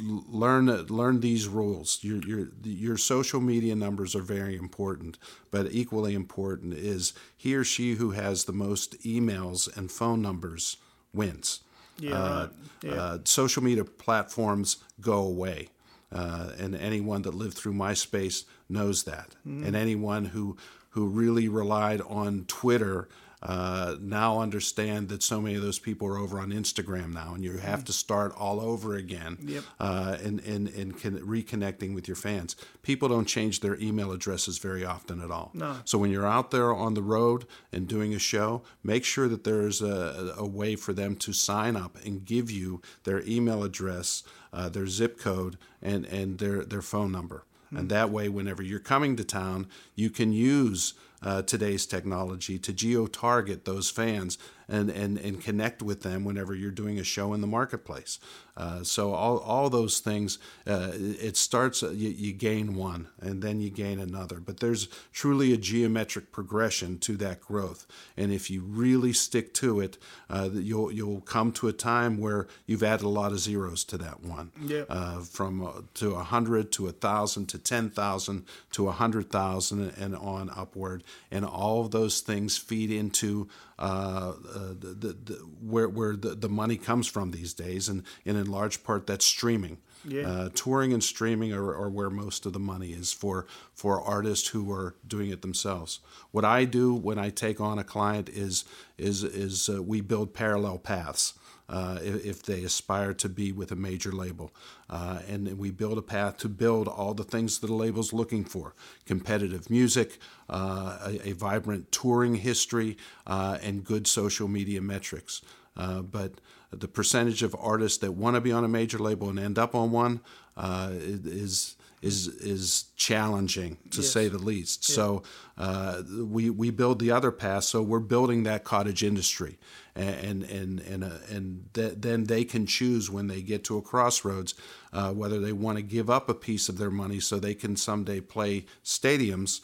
learn 0.00 0.66
learn 0.86 1.20
these 1.20 1.46
rules. 1.48 1.98
Your 2.02 2.18
your 2.26 2.48
your 2.62 2.96
social 2.96 3.40
media 3.40 3.74
numbers 3.74 4.14
are 4.14 4.22
very 4.22 4.56
important, 4.56 5.18
but 5.50 5.72
equally 5.72 6.14
important 6.14 6.74
is 6.74 7.12
he 7.36 7.54
or 7.54 7.64
she 7.64 7.94
who 7.94 8.10
has 8.12 8.44
the 8.44 8.52
most 8.52 9.00
emails 9.02 9.74
and 9.76 9.90
phone 9.90 10.20
numbers 10.22 10.76
wins. 11.12 11.60
Yeah, 11.98 12.14
Uh. 12.18 12.48
Yeah. 12.82 12.92
uh, 12.92 13.18
social 13.24 13.62
media 13.62 13.84
platforms 13.84 14.78
go 15.00 15.18
away. 15.18 15.68
Uh, 16.12 16.50
and 16.58 16.76
anyone 16.76 17.22
that 17.22 17.34
lived 17.34 17.54
through 17.56 17.72
MySpace 17.74 18.44
knows 18.68 19.02
that. 19.04 19.34
And 19.44 19.74
anyone 19.74 20.26
who 20.26 20.56
who 20.90 21.06
really 21.06 21.48
relied 21.48 22.00
on 22.02 22.44
Twitter 22.46 23.08
uh, 23.44 23.96
now 24.00 24.40
understand 24.40 25.08
that 25.10 25.22
so 25.22 25.40
many 25.40 25.54
of 25.54 25.62
those 25.62 25.78
people 25.78 26.08
are 26.08 26.18
over 26.18 26.38
on 26.40 26.50
Instagram 26.50 27.12
now, 27.12 27.34
and 27.34 27.44
you 27.44 27.58
have 27.58 27.84
to 27.84 27.92
start 27.92 28.32
all 28.36 28.60
over 28.60 28.94
again. 28.94 29.38
Yep. 29.40 29.64
Uh, 29.78 30.16
and 30.22 30.40
and 30.40 30.68
and 30.68 31.00
con- 31.00 31.18
reconnecting 31.20 31.94
with 31.94 32.08
your 32.08 32.16
fans. 32.16 32.56
People 32.82 33.08
don't 33.08 33.26
change 33.26 33.60
their 33.60 33.78
email 33.80 34.12
addresses 34.12 34.58
very 34.58 34.84
often 34.84 35.20
at 35.20 35.30
all. 35.30 35.50
No. 35.52 35.76
So 35.84 35.98
when 35.98 36.10
you're 36.10 36.26
out 36.26 36.50
there 36.50 36.74
on 36.74 36.94
the 36.94 37.02
road 37.02 37.44
and 37.72 37.86
doing 37.86 38.14
a 38.14 38.18
show, 38.18 38.62
make 38.82 39.04
sure 39.04 39.28
that 39.28 39.44
there's 39.44 39.82
a, 39.82 40.34
a 40.38 40.46
way 40.46 40.76
for 40.76 40.92
them 40.92 41.16
to 41.16 41.32
sign 41.32 41.76
up 41.76 41.98
and 42.04 42.24
give 42.24 42.50
you 42.50 42.80
their 43.04 43.22
email 43.26 43.62
address, 43.62 44.22
uh, 44.52 44.68
their 44.68 44.86
zip 44.86 45.18
code, 45.18 45.58
and, 45.82 46.06
and 46.06 46.38
their, 46.38 46.64
their 46.64 46.82
phone 46.82 47.12
number. 47.12 47.44
And 47.76 47.88
that 47.88 48.10
way, 48.10 48.28
whenever 48.28 48.62
you're 48.62 48.78
coming 48.78 49.16
to 49.16 49.24
town, 49.24 49.66
you 49.96 50.08
can 50.08 50.32
use 50.32 50.94
uh, 51.24 51.42
today's 51.42 51.86
technology 51.86 52.58
to 52.58 52.72
geo 52.72 53.06
target 53.06 53.64
those 53.64 53.90
fans 53.90 54.38
and, 54.68 54.90
and, 54.90 55.18
and 55.18 55.42
connect 55.42 55.82
with 55.82 56.02
them 56.02 56.24
whenever 56.24 56.54
you're 56.54 56.70
doing 56.70 56.98
a 56.98 57.04
show 57.04 57.32
in 57.32 57.40
the 57.40 57.46
marketplace. 57.46 58.18
Uh, 58.56 58.84
so 58.84 59.12
all, 59.12 59.38
all 59.38 59.68
those 59.68 59.98
things, 59.98 60.38
uh, 60.66 60.90
it 60.94 61.36
starts, 61.36 61.82
uh, 61.82 61.90
you, 61.90 62.10
you, 62.10 62.32
gain 62.32 62.76
one 62.76 63.08
and 63.20 63.42
then 63.42 63.60
you 63.60 63.68
gain 63.68 63.98
another. 63.98 64.38
But 64.38 64.60
there's 64.60 64.88
truly 65.12 65.52
a 65.52 65.56
geometric 65.56 66.30
progression 66.30 66.98
to 67.00 67.16
that 67.16 67.40
growth. 67.40 67.86
And 68.16 68.32
if 68.32 68.50
you 68.50 68.62
really 68.62 69.12
stick 69.12 69.54
to 69.54 69.80
it, 69.80 69.98
uh, 70.30 70.50
you'll, 70.52 70.92
you'll 70.92 71.20
come 71.22 71.50
to 71.52 71.66
a 71.66 71.72
time 71.72 72.18
where 72.18 72.46
you've 72.66 72.84
added 72.84 73.04
a 73.04 73.08
lot 73.08 73.32
of 73.32 73.40
zeros 73.40 73.82
to 73.84 73.98
that 73.98 74.22
one. 74.22 74.52
Yep. 74.60 74.86
Uh, 74.88 75.20
from 75.20 75.66
uh, 75.66 75.72
to 75.94 76.14
a 76.14 76.22
hundred 76.22 76.70
to 76.72 76.86
a 76.86 76.92
thousand 76.92 77.48
to 77.48 77.58
10,000 77.58 78.44
to 78.72 78.88
a 78.88 78.92
hundred 78.92 79.30
thousand 79.30 79.94
and 79.98 80.14
on 80.14 80.50
upward. 80.54 81.02
And 81.30 81.44
all 81.44 81.80
of 81.80 81.90
those 81.90 82.20
things 82.20 82.56
feed 82.56 82.92
into 82.92 83.48
uh, 83.78 84.32
the, 84.78 84.88
the, 84.88 85.12
the, 85.12 85.34
where, 85.60 85.88
where 85.88 86.16
the, 86.16 86.34
the 86.34 86.48
money 86.48 86.76
comes 86.76 87.06
from 87.06 87.30
these 87.30 87.52
days. 87.54 87.88
And, 87.88 88.02
and 88.24 88.36
in 88.36 88.50
large 88.50 88.84
part, 88.84 89.06
that's 89.06 89.24
streaming. 89.24 89.78
Yeah. 90.06 90.28
Uh, 90.28 90.48
touring 90.54 90.92
and 90.92 91.02
streaming 91.02 91.52
are, 91.52 91.74
are, 91.74 91.88
where 91.88 92.10
most 92.10 92.44
of 92.44 92.52
the 92.52 92.58
money 92.58 92.88
is 92.88 93.12
for 93.12 93.46
for 93.72 94.02
artists 94.02 94.48
who 94.48 94.70
are 94.70 94.96
doing 95.06 95.30
it 95.30 95.40
themselves. 95.40 96.00
What 96.30 96.44
I 96.44 96.66
do 96.66 96.94
when 96.94 97.18
I 97.18 97.30
take 97.30 97.58
on 97.58 97.78
a 97.78 97.84
client 97.84 98.28
is 98.28 98.64
is 98.98 99.24
is 99.24 99.68
uh, 99.70 99.82
we 99.82 100.02
build 100.02 100.34
parallel 100.34 100.76
paths 100.76 101.32
uh, 101.68 101.98
if, 102.02 102.42
they 102.42 102.62
aspire 102.62 103.14
to 103.14 103.28
be 103.28 103.52
with 103.52 103.72
a 103.72 103.76
major 103.76 104.12
label. 104.12 104.52
Uh, 104.90 105.20
and 105.28 105.58
we 105.58 105.70
build 105.70 105.96
a 105.96 106.02
path 106.02 106.36
to 106.36 106.48
build 106.48 106.88
all 106.88 107.14
the 107.14 107.24
things 107.24 107.58
that 107.58 107.70
a 107.70 107.74
label's 107.74 108.12
looking 108.12 108.44
for 108.44 108.74
competitive 109.06 109.70
music, 109.70 110.18
uh, 110.50 110.98
a, 111.06 111.30
a, 111.30 111.32
vibrant 111.32 111.90
touring 111.90 112.36
history, 112.36 112.96
uh, 113.26 113.58
and 113.62 113.84
good 113.84 114.06
social 114.06 114.46
media 114.46 114.80
metrics. 114.80 115.40
Uh, 115.76 116.02
but 116.02 116.40
the 116.70 116.88
percentage 116.88 117.42
of 117.42 117.56
artists 117.58 117.98
that 117.98 118.12
want 118.12 118.34
to 118.34 118.40
be 118.40 118.52
on 118.52 118.64
a 118.64 118.68
major 118.68 118.98
label 118.98 119.30
and 119.30 119.38
end 119.38 119.58
up 119.58 119.74
on 119.74 119.90
one 119.90 120.20
is 120.56 121.76
is 122.04 122.28
is 122.28 122.84
challenging 122.96 123.78
to 123.90 124.00
yes. 124.00 124.10
say 124.10 124.28
the 124.28 124.38
least. 124.38 124.88
Yeah. 124.88 124.94
So 124.94 125.22
uh, 125.58 126.02
we 126.18 126.50
we 126.50 126.70
build 126.70 126.98
the 126.98 127.10
other 127.10 127.30
path. 127.30 127.64
So 127.64 127.82
we're 127.82 128.00
building 128.00 128.42
that 128.44 128.64
cottage 128.64 129.02
industry, 129.02 129.58
and 129.94 130.42
and 130.44 130.80
and 130.80 131.04
uh, 131.04 131.18
and 131.30 131.68
th- 131.74 131.94
then 131.96 132.24
they 132.24 132.44
can 132.44 132.66
choose 132.66 133.10
when 133.10 133.28
they 133.28 133.42
get 133.42 133.64
to 133.64 133.78
a 133.78 133.82
crossroads 133.82 134.54
uh, 134.94 135.12
whether 135.12 135.40
they 135.40 135.52
want 135.52 135.76
to 135.76 135.82
give 135.82 136.08
up 136.08 136.28
a 136.28 136.34
piece 136.34 136.68
of 136.68 136.78
their 136.78 136.90
money 136.90 137.20
so 137.20 137.38
they 137.38 137.54
can 137.54 137.76
someday 137.76 138.20
play 138.20 138.64
stadiums 138.84 139.60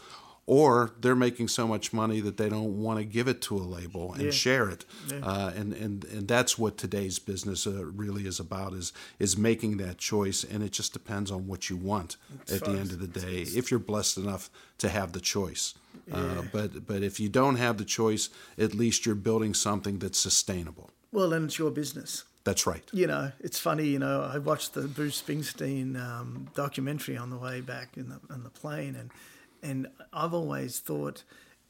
or 0.51 0.91
they're 1.01 1.15
making 1.15 1.47
so 1.47 1.65
much 1.65 1.93
money 1.93 2.19
that 2.19 2.37
they 2.37 2.49
don't 2.49 2.83
want 2.83 2.99
to 2.99 3.05
give 3.05 3.29
it 3.29 3.41
to 3.41 3.57
a 3.57 3.63
label 3.63 4.13
and 4.15 4.25
yeah. 4.25 4.31
share 4.33 4.69
it. 4.69 4.85
Yeah. 5.09 5.21
Uh, 5.23 5.53
and, 5.55 5.73
and, 5.73 6.05
and 6.07 6.27
that's 6.27 6.59
what 6.59 6.77
today's 6.77 7.21
business 7.21 7.69
uh, 7.69 7.85
really 7.85 8.27
is 8.27 8.41
about 8.41 8.73
is, 8.73 8.93
is 9.21 9.37
making 9.37 9.77
that 9.77 9.99
choice. 9.99 10.43
And 10.43 10.65
it 10.65 10.73
just 10.73 10.93
depends 10.93 11.31
on 11.31 11.47
what 11.47 11.71
you 11.71 11.77
want 11.77 12.17
it's 12.43 12.55
at 12.55 12.65
the 12.65 12.73
end 12.73 12.91
of 12.91 12.99
the 12.99 13.07
day, 13.07 13.43
if 13.43 13.71
you're 13.71 13.79
blessed 13.79 14.19
enough 14.19 14.51
to 14.79 14.89
have 14.89 15.13
the 15.13 15.21
choice. 15.21 15.75
Uh, 16.13 16.17
yeah. 16.17 16.41
Uh, 16.41 16.43
but, 16.53 16.85
but 16.85 17.05
if 17.05 17.21
you 17.21 17.29
don't 17.29 17.55
have 17.55 17.79
the 17.79 17.85
choice, 17.85 18.29
at 18.59 18.75
least 18.75 19.07
you're 19.07 19.15
building 19.15 19.55
something 19.55 20.01
that's 20.01 20.19
sustainable. 20.19 20.91
Well, 21.13 21.33
and 21.33 21.45
it's 21.45 21.61
your 21.61 21.71
business. 21.71 22.25
That's 22.43 22.67
right. 22.67 22.83
You 22.93 23.07
know, 23.07 23.31
it's 23.39 23.61
funny. 23.61 23.87
You 23.87 24.01
know, 24.01 24.23
I 24.23 24.39
watched 24.39 24.75
the 24.75 24.89
Bruce 24.89 25.23
Springsteen 25.23 25.97
um, 25.97 26.49
documentary 26.55 27.17
on 27.17 27.31
the 27.31 27.37
way 27.37 27.61
back 27.61 27.97
in 27.97 28.09
the 28.09 28.19
on 28.31 28.43
the 28.43 28.51
plane, 28.51 28.97
and 28.97 29.11
and 29.63 29.89
I've 30.13 30.35
always 30.35 30.79
thought, 30.79 31.25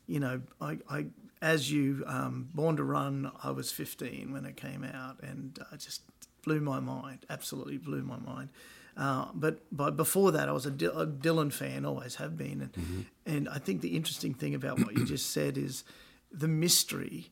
you 0.06 0.20
know, 0.20 0.42
I, 0.60 0.78
I 0.88 1.06
as 1.42 1.70
you 1.72 2.04
um, 2.06 2.48
Born 2.54 2.76
to 2.76 2.84
Run, 2.84 3.30
I 3.42 3.50
was 3.50 3.72
15 3.72 4.32
when 4.32 4.44
it 4.44 4.56
came 4.56 4.84
out, 4.84 5.20
and 5.22 5.58
uh, 5.60 5.76
just 5.76 6.02
blew 6.42 6.60
my 6.60 6.80
mind. 6.80 7.24
Absolutely 7.30 7.78
blew 7.78 8.02
my 8.02 8.18
mind. 8.18 8.50
Uh, 8.96 9.26
but 9.34 9.60
but 9.72 9.96
before 9.96 10.32
that, 10.32 10.48
I 10.48 10.52
was 10.52 10.66
a, 10.66 10.70
D- 10.70 10.86
a 10.86 11.06
Dylan 11.06 11.52
fan, 11.52 11.84
always 11.84 12.16
have 12.16 12.36
been, 12.36 12.60
and 12.60 12.72
mm-hmm. 12.72 13.00
and 13.24 13.48
I 13.48 13.58
think 13.58 13.80
the 13.80 13.96
interesting 13.96 14.34
thing 14.34 14.54
about 14.54 14.78
what 14.78 14.96
you 14.96 15.04
just 15.04 15.30
said 15.30 15.56
is 15.56 15.84
the 16.30 16.48
mystery 16.48 17.30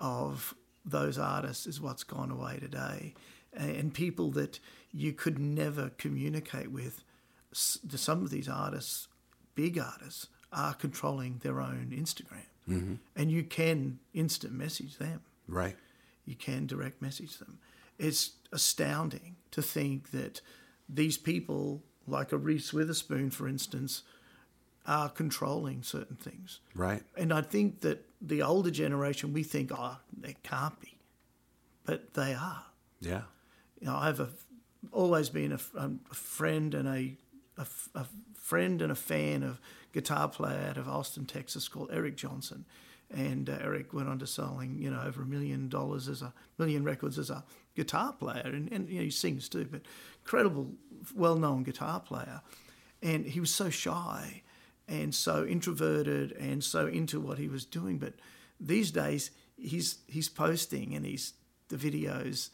of 0.00 0.54
those 0.84 1.16
artists 1.16 1.66
is 1.66 1.80
what's 1.80 2.04
gone 2.04 2.30
away 2.30 2.58
today, 2.58 3.14
and 3.54 3.94
people 3.94 4.30
that 4.32 4.60
you 4.92 5.12
could 5.12 5.38
never 5.38 5.90
communicate 5.90 6.70
with. 6.70 7.02
Some 7.56 8.24
of 8.24 8.30
these 8.30 8.48
artists 8.48 9.06
big 9.54 9.78
artists 9.78 10.28
are 10.52 10.74
controlling 10.74 11.38
their 11.42 11.60
own 11.60 11.92
Instagram. 11.94 12.46
Mm-hmm. 12.68 12.94
And 13.16 13.30
you 13.30 13.42
can 13.42 13.98
instant 14.12 14.54
message 14.54 14.98
them. 14.98 15.20
Right. 15.48 15.76
You 16.24 16.34
can 16.34 16.66
direct 16.66 17.02
message 17.02 17.38
them. 17.38 17.58
It's 17.98 18.32
astounding 18.52 19.36
to 19.50 19.62
think 19.62 20.10
that 20.12 20.40
these 20.88 21.18
people, 21.18 21.82
like 22.06 22.32
a 22.32 22.36
Reese 22.36 22.72
Witherspoon, 22.72 23.30
for 23.30 23.48
instance, 23.48 24.02
are 24.86 25.08
controlling 25.08 25.82
certain 25.82 26.16
things. 26.16 26.60
Right. 26.74 27.02
And 27.16 27.32
I 27.32 27.42
think 27.42 27.80
that 27.80 28.06
the 28.20 28.42
older 28.42 28.70
generation, 28.70 29.32
we 29.32 29.42
think, 29.42 29.70
oh, 29.72 29.98
they 30.16 30.36
can't 30.42 30.78
be. 30.80 30.98
But 31.84 32.14
they 32.14 32.34
are. 32.34 32.64
Yeah. 33.00 33.22
You 33.80 33.88
know, 33.88 33.96
I've 33.96 34.20
a, 34.20 34.30
always 34.92 35.28
been 35.28 35.52
a, 35.52 35.60
a 35.76 35.90
friend 36.14 36.74
and 36.74 36.88
a, 36.88 37.16
a, 37.58 37.66
a 37.94 38.06
friend 38.44 38.82
and 38.82 38.92
a 38.92 38.94
fan 38.94 39.42
of 39.42 39.58
guitar 39.92 40.28
player 40.28 40.66
out 40.68 40.76
of 40.76 40.86
Austin, 40.86 41.24
Texas, 41.24 41.66
called 41.66 41.88
Eric 41.90 42.14
Johnson. 42.14 42.66
And 43.10 43.48
uh, 43.48 43.56
Eric 43.58 43.94
went 43.94 44.08
on 44.08 44.18
to 44.18 44.26
selling, 44.26 44.78
you 44.78 44.90
know, 44.90 45.00
over 45.00 45.22
a 45.22 45.26
million 45.26 45.70
dollars 45.70 46.08
as 46.08 46.20
a 46.20 46.34
million 46.58 46.84
records 46.84 47.18
as 47.18 47.30
a 47.30 47.42
guitar 47.74 48.12
player, 48.12 48.42
and, 48.44 48.70
and 48.70 48.88
you 48.88 48.96
know, 48.96 49.04
he 49.04 49.10
sings 49.10 49.48
too, 49.48 49.66
but 49.70 49.80
incredible, 50.22 50.72
well-known 51.14 51.62
guitar 51.62 52.00
player. 52.00 52.42
And 53.02 53.24
he 53.24 53.40
was 53.40 53.50
so 53.50 53.70
shy, 53.70 54.42
and 54.86 55.14
so 55.14 55.46
introverted, 55.46 56.32
and 56.32 56.62
so 56.62 56.86
into 56.86 57.20
what 57.20 57.38
he 57.38 57.48
was 57.48 57.64
doing. 57.64 57.96
But 57.96 58.12
these 58.60 58.90
days, 58.90 59.30
he's 59.56 59.98
he's 60.06 60.28
posting 60.28 60.94
and 60.94 61.06
he's 61.06 61.32
the 61.68 61.76
videos 61.76 62.50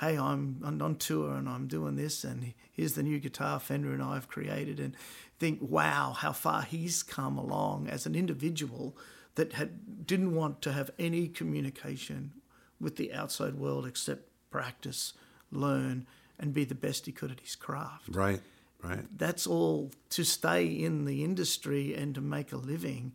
hey, 0.00 0.16
I'm, 0.16 0.58
I'm 0.64 0.80
on 0.80 0.96
tour 0.96 1.34
and 1.34 1.46
I'm 1.46 1.66
doing 1.66 1.96
this, 1.96 2.24
and 2.24 2.54
here's 2.72 2.94
the 2.94 3.02
new 3.02 3.18
guitar 3.18 3.60
Fender 3.60 3.92
and 3.92 4.02
I 4.02 4.14
have 4.14 4.28
created, 4.28 4.80
and 4.80 4.96
think, 5.40 5.58
wow, 5.62 6.12
how 6.16 6.32
far 6.32 6.62
he's 6.62 7.02
come 7.02 7.38
along 7.38 7.88
as 7.88 8.06
an 8.06 8.14
individual 8.14 8.96
that 9.34 9.54
had, 9.54 10.06
didn't 10.06 10.34
want 10.34 10.60
to 10.62 10.72
have 10.72 10.90
any 10.98 11.26
communication 11.26 12.32
with 12.78 12.96
the 12.96 13.12
outside 13.12 13.54
world 13.54 13.86
except 13.86 14.28
practice, 14.50 15.14
learn, 15.50 16.06
and 16.38 16.52
be 16.52 16.64
the 16.64 16.74
best 16.74 17.06
he 17.06 17.12
could 17.12 17.30
at 17.30 17.40
his 17.40 17.56
craft. 17.56 18.08
Right, 18.10 18.40
right. 18.82 19.06
That's 19.16 19.46
all 19.46 19.90
to 20.10 20.24
stay 20.24 20.66
in 20.66 21.06
the 21.06 21.24
industry 21.24 21.94
and 21.94 22.14
to 22.14 22.20
make 22.20 22.52
a 22.52 22.56
living. 22.56 23.12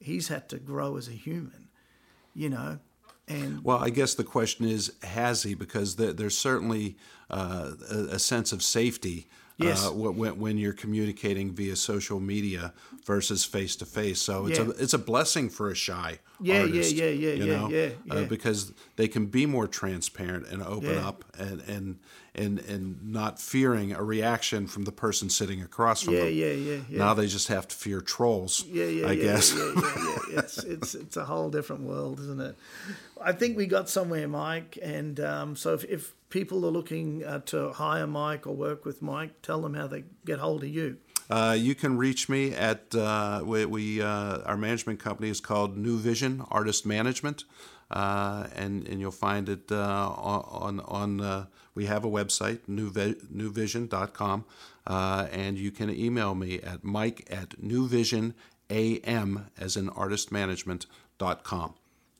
He's 0.00 0.28
had 0.28 0.48
to 0.48 0.58
grow 0.58 0.96
as 0.96 1.06
a 1.06 1.12
human, 1.12 1.68
you 2.34 2.48
know. 2.48 2.78
And 3.26 3.62
well, 3.62 3.78
I 3.78 3.90
guess 3.90 4.14
the 4.14 4.24
question 4.24 4.66
is, 4.66 4.92
has 5.02 5.42
he? 5.42 5.54
Because 5.54 5.96
there, 5.96 6.14
there's 6.14 6.36
certainly 6.36 6.96
uh, 7.28 7.72
a, 7.90 7.96
a, 8.12 8.18
sense 8.18 8.52
of 8.52 8.62
safety 8.62 9.26
Yes. 9.58 9.86
Uh, 9.86 9.92
when, 9.92 10.38
when 10.38 10.56
you're 10.56 10.72
communicating 10.72 11.52
via 11.52 11.74
social 11.74 12.20
media 12.20 12.72
versus 13.04 13.44
face 13.44 13.74
to 13.76 13.86
face. 13.86 14.20
So 14.20 14.46
it's 14.46 14.58
yeah. 14.58 14.66
a 14.66 14.68
it's 14.70 14.94
a 14.94 14.98
blessing 14.98 15.50
for 15.50 15.68
a 15.68 15.74
shy 15.74 16.20
yeah, 16.40 16.60
artist. 16.60 16.94
Yeah, 16.94 17.06
yeah, 17.06 17.32
yeah, 17.32 17.44
yeah, 17.44 17.68
yeah, 17.68 17.88
yeah. 18.04 18.14
Uh, 18.14 18.24
because 18.24 18.72
they 18.96 19.08
can 19.08 19.26
be 19.26 19.46
more 19.46 19.66
transparent 19.66 20.46
and 20.46 20.62
open 20.62 20.94
yeah. 20.94 21.08
up 21.08 21.24
and, 21.36 21.60
and 21.62 21.98
and 22.34 22.60
and 22.60 23.12
not 23.12 23.40
fearing 23.40 23.92
a 23.92 24.02
reaction 24.02 24.66
from 24.66 24.84
the 24.84 24.92
person 24.92 25.28
sitting 25.28 25.60
across 25.60 26.02
from 26.02 26.14
yeah, 26.14 26.24
them. 26.24 26.34
Yeah, 26.34 26.52
yeah, 26.52 26.80
yeah. 26.88 26.98
Now 26.98 27.14
they 27.14 27.26
just 27.26 27.48
have 27.48 27.66
to 27.68 27.74
fear 27.74 28.00
trolls. 28.00 28.64
Yeah, 28.66 28.84
yeah, 28.84 29.06
I 29.08 29.12
yeah, 29.12 29.22
guess. 29.22 29.54
Yeah, 29.54 29.72
yeah, 29.74 29.82
yeah. 30.30 30.38
it's 30.38 30.58
it's 30.58 30.94
it's 30.94 31.16
a 31.16 31.24
whole 31.24 31.50
different 31.50 31.82
world, 31.82 32.20
isn't 32.20 32.40
it? 32.40 32.56
I 33.20 33.32
think 33.32 33.56
we 33.56 33.66
got 33.66 33.88
somewhere, 33.88 34.28
Mike. 34.28 34.78
And 34.80 35.18
um, 35.18 35.56
so 35.56 35.74
if, 35.74 35.84
if 35.84 36.14
people 36.30 36.64
are 36.64 36.70
looking 36.70 37.24
uh, 37.24 37.40
to 37.46 37.72
hire 37.72 38.06
Mike 38.06 38.46
or 38.46 38.54
work 38.54 38.84
with 38.84 39.02
Mike, 39.02 39.42
tell 39.42 39.60
them 39.60 39.74
how 39.74 39.86
they 39.86 40.04
get 40.24 40.38
hold 40.38 40.62
of 40.62 40.68
you. 40.68 40.98
Uh, 41.30 41.56
you 41.58 41.74
can 41.74 41.98
reach 41.98 42.28
me 42.28 42.54
at 42.54 42.94
uh, 42.94 43.42
we, 43.44 43.64
we 43.66 44.00
uh, 44.00 44.38
our 44.46 44.56
management 44.56 44.98
company 44.98 45.28
is 45.28 45.40
called 45.40 45.76
New 45.76 45.98
Vision 45.98 46.42
Artist 46.50 46.86
Management, 46.86 47.44
uh, 47.90 48.46
and 48.54 48.88
and 48.88 49.00
you'll 49.00 49.10
find 49.10 49.48
it 49.48 49.70
uh, 49.70 50.08
on 50.08 50.80
on 50.80 51.20
uh, 51.20 51.44
we 51.74 51.84
have 51.84 52.04
a 52.04 52.08
website 52.08 52.60
newvision.com, 52.68 54.44
and 54.86 55.58
you 55.58 55.70
can 55.70 55.90
email 55.90 56.34
me 56.34 56.60
at 56.60 56.82
Mike 56.82 57.28
at 57.30 57.50
newvisionam 57.60 58.32
as 58.70 59.76
in 59.76 59.90
artist 59.90 60.32
management.com 60.32 61.74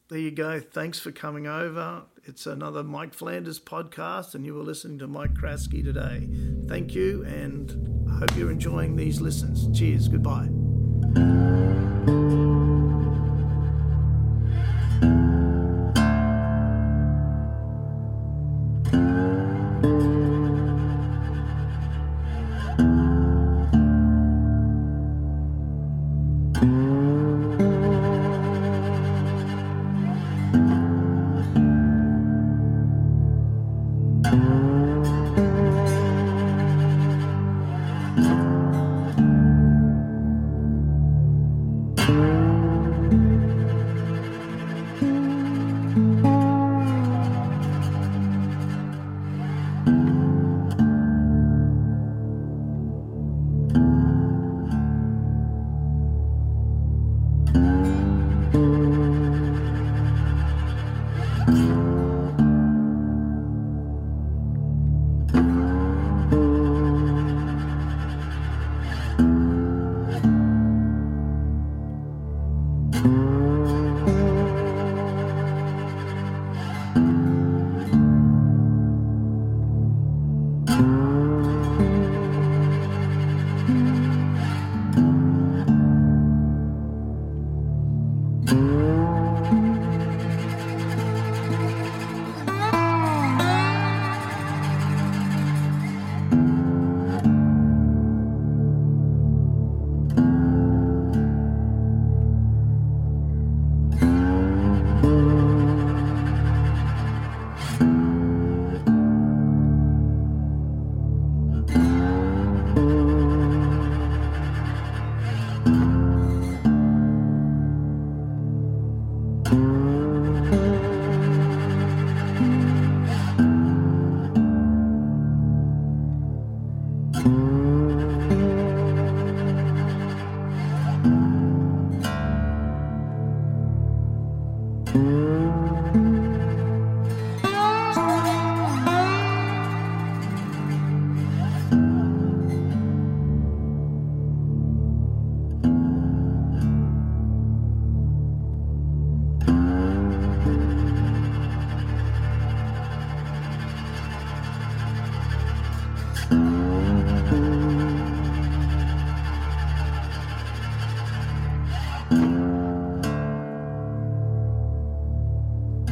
there 0.09 0.19
you 0.19 0.31
go. 0.31 0.61
Thanks 0.61 0.99
for 0.99 1.13
coming 1.13 1.47
over. 1.47 2.03
It's 2.29 2.47
another 2.47 2.85
Mike 2.85 3.14
Flanders 3.14 3.59
podcast, 3.59 4.35
and 4.35 4.45
you 4.45 4.55
were 4.55 4.62
listening 4.62 4.99
to 4.99 5.07
Mike 5.07 5.35
Kraski 5.35 5.83
today. 5.83 6.29
Thank 6.66 6.95
you, 6.95 7.24
and 7.24 8.07
I 8.07 8.18
hope 8.18 8.37
you're 8.37 8.51
enjoying 8.51 8.97
these 8.97 9.22
listens. 9.22 9.66
Cheers. 9.76 10.09
Goodbye. 10.09 10.49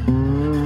Mm-hmm. 0.08 0.65